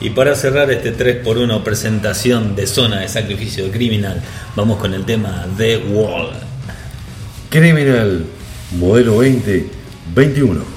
Y 0.00 0.10
para 0.10 0.34
cerrar 0.34 0.70
este 0.70 0.94
3x1 0.96 1.62
presentación 1.62 2.56
de 2.56 2.66
zona 2.66 3.00
de 3.00 3.08
sacrificio 3.08 3.64
de 3.64 3.70
criminal, 3.70 4.20
vamos 4.56 4.78
con 4.78 4.92
el 4.92 5.04
tema 5.04 5.46
The 5.56 5.78
Wall. 5.78 6.30
Criminal, 7.48 8.26
modelo 8.78 9.18
20, 9.18 9.66
21. 10.14 10.73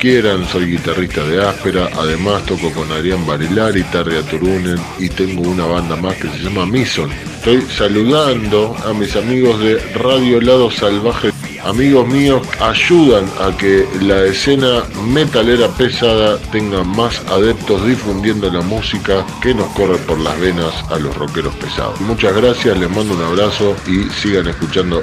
Quieran, 0.00 0.46
soy 0.48 0.64
guitarrista 0.64 1.22
de 1.24 1.46
Áspera, 1.46 1.90
además 1.94 2.44
toco 2.46 2.72
con 2.72 2.90
Adrián 2.90 3.26
Barilari, 3.26 3.82
Tarria 3.84 4.22
Turunen 4.22 4.78
y 4.98 5.10
tengo 5.10 5.42
una 5.42 5.66
banda 5.66 5.94
más 5.94 6.16
que 6.16 6.28
se 6.28 6.38
llama 6.38 6.64
Mison. 6.64 7.10
Estoy 7.10 7.60
saludando 7.62 8.74
a 8.86 8.94
mis 8.94 9.14
amigos 9.14 9.60
de 9.60 9.78
Radio 9.94 10.40
Lado 10.40 10.70
Salvaje. 10.70 11.30
Amigos 11.64 12.08
míos, 12.08 12.40
ayudan 12.60 13.26
a 13.40 13.54
que 13.54 13.86
la 14.00 14.24
escena 14.24 14.82
metalera 15.12 15.68
pesada 15.68 16.38
tenga 16.50 16.82
más 16.82 17.20
adeptos 17.28 17.86
difundiendo 17.86 18.50
la 18.50 18.62
música 18.62 19.26
que 19.42 19.52
nos 19.52 19.68
corre 19.74 19.98
por 19.98 20.18
las 20.18 20.40
venas 20.40 20.72
a 20.88 20.98
los 20.98 21.14
rockeros 21.14 21.54
pesados. 21.56 22.00
Muchas 22.00 22.34
gracias, 22.34 22.78
les 22.78 22.88
mando 22.88 23.14
un 23.14 23.22
abrazo 23.22 23.76
y 23.86 24.08
sigan 24.14 24.48
escuchando 24.48 25.02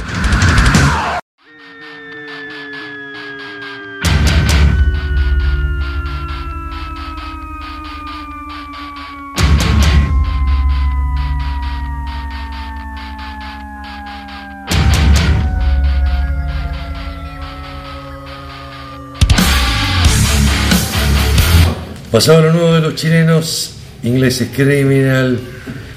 Pasaba 22.17 22.41
lo 22.41 22.51
nuevo 22.51 22.73
de 22.73 22.81
los 22.81 22.95
chilenos, 22.95 23.73
ingleses 24.01 24.49
criminal, 24.51 25.39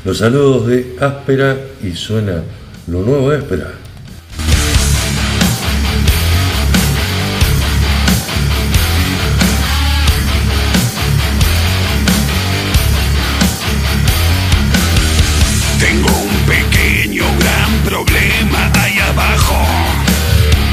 los 0.05 0.19
saludos 0.19 0.67
de 0.67 0.95
Áspera 1.01 1.57
y 1.83 1.93
suena 1.93 2.43
lo 2.89 3.01
nuevo 3.01 3.31
de 3.31 3.39
Áspera. 3.39 3.73
Tengo 15.81 16.11
un 16.11 16.47
pequeño 16.47 17.25
gran 17.39 17.83
problema 17.87 18.71
ahí 18.75 18.99
abajo. 18.99 19.57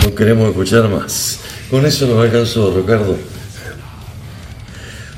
No 0.04 0.14
queremos 0.14 0.50
escuchar 0.50 0.90
más. 0.90 1.40
Con 1.72 1.86
eso 1.86 2.06
nos 2.06 2.26
alcanzó, 2.26 2.76
Ricardo. 2.76 3.18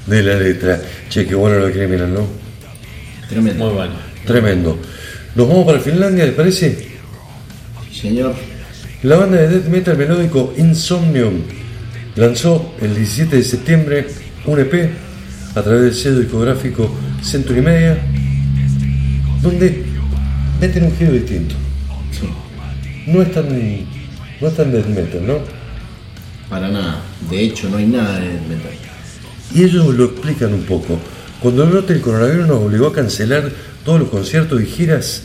De 0.10 0.23
la 0.23 0.36
letra. 0.36 0.81
Che, 1.10 1.26
qué 1.26 1.36
bueno 1.36 1.60
lo 1.60 1.68
de 1.68 1.73
criminal, 1.73 2.14
¿no? 2.14 2.27
Tremendo. 3.30 3.65
Muy 3.65 3.73
bueno. 3.73 3.94
Tremendo. 4.26 4.80
Nos 5.36 5.48
vamos 5.48 5.65
para 5.65 5.80
Finlandia, 5.80 6.26
¿les 6.26 6.34
parece? 6.34 6.88
Señor, 7.91 8.34
La 9.03 9.18
banda 9.18 9.38
de 9.38 9.48
death 9.48 9.68
metal 9.68 9.98
melódico 9.98 10.53
Insomnium 10.57 11.44
lanzó 12.15 12.73
el 12.81 12.95
17 12.95 13.36
de 13.36 13.44
septiembre 13.44 14.07
un 14.45 14.60
EP 14.60 14.90
a 15.56 15.61
través 15.61 15.81
del 15.81 15.94
sello 15.94 16.19
discográfico 16.19 16.90
Century 17.22 17.61
Media, 17.61 17.98
donde 19.41 19.84
meten 20.60 20.84
un 20.86 20.98
giro 20.98 21.11
distinto. 21.11 21.56
No 23.07 23.22
es 23.22 23.31
tan, 23.31 23.48
no 24.41 24.48
es 24.48 24.56
tan 24.56 24.72
death 24.72 24.88
metal, 24.88 25.26
¿no? 25.26 25.60
para 26.49 26.68
nada. 26.69 27.02
De 27.30 27.41
hecho, 27.41 27.69
no 27.69 27.77
hay 27.77 27.86
nada 27.86 28.19
de 28.19 28.27
metal. 28.49 28.89
Y 29.54 29.64
ellos 29.64 29.96
lo 29.96 30.06
explican 30.06 30.54
un 30.54 30.64
poco. 30.64 31.00
Cuando 31.42 31.64
el 31.64 31.70
brote 31.70 31.94
del 31.94 32.02
coronavirus 32.02 32.48
nos 32.48 32.58
obligó 32.58 32.88
a 32.88 32.94
cancelar 32.94 33.52
todos 33.86 34.00
los 34.00 34.10
conciertos 34.10 34.62
y 34.62 34.66
giras, 34.66 35.24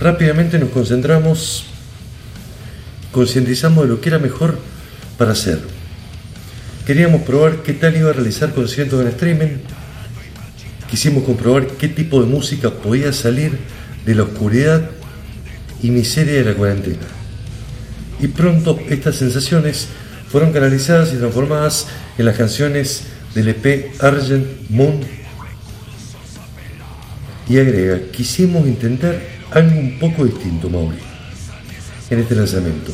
rápidamente 0.00 0.58
nos 0.58 0.70
concentramos, 0.70 1.66
concientizamos 3.12 3.84
de 3.84 3.90
lo 3.90 4.00
que 4.00 4.08
era 4.08 4.18
mejor 4.18 4.58
para 5.16 5.32
hacer. 5.32 5.60
Queríamos 6.86 7.22
probar 7.22 7.62
qué 7.62 7.74
tal 7.74 7.96
iba 7.96 8.10
a 8.10 8.12
realizar 8.14 8.54
conciertos 8.54 9.00
en 9.02 9.08
streaming. 9.08 9.58
Quisimos 10.88 11.24
comprobar 11.24 11.66
qué 11.66 11.88
tipo 11.88 12.20
de 12.22 12.26
música 12.26 12.70
podía 12.70 13.12
salir 13.12 13.58
de 14.06 14.14
la 14.14 14.22
oscuridad 14.22 14.88
y 15.82 15.90
miseria 15.90 16.34
de 16.34 16.44
la 16.44 16.54
cuarentena. 16.54 17.06
Y 18.20 18.28
pronto 18.28 18.78
estas 18.88 19.16
sensaciones 19.16 19.88
fueron 20.30 20.52
canalizadas 20.52 21.12
y 21.12 21.16
transformadas 21.16 21.88
en 22.16 22.24
las 22.24 22.36
canciones 22.36 23.02
del 23.34 23.48
EP 23.48 23.92
Argent 24.00 24.46
Moon. 24.70 25.00
Y 27.48 27.58
agrega, 27.58 28.00
quisimos 28.12 28.66
intentar 28.66 29.18
algo 29.50 29.78
un 29.78 29.98
poco 29.98 30.24
distinto, 30.24 30.68
Mauri, 30.68 30.98
en 32.10 32.18
este 32.18 32.34
lanzamiento. 32.34 32.92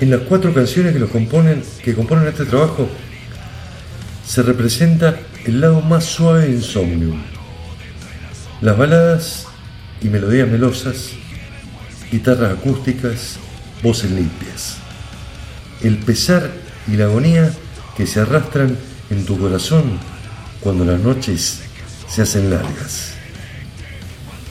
En 0.00 0.10
las 0.10 0.20
cuatro 0.22 0.52
canciones 0.52 0.92
que, 0.92 0.98
los 0.98 1.10
componen, 1.10 1.62
que 1.82 1.94
componen 1.94 2.26
este 2.26 2.44
trabajo, 2.44 2.88
se 4.26 4.42
representa 4.42 5.16
el 5.44 5.60
lado 5.60 5.80
más 5.80 6.04
suave 6.04 6.46
de 6.46 6.52
Insomnium. 6.52 7.22
Las 8.60 8.76
baladas 8.76 9.46
y 10.02 10.08
melodías 10.08 10.48
melosas, 10.48 11.10
guitarras 12.10 12.58
acústicas, 12.58 13.38
voces 13.82 14.10
limpias. 14.10 14.78
El 15.82 15.98
pesar 15.98 16.50
y 16.88 16.96
la 16.96 17.04
agonía 17.04 17.52
que 17.96 18.06
se 18.06 18.20
arrastran 18.20 18.76
en 19.10 19.24
tu 19.24 19.38
corazón 19.38 19.98
cuando 20.60 20.84
las 20.84 21.00
noches 21.00 21.60
se 22.08 22.22
hacen 22.22 22.50
largas. 22.50 23.14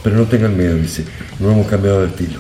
Pero 0.04 0.18
no 0.18 0.26
tengan 0.26 0.58
miedo, 0.58 0.76
dice, 0.76 1.06
no 1.40 1.52
hemos 1.52 1.68
cambiado 1.68 2.02
de 2.02 2.08
estilo. 2.08 2.40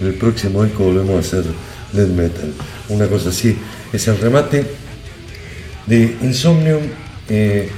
En 0.00 0.08
el 0.08 0.14
próximo 0.14 0.64
disco 0.64 0.84
volvemos 0.84 1.16
a 1.16 1.20
hacer 1.20 1.44
death 1.92 2.08
metal. 2.08 2.52
Una 2.88 3.06
cosa 3.06 3.30
así. 3.30 3.56
Es 3.92 4.08
el 4.08 4.18
remate 4.18 4.66
de 5.86 6.16
Insomnium, 6.22 6.82
eh, 7.28 7.70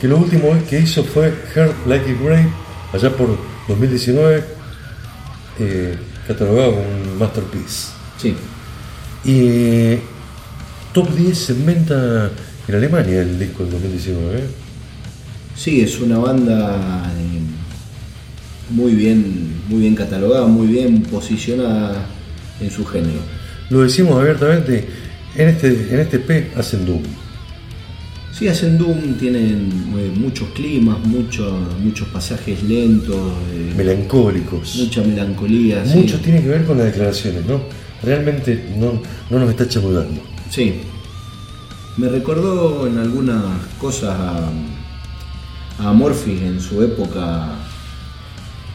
que 0.00 0.08
lo 0.08 0.16
último 0.16 0.56
que 0.68 0.80
hizo 0.80 1.04
fue 1.04 1.32
Heart 1.54 1.86
Like 1.86 2.10
a 2.10 2.22
Grave, 2.22 2.48
allá 2.92 3.16
por 3.16 3.38
2019, 3.68 4.44
eh, 5.60 5.98
catalogado 6.26 6.72
como 6.72 6.88
un 6.88 7.18
masterpiece. 7.18 7.88
Sí. 8.18 8.34
Y 9.24 9.98
top 10.92 11.08
10 11.14 11.38
se 11.38 11.52
inventa 11.52 12.30
en 12.68 12.74
Alemania 12.74 13.22
el 13.22 13.38
disco 13.38 13.62
del 13.64 13.72
2019. 13.72 14.38
¿eh? 14.38 14.42
Sí, 15.56 15.80
es 15.80 16.00
una 16.00 16.18
banda 16.18 17.04
eh, 17.18 17.40
muy 18.74 18.92
bien, 18.94 19.60
muy 19.68 19.80
bien 19.80 19.94
catalogada, 19.94 20.46
muy 20.46 20.66
bien 20.68 21.02
posicionada 21.02 22.06
en 22.60 22.70
su 22.70 22.84
género. 22.84 23.20
Lo 23.70 23.82
decimos 23.82 24.16
abiertamente, 24.20 24.86
en 25.36 25.48
este, 25.48 25.68
en 25.92 26.00
este 26.00 26.18
P 26.18 26.50
hacen 26.56 26.86
Doom. 26.86 27.02
Sí, 28.36 28.48
hacen 28.48 28.78
Doom, 28.78 29.14
tienen 29.18 29.70
eh, 29.98 30.10
muchos 30.16 30.48
climas, 30.50 30.98
mucho- 31.06 31.58
muchos 31.82 32.08
pasajes 32.08 32.62
lentos, 32.62 33.16
eh, 33.52 33.74
Melancólicos. 33.76 34.76
mucha 34.76 35.02
melancolía. 35.02 35.84
sí. 35.84 35.98
Mucho 35.98 36.18
tiene 36.20 36.40
que 36.42 36.48
ver 36.48 36.64
con 36.64 36.78
las 36.78 36.86
declaraciones, 36.86 37.44
¿no? 37.46 37.60
Realmente 38.02 38.64
no, 38.78 39.02
no 39.28 39.38
nos 39.40 39.50
está 39.50 39.68
chamudando. 39.68 40.22
Sí. 40.50 40.82
Me 41.96 42.08
recordó 42.08 42.86
en 42.86 42.98
algunas 42.98 43.42
cosas 43.78 44.10
a, 44.18 44.50
a 45.78 45.88
Amorphis 45.90 46.40
en 46.42 46.60
su 46.60 46.82
época, 46.82 47.48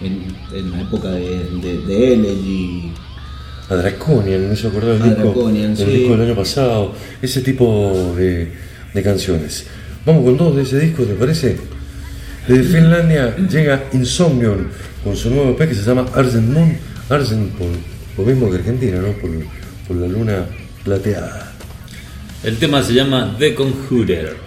en, 0.02 0.26
en 0.54 0.72
la 0.72 0.82
época 0.82 1.12
de, 1.12 1.50
de, 1.62 1.78
de 1.86 2.14
Elegy. 2.14 2.92
A 3.70 3.76
Draconian, 3.76 4.48
me 4.48 4.54
hizo 4.54 4.68
acordar 4.68 4.96
el 4.96 5.02
A 5.02 5.06
disco, 5.06 5.24
Draconian, 5.24 5.72
el 5.72 5.78
sí. 5.78 5.86
disco 5.86 6.12
del 6.18 6.22
año 6.28 6.36
pasado, 6.36 6.94
ese 7.22 7.42
tipo 7.42 8.14
de, 8.16 8.52
de 8.94 9.04
canciones. 9.04 9.66
Vamos 10.06 10.24
con 10.24 10.38
dos 10.38 10.56
de 10.56 10.62
ese 10.64 10.80
disco, 10.80 11.04
¿te 11.04 11.14
parece? 11.16 11.58
Desde 12.48 12.64
Finlandia 12.64 13.36
llega 13.38 13.86
Insomnium 13.92 14.68
con 15.04 15.16
su 15.16 15.32
nuevo 15.32 15.50
EP 15.52 15.68
que 15.68 15.74
se 15.74 15.82
llama 15.82 16.06
Argent 16.14 16.48
Moon. 16.48 16.78
Argent 17.10 17.54
por 17.54 17.68
lo 18.18 18.32
mismo 18.32 18.52
que 18.52 18.58
Argentina, 18.58 19.00
¿no? 19.02 19.14
Por, 19.14 19.32
por 19.88 19.98
la 19.98 20.08
luna 20.08 20.46
plateada. 20.84 21.55
El 22.46 22.60
tema 22.60 22.84
se 22.84 22.94
llama 22.94 23.36
The 23.40 23.56
Conjurer. 23.56 24.38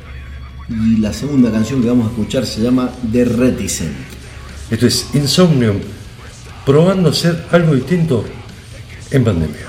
Y 0.69 0.99
la 0.99 1.13
segunda 1.13 1.51
canción 1.51 1.83
que 1.83 1.89
vamos 1.89 2.07
a 2.07 2.11
escuchar 2.11 2.47
se 2.47 2.61
llama 2.61 2.93
The 3.11 3.25
Reticent. 3.25 3.93
Esto 4.71 4.87
es 4.87 5.09
Insomnium, 5.15 5.81
probando 6.65 7.09
hacer 7.09 7.45
algo 7.51 7.75
distinto 7.75 8.25
en 9.11 9.25
pandemia. 9.25 9.67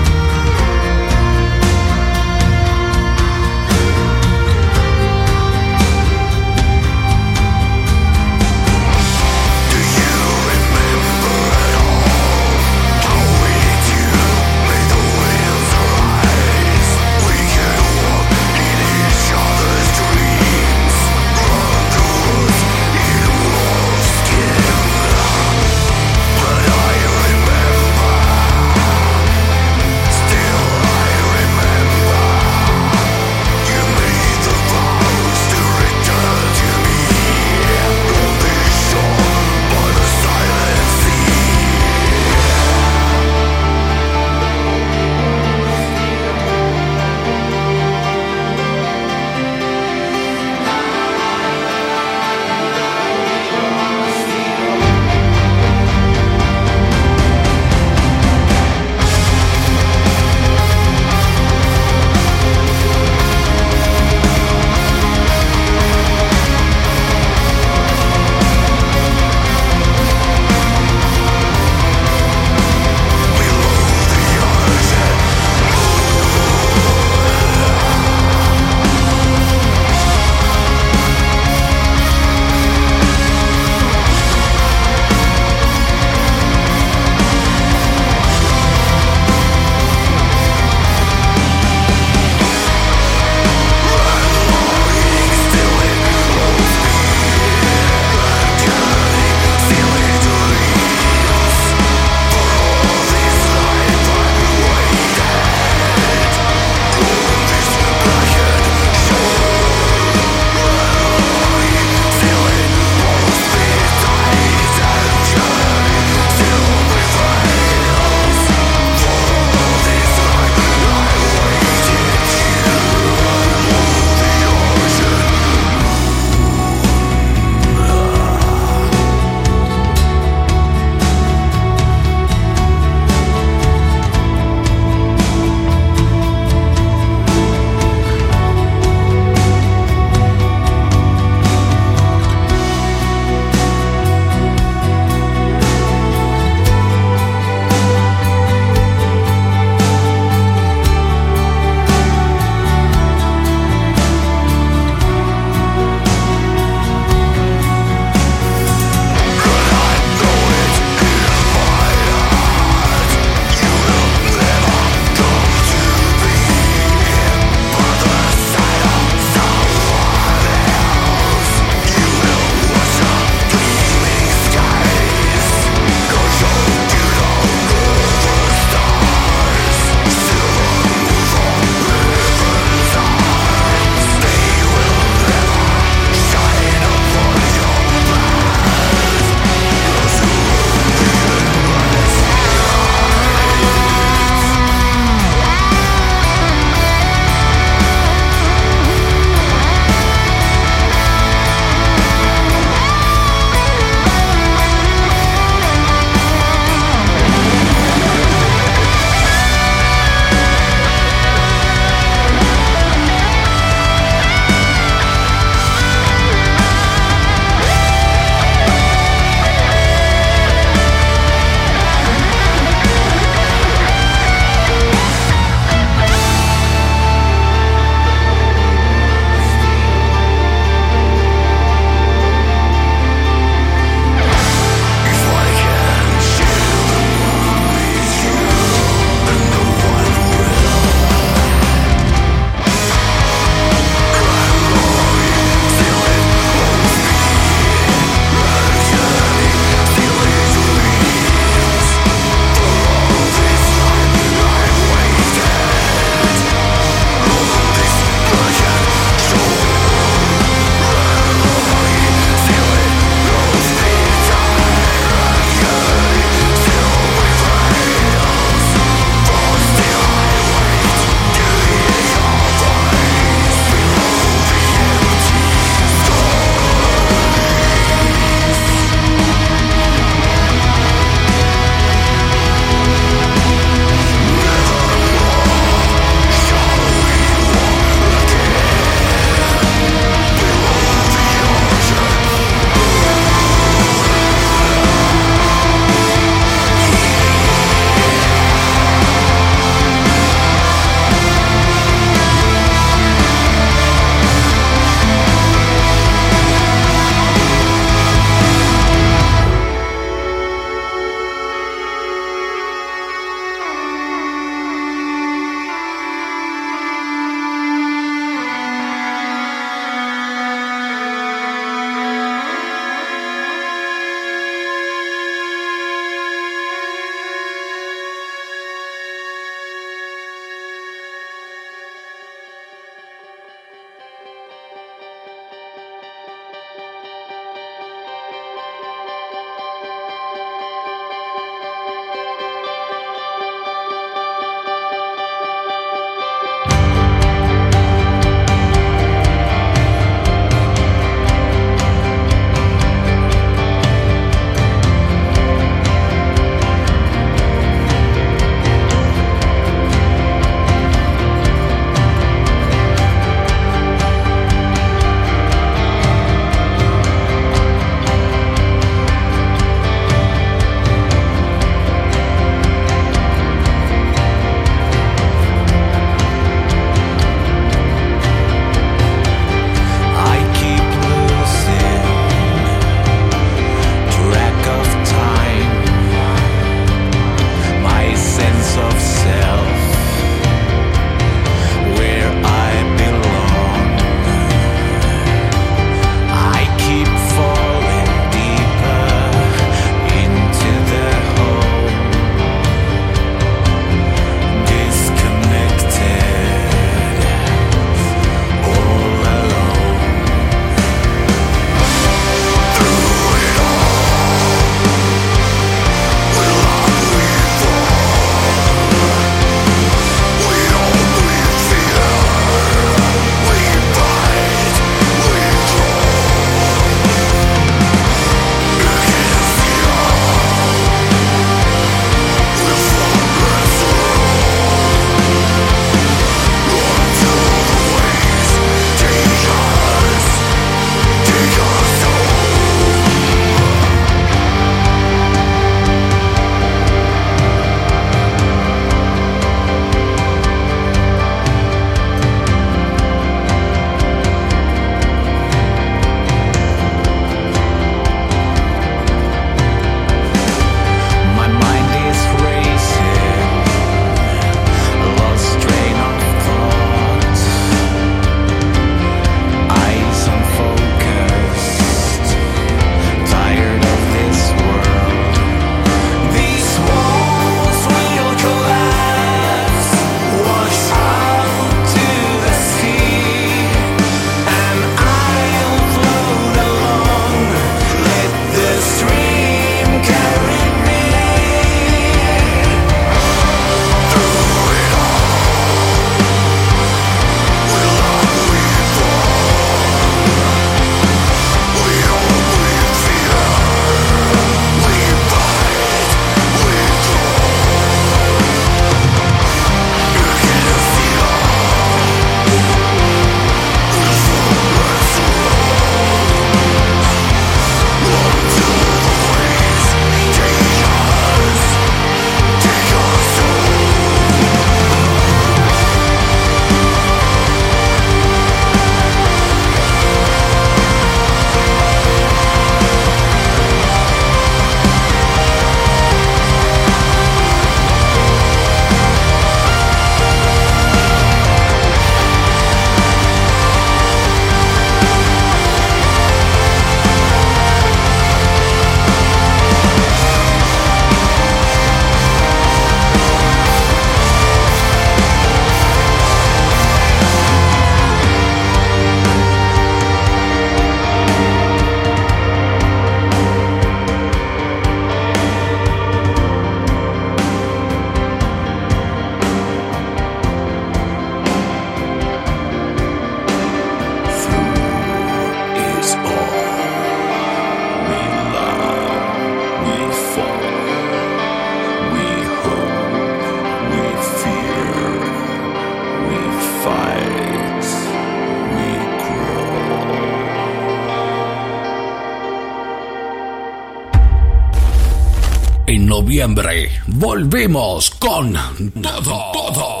Noviembre. 596.34 596.90
Volvemos 597.06 598.10
con 598.10 598.52
todo, 599.00 599.52
todo. 599.52 600.00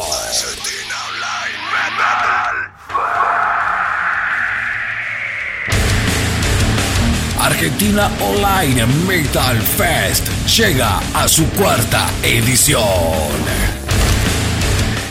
Argentina 7.38 8.10
Online 8.20 8.84
Metal 9.06 9.60
Fest 9.60 10.26
llega 10.56 11.00
a 11.14 11.28
su 11.28 11.48
cuarta 11.50 12.10
edición. 12.24 12.82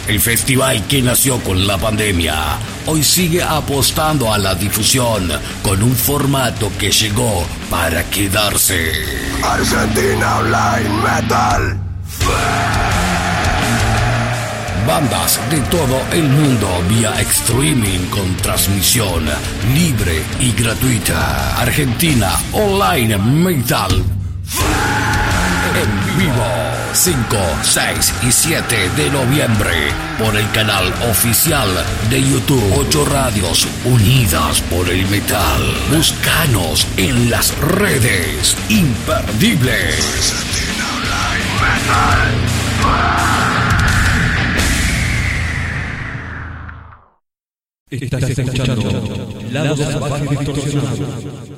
El 0.05 0.19
festival 0.19 0.85
que 0.87 1.01
nació 1.01 1.39
con 1.39 1.65
la 1.65 1.77
pandemia 1.77 2.57
hoy 2.87 3.01
sigue 3.01 3.41
apostando 3.41 4.33
a 4.33 4.37
la 4.37 4.55
difusión 4.55 5.31
con 5.61 5.81
un 5.81 5.95
formato 5.95 6.69
que 6.77 6.91
llegó 6.91 7.45
para 7.69 8.03
quedarse. 8.09 9.22
Argentina 9.43 10.39
Online 10.39 10.89
Metal. 11.03 11.77
Bandas 14.87 15.39
de 15.49 15.59
todo 15.69 16.01
el 16.11 16.23
mundo 16.29 16.67
vía 16.89 17.19
streaming 17.21 18.07
con 18.09 18.35
transmisión 18.37 19.25
libre 19.73 20.23
y 20.39 20.51
gratuita. 20.53 21.59
Argentina 21.59 22.31
Online 22.53 23.17
Metal. 23.17 24.12
En 26.93 27.17
vivo. 27.17 27.23
5, 27.29 27.37
6 27.63 28.13
y 28.23 28.31
7 28.31 28.89
de 28.95 29.09
noviembre 29.09 29.91
por 30.19 30.35
el 30.35 30.49
canal 30.51 30.93
oficial 31.09 31.67
de 32.09 32.21
YouTube 32.21 32.63
8 32.77 33.05
Radios 33.05 33.67
Unidas 33.85 34.61
por 34.61 34.89
el 34.89 35.07
Metal. 35.07 35.61
Búscanos 35.91 36.87
en 36.97 37.29
las 37.29 37.57
redes. 37.57 38.55
Imperdibles. 38.69 40.33
Estás 47.89 48.23
escuchando 48.23 49.33
Lado 49.51 49.75
Salvaje 49.77 50.27
Distorsionado. 50.27 51.52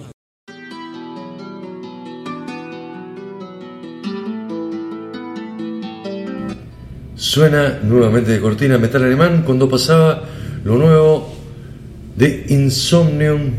Suena 7.40 7.80
nuevamente 7.84 8.32
de 8.32 8.40
cortina 8.40 8.78
metal 8.78 9.04
alemán 9.04 9.44
cuando 9.46 9.68
pasaba 9.68 10.24
lo 10.64 10.78
nuevo 10.78 11.34
de 12.16 12.46
Insomnium. 12.48 13.52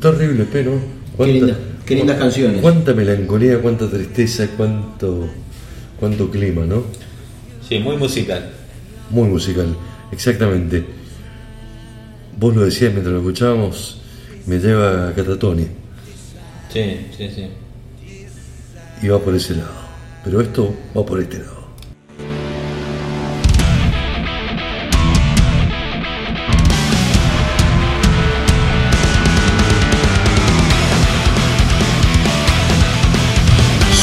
Terrible, 0.00 0.48
pero. 0.52 0.80
Qué, 1.16 1.26
linda- 1.26 1.56
qué 1.86 1.94
lindas 1.94 2.18
canciones. 2.18 2.60
Cuánta 2.60 2.92
melancolía, 2.92 3.60
cuánta 3.62 3.88
tristeza, 3.88 4.48
cuánto, 4.56 5.28
cuánto 6.00 6.28
clima, 6.28 6.66
¿no? 6.66 6.82
Sí, 7.68 7.78
muy 7.78 7.96
musical. 7.96 8.50
Muy 9.10 9.28
musical, 9.28 9.76
exactamente. 10.10 10.84
Vos 12.36 12.56
lo 12.56 12.64
decías 12.64 12.90
mientras 12.90 13.12
lo 13.12 13.20
escuchábamos, 13.20 14.00
me 14.46 14.58
lleva 14.58 15.10
a 15.10 15.12
Catatonia 15.14 15.68
Sí, 16.72 16.96
sí, 17.16 17.30
sí. 17.32 17.46
y 19.02 19.06
va 19.06 19.20
por 19.20 19.36
ese 19.36 19.54
lado. 19.54 19.70
Pero 20.24 20.40
esto 20.40 20.74
va 20.98 21.06
por 21.06 21.20
este 21.20 21.38
lado. 21.38 21.63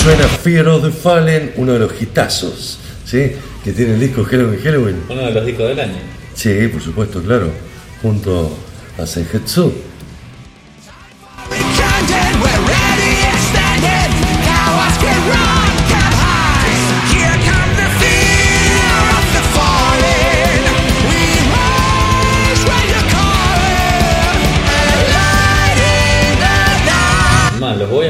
Suena 0.04 0.28
Fear 0.28 0.68
of 0.68 0.84
the 0.84 0.92
Fallen, 0.92 1.54
uno 1.58 1.74
de 1.74 1.80
los 1.80 2.02
hitazos, 2.02 2.80
¿sí? 3.06 3.34
Que 3.64 3.72
tiene 3.72 3.94
el 3.94 4.00
disco 4.00 4.24
Halloween 4.24 4.60
Halloween. 4.60 4.96
Uno 5.08 5.22
de 5.22 5.32
los 5.32 5.46
discos 5.46 5.68
del 5.68 5.80
año. 5.80 6.00
Sí, 6.34 6.68
por 6.70 6.82
supuesto, 6.82 7.22
claro. 7.22 7.52
Junto 8.02 8.58
a 8.98 9.06
Sengetsu. 9.06 9.72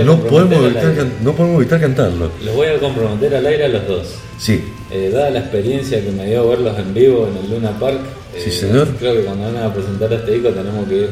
No 0.03 0.19
podemos, 0.22 0.65
evitar, 0.65 0.95
can- 0.95 1.14
no 1.23 1.34
podemos 1.36 1.61
evitar 1.61 1.80
cantarlo. 1.82 2.32
Los 2.44 2.56
voy 2.56 2.68
a 2.68 2.80
comprometer 2.80 3.36
al 3.36 3.45
aire 3.45 3.65
a 3.65 3.68
los 3.69 3.88
dos. 3.88 4.07
Sí, 4.38 4.64
Eh, 4.91 5.10
dada 5.14 5.30
la 5.30 5.40
experiencia 5.40 6.03
que 6.03 6.11
me 6.11 6.26
dio 6.28 6.48
verlos 6.49 6.78
en 6.78 6.94
vivo 6.94 7.28
en 7.32 7.38
el 7.45 7.52
Luna 7.52 7.72
Park, 7.80 7.99
eh, 8.36 8.41
Sí, 8.44 8.52
señor. 8.52 8.88
creo 8.99 9.14
que 9.15 9.22
cuando 9.22 9.45
vengan 9.48 9.64
a 9.65 9.73
presentar 9.73 10.11
este 10.11 10.32
disco 10.32 10.49
tenemos 10.49 10.88
que 10.90 10.95
ir 10.98 11.10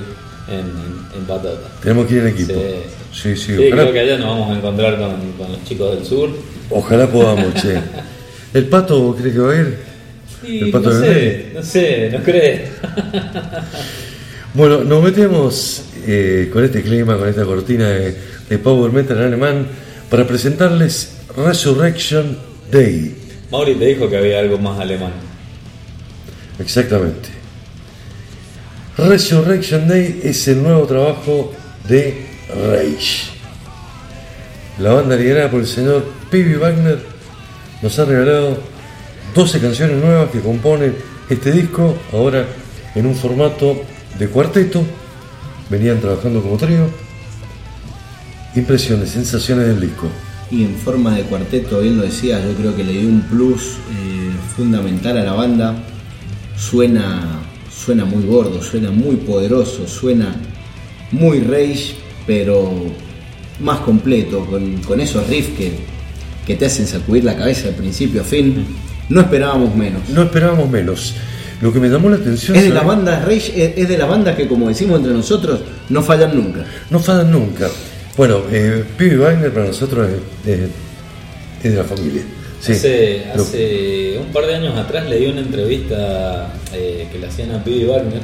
en, 0.50 0.60
en, 0.60 1.20
en 1.20 1.26
patata. 1.26 1.70
tenemos 1.82 2.06
que 2.08 2.14
ir 2.16 2.20
en 2.22 2.28
equipo. 2.28 2.54
Sí. 2.54 2.60
Sí, 3.12 3.36
sí, 3.38 3.56
Sí, 3.58 3.70
creo 3.72 3.92
que 3.94 4.00
allá 4.00 4.18
nos 4.18 4.28
vamos 4.28 4.52
a 4.54 4.58
encontrar 4.58 4.98
con, 4.98 5.32
con 5.38 5.52
los 5.52 5.64
chicos 5.64 5.96
del 5.96 6.06
sur. 6.06 6.30
ojalá 6.70 7.08
podamos, 7.08 7.54
che. 7.62 7.76
¿El 8.54 8.66
pato 8.68 9.16
cree 9.20 9.32
que 9.34 9.40
va 9.40 9.52
a 9.54 9.56
ir? 9.56 9.78
Y 10.44 10.60
¿El 10.64 10.72
pato 10.72 10.90
no 10.92 11.00
sé, 11.02 11.52
no 11.54 11.64
sé, 11.64 12.10
no 12.12 12.24
crees. 12.24 12.62
Bueno, 14.54 14.84
nos 14.84 15.04
metemos 15.04 15.84
eh, 16.08 16.50
con 16.52 16.64
este 16.64 16.82
clima, 16.82 17.18
con 17.18 17.30
esta 17.30 17.46
cortina 17.46 17.88
de, 17.88 18.18
de 18.50 18.58
Power 18.58 18.92
Metal 18.92 19.16
en 19.18 19.24
alemán 19.24 19.68
para 20.10 20.26
presentarles 20.26 21.18
Resurrection 21.38 22.36
Day. 22.72 23.16
Mauri 23.52 23.76
te 23.76 23.86
dijo 23.86 24.10
que 24.10 24.18
había 24.18 24.40
algo 24.40 24.58
más 24.58 24.80
alemán. 24.80 25.12
Exactamente. 26.58 27.30
Resurrection 28.98 29.88
Day 29.88 30.20
es 30.24 30.48
el 30.48 30.64
nuevo 30.64 30.88
trabajo 30.88 31.54
de 31.88 32.26
Rage. 32.50 33.30
La 34.80 34.94
banda 34.94 35.16
liderada 35.16 35.52
por 35.52 35.60
el 35.60 35.68
señor 35.68 36.06
Pibi 36.32 36.56
Wagner 36.56 37.00
nos 37.84 38.00
ha 38.00 38.06
regalado 38.06 38.58
12 39.36 39.60
canciones 39.60 40.04
nuevas 40.04 40.32
que 40.32 40.40
componen 40.40 40.96
este 41.30 41.52
disco, 41.52 41.96
ahora 42.12 42.48
en 42.96 43.06
un 43.06 43.16
formato 43.16 43.84
de 44.18 44.28
cuarteto. 44.28 44.84
Venían 45.70 46.00
trabajando 46.00 46.42
como 46.42 46.58
trío. 46.58 46.88
Impresiones, 48.56 49.12
sensaciones 49.12 49.68
del 49.68 49.82
disco. 49.82 50.08
Y 50.52 50.64
en 50.64 50.76
forma 50.76 51.16
de 51.16 51.24
cuarteto, 51.24 51.82
bien 51.82 51.98
lo 51.98 52.04
decía, 52.04 52.44
yo 52.44 52.54
creo 52.56 52.76
que 52.76 52.84
le 52.84 52.94
dio 52.94 53.08
un 53.08 53.22
plus 53.22 53.74
eh, 53.92 54.32
fundamental 54.56 55.18
a 55.18 55.24
la 55.24 55.34
banda. 55.34 55.76
Suena, 56.58 57.42
suena 57.72 58.06
muy 58.06 58.26
gordo, 58.26 58.62
suena 58.64 58.90
muy 58.90 59.18
poderoso, 59.18 59.88
suena 59.88 60.36
muy 61.12 61.42
rage, 61.42 61.96
pero 62.26 62.74
más 63.60 63.80
completo, 63.80 64.46
con, 64.46 64.78
con 64.82 65.00
esos 65.00 65.28
riffs 65.28 65.56
que, 65.58 65.74
que 66.48 66.56
te 66.56 66.66
hacen 66.66 66.88
sacudir 66.88 67.24
la 67.24 67.38
cabeza 67.38 67.68
de 67.68 67.74
principio 67.74 68.22
a 68.22 68.24
fin. 68.24 68.66
No 69.08 69.22
esperábamos 69.22 69.76
menos. 69.76 70.10
No 70.10 70.24
esperábamos 70.24 70.70
menos. 70.70 71.16
Lo 71.62 71.74
que 71.74 71.80
me 71.80 71.90
llamó 71.90 72.10
la 72.10 72.16
atención 72.16 72.56
Es 72.56 72.64
de 72.64 72.70
la 72.70 72.82
banda 72.84 73.20
Rage, 73.26 73.74
es 73.76 73.88
de 73.88 73.98
la 73.98 74.06
banda 74.06 74.36
que 74.36 74.48
como 74.48 74.70
decimos 74.70 75.00
entre 75.00 75.14
nosotros, 75.14 75.60
no 75.90 76.02
fallan 76.02 76.36
nunca. 76.36 76.66
No 76.90 77.00
fallan 77.00 77.32
nunca. 77.32 77.68
Bueno, 78.16 78.42
eh, 78.52 78.84
Pibi 78.98 79.16
Wagner 79.18 79.52
para 79.54 79.66
nosotros 79.68 80.08
es, 80.46 80.50
es- 80.54 80.70
es 81.64 81.72
de 81.72 81.78
la 81.78 81.84
familia. 81.84 82.22
Sí. 82.62 82.72
Hace, 82.74 83.24
Lo- 83.36 83.44
hace 83.44 84.18
un 84.26 84.32
par 84.34 84.46
de 84.46 84.56
años 84.56 84.78
atrás 84.78 85.08
leí 85.10 85.28
una 85.28 85.42
entrevista 85.42 86.54
eh, 86.74 87.08
que 87.12 87.20
le 87.20 87.28
hacían 87.28 87.52
a 87.52 87.64
Pibi 87.64 87.86
Wagner 87.86 88.22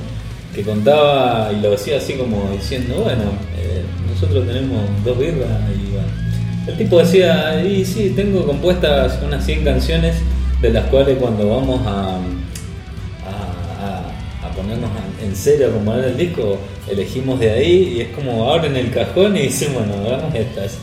que 0.53 0.61
contaba 0.63 1.51
y 1.57 1.61
lo 1.61 1.71
decía 1.71 1.97
así 1.97 2.13
como 2.13 2.49
diciendo, 2.51 2.95
bueno, 3.03 3.23
eh, 3.57 3.81
nosotros 4.13 4.45
tenemos 4.47 4.81
dos 5.03 5.17
birras 5.19 5.49
y 5.73 5.91
bueno. 5.91 6.07
El 6.67 6.77
tipo 6.77 6.97
decía, 6.99 7.63
y 7.65 7.83
sí, 7.85 8.13
tengo 8.15 8.45
compuestas 8.45 9.19
unas 9.25 9.45
100 9.45 9.63
canciones 9.65 10.15
de 10.61 10.69
las 10.71 10.85
cuales 10.85 11.17
cuando 11.19 11.49
vamos 11.49 11.81
a 11.85 12.17
ponernos 14.65 14.89
en- 15.23 15.35
serio 15.35 15.67
a 15.67 15.71
componer 15.71 16.05
el 16.05 16.17
disco, 16.17 16.57
elegimos 16.89 17.39
de 17.39 17.51
ahí 17.51 17.93
y 17.97 18.01
es 18.01 18.07
como 18.09 18.51
abren 18.51 18.75
el 18.75 18.91
cajón 18.91 19.35
y 19.37 19.41
dicen, 19.43 19.73
bueno, 19.73 19.93
hagamos 20.05 20.33
estas. 20.33 20.73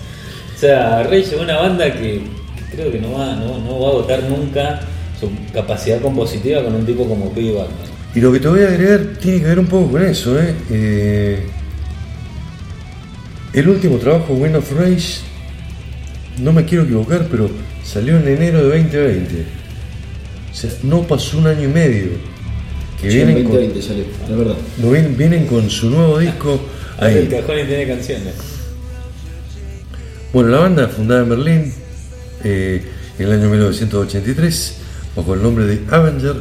O 0.55 0.59
sea, 0.59 1.03
Rey 1.05 1.23
es 1.23 1.33
una 1.33 1.57
banda 1.59 1.93
que, 1.93 2.23
creo 2.71 2.93
que 2.93 2.99
no 3.01 3.13
va, 3.13 3.35
no, 3.35 3.59
no 3.59 3.81
va 3.81 3.89
a 3.89 3.91
agotar 3.91 4.23
nunca 4.25 4.81
su 5.19 5.31
capacidad 5.53 6.01
compositiva 6.01 6.63
con 6.63 6.75
un 6.75 6.87
tipo 6.87 7.07
como 7.09 7.31
Piggy 7.33 7.51
Wagner. 7.53 7.93
Y 8.15 8.21
lo 8.21 8.33
que 8.33 8.41
te 8.41 8.49
voy 8.49 8.61
a 8.63 8.69
agregar 8.69 9.01
tiene 9.21 9.41
que 9.41 9.47
ver 9.47 9.59
un 9.59 9.67
poco 9.67 9.93
con 9.93 10.05
eso. 10.05 10.39
¿eh? 10.41 10.55
Eh, 10.71 11.47
el 13.55 13.69
último 13.69 13.97
trabajo, 13.99 14.35
Wind 14.35 14.57
of 14.57 14.73
Rage, 14.73 15.21
no 16.39 16.53
me 16.53 16.65
quiero 16.65 16.85
equivocar, 16.85 17.27
pero 17.31 17.51
salió 17.85 18.17
en 18.19 18.29
enero 18.29 18.59
de 18.69 18.79
2020. 18.81 19.45
O 20.51 20.55
sea, 20.55 20.71
no 20.83 21.03
pasó 21.03 21.39
un 21.39 21.47
año 21.47 21.65
y 21.65 21.73
medio. 21.73 22.32
Que 23.03 23.09
vienen, 23.09 23.45
con, 23.45 23.53
2020 23.53 23.83
salió, 23.83 24.05
es 24.05 24.37
verdad. 24.37 24.57
no, 24.79 24.91
vienen, 24.91 25.17
vienen 25.17 25.47
con 25.47 25.69
su 25.69 25.91
nuevo 25.91 26.19
disco 26.19 26.61
Abre 26.99 27.19
el 27.21 27.33
ahí. 27.33 27.41
cajón 27.41 27.59
y 27.59 27.65
tiene 27.65 27.87
canciones. 27.89 28.35
Bueno, 30.33 30.51
la 30.51 30.59
banda 30.61 30.89
fundada 30.89 31.23
en 31.23 31.29
Berlín, 31.29 31.73
eh, 32.45 32.83
en 33.19 33.27
el 33.27 33.33
año 33.33 33.51
1983 33.51 34.77
bajo 35.17 35.35
el 35.35 35.43
nombre 35.43 35.67
de 35.67 35.83
Avenger. 35.91 36.37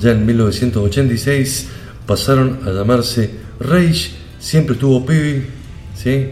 Ya 0.00 0.12
en 0.12 0.26
1986 0.26 1.68
pasaron 2.06 2.60
a 2.66 2.70
llamarse 2.70 3.30
Rage. 3.60 4.10
Siempre 4.38 4.76
tuvo 4.76 5.04
pibi, 5.04 5.44
¿sí? 5.94 6.28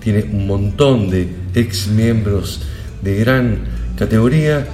Tiene 0.00 0.22
un 0.32 0.46
montón 0.46 1.10
de 1.10 1.28
ex 1.54 1.88
miembros 1.88 2.60
de 3.02 3.16
gran 3.16 3.58
categoría 3.98 4.66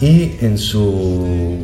y 0.00 0.32
en 0.40 0.58
su 0.58 1.58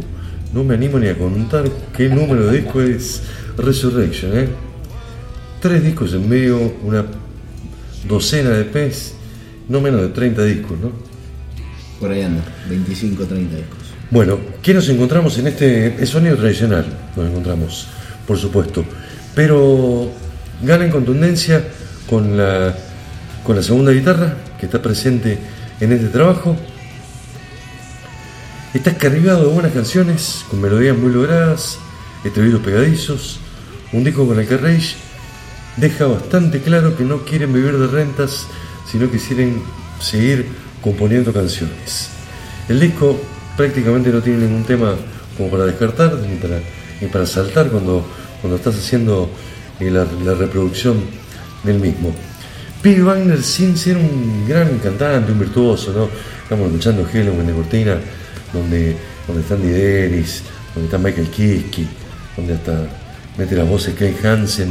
no 0.52 0.64
me 0.64 0.74
animo 0.74 0.98
ni 0.98 1.08
a 1.08 1.16
contar 1.16 1.64
qué 1.96 2.08
número 2.08 2.46
de 2.46 2.60
disco 2.60 2.80
es 2.80 3.22
Resurrection, 3.56 4.38
¿eh? 4.38 4.48
Tres 5.60 5.84
discos 5.84 6.14
en 6.14 6.28
medio, 6.28 6.58
una 6.82 7.04
docena 8.08 8.50
de 8.50 8.64
pez, 8.64 9.14
no 9.68 9.80
menos 9.80 10.00
de 10.00 10.08
30 10.08 10.44
discos, 10.44 10.78
¿no? 10.78 10.92
Por 12.00 12.10
ahí 12.10 12.22
anda, 12.22 12.42
25, 12.68 13.24
30 13.24 13.56
discos. 13.56 13.78
Bueno, 14.10 14.38
¿qué 14.62 14.74
nos 14.74 14.88
encontramos 14.88 15.38
en 15.38 15.46
este 15.46 16.04
sonido 16.06 16.36
tradicional? 16.36 16.86
Nos 17.14 17.28
encontramos, 17.28 17.86
por 18.26 18.38
supuesto. 18.38 18.84
Pero 19.34 20.10
gana 20.62 20.84
en 20.84 20.90
contundencia 20.90 21.62
con 22.08 22.36
la, 22.36 22.74
con 23.44 23.54
la 23.54 23.62
segunda 23.62 23.92
guitarra 23.92 24.34
que 24.58 24.66
está 24.66 24.82
presente 24.82 25.38
en 25.80 25.92
este 25.92 26.08
trabajo. 26.08 26.56
Está 28.72 28.96
cargado 28.96 29.48
de 29.48 29.52
buenas 29.52 29.72
canciones, 29.72 30.44
con 30.48 30.60
melodías 30.60 30.96
muy 30.96 31.10
logradas, 31.10 31.80
estribillos 32.22 32.60
pegadizos, 32.60 33.40
un 33.92 34.04
disco 34.04 34.28
con 34.28 34.38
el 34.38 34.46
que 34.46 34.56
Rage 34.56 34.94
deja 35.76 36.06
bastante 36.06 36.60
claro 36.60 36.96
que 36.96 37.02
no 37.02 37.24
quieren 37.24 37.52
vivir 37.52 37.76
de 37.76 37.88
rentas, 37.88 38.46
sino 38.88 39.10
que 39.10 39.18
quieren 39.18 39.60
seguir 39.98 40.46
componiendo 40.80 41.32
canciones. 41.32 42.10
El 42.68 42.78
disco 42.78 43.20
prácticamente 43.56 44.10
no 44.10 44.22
tiene 44.22 44.46
ningún 44.46 44.62
tema 44.62 44.94
como 45.36 45.50
para 45.50 45.64
descartar 45.66 46.14
ni 46.14 46.36
para, 46.36 46.60
ni 47.00 47.08
para 47.08 47.26
saltar 47.26 47.70
cuando, 47.70 48.06
cuando 48.40 48.56
estás 48.56 48.76
haciendo 48.76 49.28
eh, 49.80 49.90
la, 49.90 50.06
la 50.24 50.34
reproducción 50.34 50.96
del 51.64 51.80
mismo. 51.80 52.14
Pete 52.80 53.02
Wagner, 53.02 53.42
sin 53.42 53.76
ser 53.76 53.96
un 53.96 54.46
gran 54.48 54.78
cantante, 54.78 55.32
un 55.32 55.40
virtuoso, 55.40 55.92
¿no? 55.92 56.08
Estamos 56.44 56.68
escuchando 56.68 57.04
Hello 57.12 57.32
en 57.32 57.48
la 57.48 57.52
cortina, 57.52 57.96
donde, 58.52 58.96
donde 59.26 59.42
están 59.42 59.62
Dideris, 59.62 60.42
donde 60.74 60.86
está 60.86 60.98
Michael 60.98 61.28
Kiske, 61.28 61.84
donde 62.36 62.54
hasta 62.54 62.88
mete 63.38 63.56
las 63.56 63.68
voces 63.68 63.94
Kai 63.94 64.14
Hansen. 64.22 64.68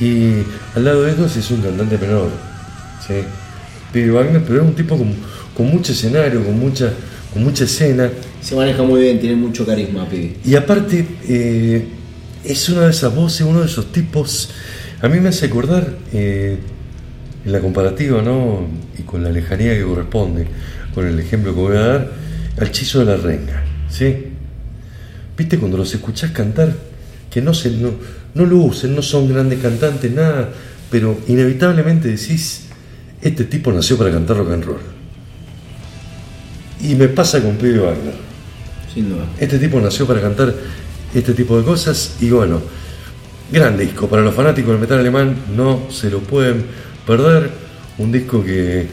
Y 0.00 0.42
al 0.74 0.84
lado 0.84 1.02
de 1.02 1.12
ellos 1.12 1.36
es 1.36 1.50
un 1.50 1.62
cantante 1.62 1.98
menor, 1.98 2.30
¿sí? 3.06 3.14
Wagner, 4.10 4.42
pero 4.42 4.62
es 4.62 4.66
un 4.66 4.74
tipo 4.74 4.98
con, 4.98 5.14
con 5.56 5.68
mucho 5.68 5.92
escenario, 5.92 6.44
con 6.44 6.58
mucha, 6.58 6.92
con 7.32 7.44
mucha 7.44 7.64
escena. 7.64 8.10
Se 8.40 8.56
maneja 8.56 8.82
muy 8.82 9.02
bien, 9.02 9.20
tiene 9.20 9.36
mucho 9.36 9.64
carisma, 9.64 10.08
pibe. 10.08 10.34
Y 10.44 10.56
aparte, 10.56 11.06
eh, 11.28 11.86
es 12.44 12.68
una 12.68 12.82
de 12.82 12.90
esas 12.90 13.14
voces, 13.14 13.46
uno 13.46 13.60
de 13.60 13.66
esos 13.66 13.92
tipos. 13.92 14.50
A 15.00 15.08
mí 15.08 15.20
me 15.20 15.28
hace 15.28 15.46
acordar, 15.46 15.88
eh, 16.12 16.58
en 17.44 17.52
la 17.52 17.60
comparativa, 17.60 18.22
¿no? 18.22 18.66
Y 18.98 19.02
con 19.02 19.22
la 19.22 19.30
lejanía 19.30 19.74
que 19.74 19.82
corresponde, 19.82 20.46
con 20.94 21.06
el 21.06 21.18
ejemplo 21.20 21.54
que 21.54 21.60
voy 21.60 21.76
a 21.76 21.80
dar, 21.80 22.10
al 22.58 22.70
Chizo 22.70 23.00
de 23.00 23.04
la 23.04 23.16
Renga, 23.16 23.62
¿sí? 23.88 24.14
¿Viste 25.36 25.58
cuando 25.58 25.76
los 25.76 25.92
escuchás 25.92 26.30
cantar? 26.30 26.72
Que 27.30 27.40
no, 27.40 27.52
se, 27.52 27.70
no, 27.70 27.90
no 28.34 28.46
lo 28.46 28.58
usen, 28.58 28.94
no 28.94 29.02
son 29.02 29.28
grandes 29.28 29.60
cantantes, 29.60 30.10
nada, 30.12 30.50
pero 30.90 31.18
inevitablemente 31.26 32.08
decís, 32.08 32.66
este 33.20 33.44
tipo 33.44 33.72
nació 33.72 33.98
para 33.98 34.10
cantar 34.12 34.36
rock 34.36 34.52
and 34.52 34.64
roll. 34.64 34.80
Y 36.82 36.94
me 36.94 37.08
pasa 37.08 37.42
con 37.42 37.56
Pete 37.56 37.78
Wagner. 37.78 38.14
Sin 38.92 39.08
duda. 39.08 39.24
Este 39.40 39.58
tipo 39.58 39.80
nació 39.80 40.06
para 40.06 40.20
cantar 40.20 40.54
este 41.14 41.32
tipo 41.32 41.58
de 41.58 41.64
cosas 41.64 42.16
y 42.20 42.30
bueno, 42.30 42.60
gran 43.50 43.76
disco. 43.76 44.08
Para 44.08 44.22
los 44.22 44.34
fanáticos 44.34 44.72
del 44.72 44.80
metal 44.80 44.98
alemán 44.98 45.36
no 45.56 45.90
se 45.90 46.10
lo 46.10 46.20
pueden 46.20 46.64
perder. 47.06 47.50
Un 47.96 48.12
disco 48.12 48.44
que, 48.44 48.86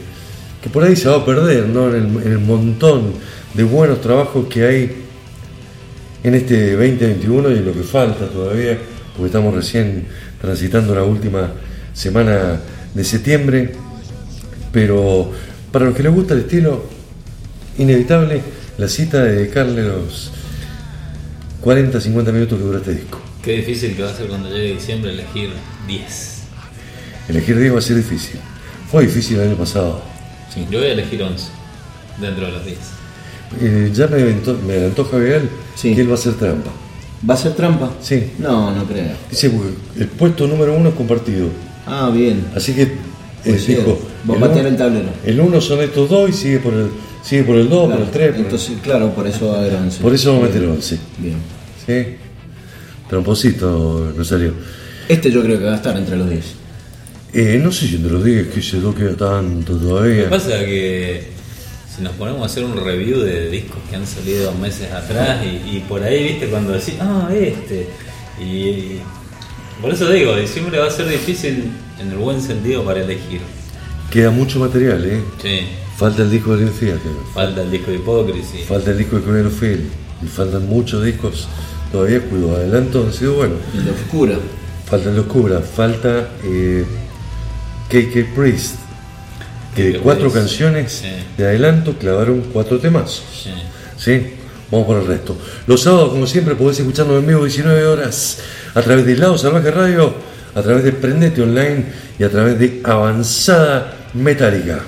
que 0.62 0.70
por 0.70 0.82
ahí 0.84 0.96
se 0.96 1.08
va 1.08 1.16
a 1.16 1.24
perder, 1.26 1.66
¿no? 1.68 1.88
En 1.94 1.94
el, 1.94 2.26
en 2.26 2.32
el 2.32 2.38
montón 2.38 3.12
de 3.54 3.64
buenos 3.64 4.00
trabajos 4.00 4.46
que 4.48 4.64
hay 4.64 4.92
en 6.24 6.34
este 6.34 6.72
2021 6.72 7.50
y 7.50 7.56
en 7.58 7.66
lo 7.66 7.72
que 7.72 7.82
falta 7.82 8.26
todavía, 8.26 8.78
porque 9.14 9.26
estamos 9.26 9.54
recién 9.54 10.06
transitando 10.40 10.94
la 10.94 11.02
última 11.02 11.52
semana 11.92 12.60
de 12.94 13.04
septiembre. 13.04 13.72
Pero 14.72 15.30
para 15.70 15.86
los 15.86 15.94
que 15.94 16.02
les 16.02 16.12
gusta 16.12 16.34
el 16.34 16.40
estilo, 16.40 16.84
inevitable 17.78 18.40
la 18.78 18.88
cita 18.88 19.22
de 19.24 19.36
dedicarle 19.36 19.82
los 19.82 20.32
40, 21.60 22.00
50 22.00 22.32
minutos 22.32 22.58
que 22.58 22.64
dura 22.64 22.78
este 22.78 22.94
disco. 22.94 23.20
Qué 23.42 23.56
difícil 23.56 23.94
que 23.96 24.02
va 24.02 24.10
a 24.10 24.14
ser 24.14 24.28
cuando 24.28 24.48
llegue 24.48 24.74
diciembre 24.74 25.12
elegir 25.12 25.50
10. 25.86 26.42
Elegir 27.28 27.58
10 27.58 27.74
va 27.74 27.78
a 27.78 27.82
ser 27.82 27.96
difícil. 27.96 28.40
Fue 28.90 29.02
difícil 29.02 29.38
el 29.38 29.48
año 29.48 29.56
pasado. 29.56 30.02
Sí, 30.52 30.66
yo 30.70 30.78
voy 30.78 30.88
a 30.88 30.92
elegir 30.92 31.22
11 31.22 31.48
dentro 32.20 32.46
de 32.46 32.52
los 32.52 32.64
10. 32.64 32.78
Eh, 33.60 33.90
ya 33.94 34.06
me 34.06 34.16
adelantó, 34.16 34.58
me 34.66 34.72
adelantó 34.74 35.04
Javier 35.04 35.48
Sí. 35.74 35.94
que 35.94 36.00
él 36.02 36.08
va 36.08 36.12
a 36.12 36.14
hacer 36.14 36.34
trampa. 36.34 36.70
¿Va 37.28 37.34
a 37.34 37.36
ser 37.36 37.52
trampa? 37.52 37.92
Sí. 38.00 38.30
No, 38.38 38.74
no 38.74 38.84
creo. 38.84 39.12
Dice, 39.30 39.50
porque 39.50 39.70
el 40.00 40.08
puesto 40.08 40.46
número 40.46 40.74
uno 40.74 40.88
es 40.90 40.94
compartido. 40.94 41.48
Ah, 41.86 42.10
bien. 42.12 42.44
Así 42.56 42.72
que 42.74 42.82
eh, 42.82 42.90
Pues 43.44 43.62
sí, 43.64 43.74
dijo, 43.74 43.98
va 44.28 44.34
a 44.34 44.36
el 44.38 44.58
uno- 44.58 44.68
el 44.68 44.76
tablero. 44.76 45.08
El 45.24 45.40
uno 45.40 45.60
son 45.60 45.80
estos 45.80 46.08
dos 46.08 46.30
y 46.30 46.32
sigue 46.32 46.58
por 46.58 46.72
el, 46.74 46.88
sigue 47.24 47.42
por 47.44 47.56
el 47.56 47.68
2, 47.68 47.80
por 47.80 47.88
Claro, 47.90 48.04
el 48.04 48.10
3. 48.10 48.36
Entonces, 48.36 48.72
claro, 48.82 49.10
por 49.14 49.26
eso 49.26 49.48
va 49.48 49.56
a 49.56 49.60
haber 49.60 49.74
11. 49.74 50.00
Por 50.02 50.14
eso 50.14 50.32
vamos 50.32 50.48
a 50.50 50.52
meter 50.52 50.68
11. 50.68 50.98
Bien. 51.18 51.36
¿Sí? 51.86 52.16
Tramposito, 53.08 54.12
Rosario. 54.16 54.54
Este 55.08 55.30
yo 55.30 55.42
creo 55.42 55.58
que 55.58 55.64
va 55.64 55.72
a 55.72 55.76
estar 55.76 55.96
entre 55.96 56.16
los 56.16 56.28
10. 56.30 56.44
Eh, 57.34 57.60
no 57.62 57.72
sé 57.72 57.86
si 57.88 57.96
entre 57.96 58.12
los 58.12 58.24
10, 58.24 58.48
que 58.48 58.62
se 58.62 58.76
no 58.78 58.94
queda 58.94 59.14
tanto 59.16 59.72
Lo 59.74 59.78
que 59.80 59.84
todavía. 59.86 60.30
pasa 60.30 60.50
que 60.60 61.24
si 61.94 62.02
nos 62.02 62.12
ponemos 62.14 62.42
a 62.42 62.46
hacer 62.46 62.64
un 62.64 62.76
review 62.76 63.20
de 63.20 63.50
discos 63.50 63.78
que 63.90 63.96
han 63.96 64.06
salido 64.06 64.52
meses 64.52 64.90
atrás 64.92 65.44
y, 65.44 65.76
y 65.76 65.84
por 65.88 66.02
ahí, 66.02 66.24
viste, 66.24 66.46
cuando 66.48 66.72
decís, 66.72 66.94
ah, 67.00 67.28
este. 67.34 67.86
Y, 68.40 68.44
y 68.44 69.02
por 69.80 69.92
eso 69.92 70.08
digo, 70.10 70.34
diciembre 70.36 70.78
va 70.78 70.86
a 70.86 70.90
ser 70.90 71.08
difícil 71.08 71.70
en 72.00 72.10
el 72.10 72.16
buen 72.16 72.40
sentido 72.40 72.84
para 72.84 73.02
elegir. 73.02 73.40
Queda 74.10 74.30
mucho 74.30 74.58
material, 74.58 75.04
¿eh? 75.04 75.22
Sí, 75.40 75.60
Falta 75.96 76.22
el 76.22 76.30
disco 76.30 76.56
de 76.56 76.66
Theater, 76.66 77.12
falta 77.34 77.62
el 77.62 77.70
disco 77.70 77.90
de 77.90 77.98
Hypocrisy. 77.98 78.58
falta 78.66 78.90
el 78.90 78.98
disco 78.98 79.16
de 79.16 79.22
Cruel 79.22 79.50
Phil, 79.50 79.88
y 80.22 80.26
faltan 80.26 80.66
muchos 80.68 81.04
discos 81.04 81.46
todavía, 81.92 82.20
cuyo 82.22 82.56
adelanto 82.56 83.04
han 83.04 83.12
sido 83.12 83.34
buenos. 83.34 83.58
El 83.74 83.84
de 83.84 83.90
Oscura. 83.92 84.38
Falta 84.86 85.08
el 85.10 85.14
de 85.14 85.20
Oscura, 85.20 85.60
falta 85.60 86.30
eh, 86.44 86.84
KK 87.88 88.34
Priest, 88.34 88.76
que 89.74 89.84
de 89.84 89.98
cuatro 89.98 90.30
Priest, 90.30 90.36
canciones 90.36 90.92
sí. 90.92 91.08
de 91.36 91.46
adelanto 91.46 91.96
clavaron 91.98 92.42
cuatro 92.52 92.78
temazos. 92.78 93.24
Sí. 93.44 93.50
¿Sí? 93.96 94.34
Vamos 94.70 94.86
por 94.86 94.98
el 94.98 95.06
resto. 95.06 95.36
Los 95.66 95.82
sábados, 95.82 96.10
como 96.10 96.26
siempre, 96.26 96.54
podés 96.54 96.78
escucharnos 96.80 97.18
en 97.18 97.26
vivo 97.26 97.44
19 97.44 97.84
horas 97.84 98.38
a 98.74 98.80
través 98.80 99.04
de 99.04 99.16
Lado 99.16 99.36
Salvaje 99.36 99.70
Radio, 99.70 100.14
a 100.54 100.62
través 100.62 100.82
de 100.84 100.92
Prendete 100.92 101.42
Online 101.42 101.84
y 102.18 102.24
a 102.24 102.30
través 102.30 102.58
de 102.58 102.80
Avanzada 102.82 104.08
Metálica. 104.14 104.82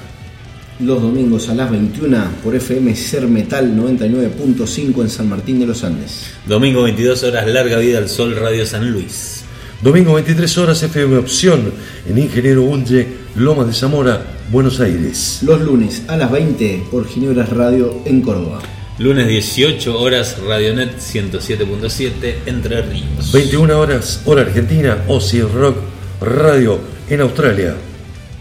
Los 0.80 1.00
domingos 1.00 1.48
a 1.50 1.54
las 1.54 1.70
21 1.70 2.18
por 2.42 2.56
FM 2.56 2.96
Ser 2.96 3.28
Metal 3.28 3.76
99.5 3.76 5.02
en 5.02 5.10
San 5.10 5.28
Martín 5.28 5.60
de 5.60 5.66
los 5.66 5.84
Andes. 5.84 6.32
Domingo 6.46 6.82
22 6.82 7.22
horas, 7.22 7.46
larga 7.46 7.78
vida 7.78 7.98
al 7.98 8.08
sol, 8.08 8.34
Radio 8.34 8.66
San 8.66 8.90
Luis. 8.90 9.43
Domingo 9.84 10.14
23 10.14 10.56
horas 10.56 10.82
FM 10.82 11.18
Opción 11.18 11.70
en 12.08 12.16
Ingeniero 12.16 12.62
Unge, 12.62 13.06
Lomas 13.36 13.66
de 13.66 13.74
Zamora, 13.74 14.24
Buenos 14.50 14.80
Aires. 14.80 15.40
Los 15.42 15.60
lunes 15.60 16.04
a 16.08 16.16
las 16.16 16.32
20 16.32 16.84
por 16.90 17.06
Ginebras 17.06 17.50
Radio 17.50 18.00
en 18.06 18.22
Córdoba. 18.22 18.62
Lunes 18.96 19.28
18 19.28 20.00
horas, 20.00 20.38
Radionet 20.38 20.96
107.7, 20.96 22.34
Entre 22.46 22.80
Ríos. 22.80 23.30
21 23.30 23.78
horas, 23.78 24.22
hora 24.24 24.40
argentina, 24.40 25.04
OSI 25.06 25.42
Rock 25.42 25.76
Radio 26.22 26.80
en 27.10 27.20
Australia. 27.20 27.74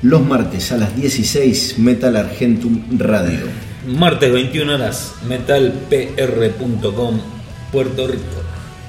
Los 0.01 0.25
martes 0.25 0.71
a 0.71 0.77
las 0.77 0.95
16 0.95 1.77
Metal 1.79 2.15
Argentum 2.15 2.83
Radio. 2.97 3.41
Martes 3.85 4.31
21 4.31 4.75
horas, 4.75 5.15
metalpr.com, 5.27 7.19
Puerto 7.69 8.07
Rico. 8.07 8.42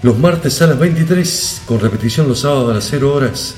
Los 0.04 0.18
martes 0.18 0.60
a 0.60 0.66
las 0.66 0.78
23, 0.78 1.62
con 1.64 1.80
repetición 1.80 2.28
los 2.28 2.40
sábados 2.40 2.70
a 2.70 2.74
las 2.74 2.86
0 2.90 3.10
horas, 3.10 3.54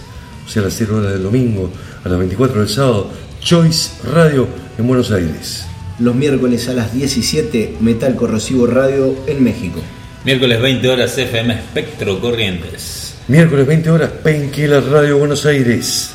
o 0.47 0.48
sea, 0.48 0.62
a 0.62 0.66
las 0.66 0.74
0 0.74 0.98
horas 0.98 1.12
del 1.14 1.24
domingo, 1.24 1.73
a 2.05 2.09
las 2.09 2.16
24 2.20 2.60
del 2.60 2.68
sábado, 2.68 3.10
Choice 3.40 3.90
Radio 4.12 4.47
en 4.78 4.86
Buenos 4.86 5.10
Aires. 5.10 5.66
Los 5.98 6.14
miércoles 6.14 6.68
a 6.68 6.73
las 6.73 6.94
17 6.94 7.78
Metal 7.81 8.14
Corrosivo 8.14 8.68
Radio 8.68 9.16
en 9.27 9.43
México. 9.43 9.81
Miércoles 10.24 10.62
20 10.62 10.89
horas, 10.89 11.18
FM 11.18 11.52
Espectro 11.52 12.20
Corrientes. 12.20 13.16
Miércoles 13.27 13.66
20 13.66 13.90
horas, 13.90 14.10
Painkiller 14.23 14.85
Radio 14.85 15.18
Buenos 15.18 15.47
Aires. 15.47 16.12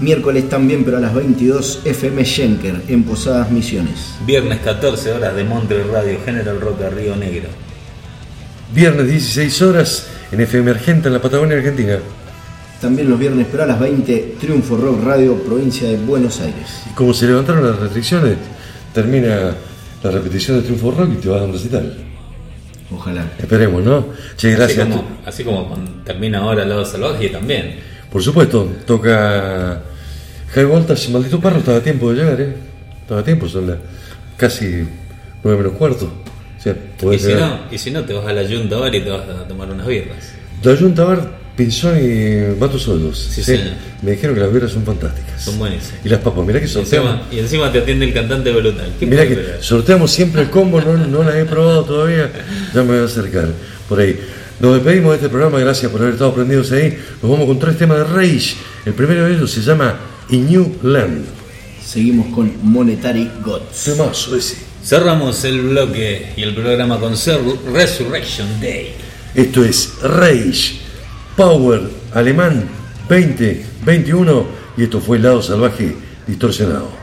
Miércoles 0.00 0.48
también, 0.48 0.84
pero 0.84 0.98
a 0.98 1.00
las 1.00 1.12
22, 1.12 1.80
FM 1.84 2.24
Schenker, 2.24 2.82
en 2.86 3.02
Posadas 3.02 3.50
Misiones. 3.50 4.14
Viernes 4.24 4.60
14 4.60 5.10
horas 5.10 5.34
de 5.34 5.42
Montre 5.42 5.82
Radio 5.82 6.20
General 6.24 6.60
Roca 6.60 6.88
Río 6.88 7.16
Negro. 7.16 7.48
Viernes 8.74 9.06
16 9.06 9.62
horas 9.62 10.06
en 10.30 10.40
FM 10.40 10.70
Argenta 10.70 11.08
en 11.08 11.12
la 11.12 11.20
Patagonia 11.20 11.58
Argentina. 11.58 11.98
También 12.80 13.10
los 13.10 13.18
viernes, 13.18 13.46
pero 13.50 13.64
a 13.64 13.66
las 13.66 13.78
20, 13.78 14.36
Triunfo 14.40 14.78
Rock 14.78 15.04
Radio, 15.04 15.36
provincia 15.42 15.86
de 15.86 15.98
Buenos 15.98 16.40
Aires. 16.40 16.82
Y 16.90 16.94
como 16.94 17.12
se 17.12 17.26
levantaron 17.26 17.66
las 17.66 17.78
restricciones, 17.78 18.38
termina 18.94 19.54
la 20.02 20.10
repetición 20.10 20.56
de 20.56 20.62
Triunfo 20.62 20.90
Rock 20.90 21.10
y 21.12 21.16
te 21.16 21.28
vas 21.28 21.42
a 21.42 21.44
un 21.44 21.52
recital. 21.52 21.96
Ojalá. 22.90 23.26
Esperemos, 23.38 23.84
¿no? 23.84 24.06
Che, 24.36 24.52
gracias. 24.52 24.88
Así 24.88 24.90
como, 24.90 25.08
así 25.26 25.44
como 25.44 25.68
cuando 25.68 25.90
termina 26.02 26.38
ahora 26.38 26.62
el 26.62 26.70
lado 26.70 26.86
salvaje 26.86 27.28
también. 27.28 27.76
Por 28.10 28.22
supuesto, 28.22 28.70
toca 28.86 29.82
High 30.54 30.64
Voltage, 30.64 31.10
maldito 31.10 31.38
perro, 31.40 31.58
estaba 31.58 31.76
a 31.76 31.82
tiempo 31.82 32.10
de 32.10 32.22
llegar, 32.22 32.40
¿eh? 32.40 32.56
Estaba 33.02 33.20
a 33.20 33.24
tiempo, 33.24 33.46
son 33.48 33.66
las 33.68 33.78
casi 34.38 34.88
9 35.44 35.62
menos 35.62 35.78
cuarto. 35.78 36.21
Y 36.64 37.18
si, 37.18 37.34
no, 37.34 37.58
y 37.70 37.78
si 37.78 37.90
no, 37.90 38.04
te 38.04 38.12
vas 38.12 38.26
a 38.26 38.32
la 38.32 38.48
Junta 38.48 38.76
Bar 38.76 38.94
y 38.94 39.00
te 39.00 39.10
vas 39.10 39.28
a 39.28 39.48
tomar 39.48 39.68
unas 39.70 39.86
birras. 39.86 40.32
La 40.62 40.76
Junta 40.76 41.04
Bar, 41.04 41.38
Pinzón 41.56 41.98
y 41.98 42.58
Mato 42.60 42.78
Soldos. 42.78 43.18
Sí, 43.18 43.42
señor. 43.42 43.72
Me 44.00 44.12
dijeron 44.12 44.34
que 44.36 44.40
las 44.42 44.52
birras 44.52 44.70
son 44.70 44.84
fantásticas. 44.84 45.42
Son 45.42 45.58
buenísimas. 45.58 46.00
Y 46.04 46.08
las 46.08 46.20
papas, 46.20 46.44
mirá 46.46 46.60
que 46.60 46.66
Y 46.66 46.68
sorteamos. 46.68 47.10
encima, 47.14 47.28
y 47.32 47.38
encima 47.40 47.72
te 47.72 47.78
atiende 47.78 48.06
el 48.06 48.14
cantante 48.14 48.52
brutal. 48.52 48.92
¿Qué 48.98 49.06
Mirá 49.06 49.26
que 49.26 49.56
sorteamos 49.60 50.10
siempre 50.10 50.42
el 50.42 50.50
combo, 50.50 50.80
no, 50.80 50.96
no 50.96 51.22
las 51.24 51.34
he 51.34 51.44
probado 51.44 51.84
todavía, 51.84 52.30
ya 52.72 52.82
me 52.82 52.92
voy 52.92 52.98
a 52.98 53.04
acercar 53.04 53.48
por 53.88 53.98
ahí. 54.00 54.18
Nos 54.60 54.74
despedimos 54.74 55.10
de 55.10 55.16
este 55.16 55.28
programa, 55.28 55.58
gracias 55.58 55.90
por 55.90 56.00
haber 56.00 56.12
estado 56.14 56.32
prendidos 56.34 56.70
ahí. 56.70 56.96
Nos 57.20 57.30
vamos 57.30 57.46
con 57.46 57.58
tres 57.58 57.76
temas 57.76 57.98
de 57.98 58.04
Rage. 58.04 58.54
El 58.86 58.94
primero 58.94 59.24
de 59.26 59.34
ellos 59.34 59.50
se 59.50 59.60
llama 59.62 59.98
In 60.30 60.46
New 60.48 60.76
Land. 60.84 61.24
Seguimos 61.84 62.32
con 62.32 62.52
Monetary 62.62 63.28
Gods. 63.44 63.84
Temazo 63.84 64.36
ese. 64.36 64.71
Cerramos 64.84 65.44
el 65.44 65.60
bloque 65.60 66.32
y 66.36 66.42
el 66.42 66.54
programa 66.54 66.98
con 66.98 67.16
Resurrection 67.72 68.60
Day. 68.60 68.94
Esto 69.34 69.64
es 69.64 69.94
Rage, 70.02 70.80
Power 71.36 71.82
Alemán 72.12 72.68
2021 73.08 74.46
y 74.76 74.82
esto 74.82 75.00
fue 75.00 75.18
lado 75.20 75.40
salvaje 75.40 75.94
distorsionado. 76.26 77.01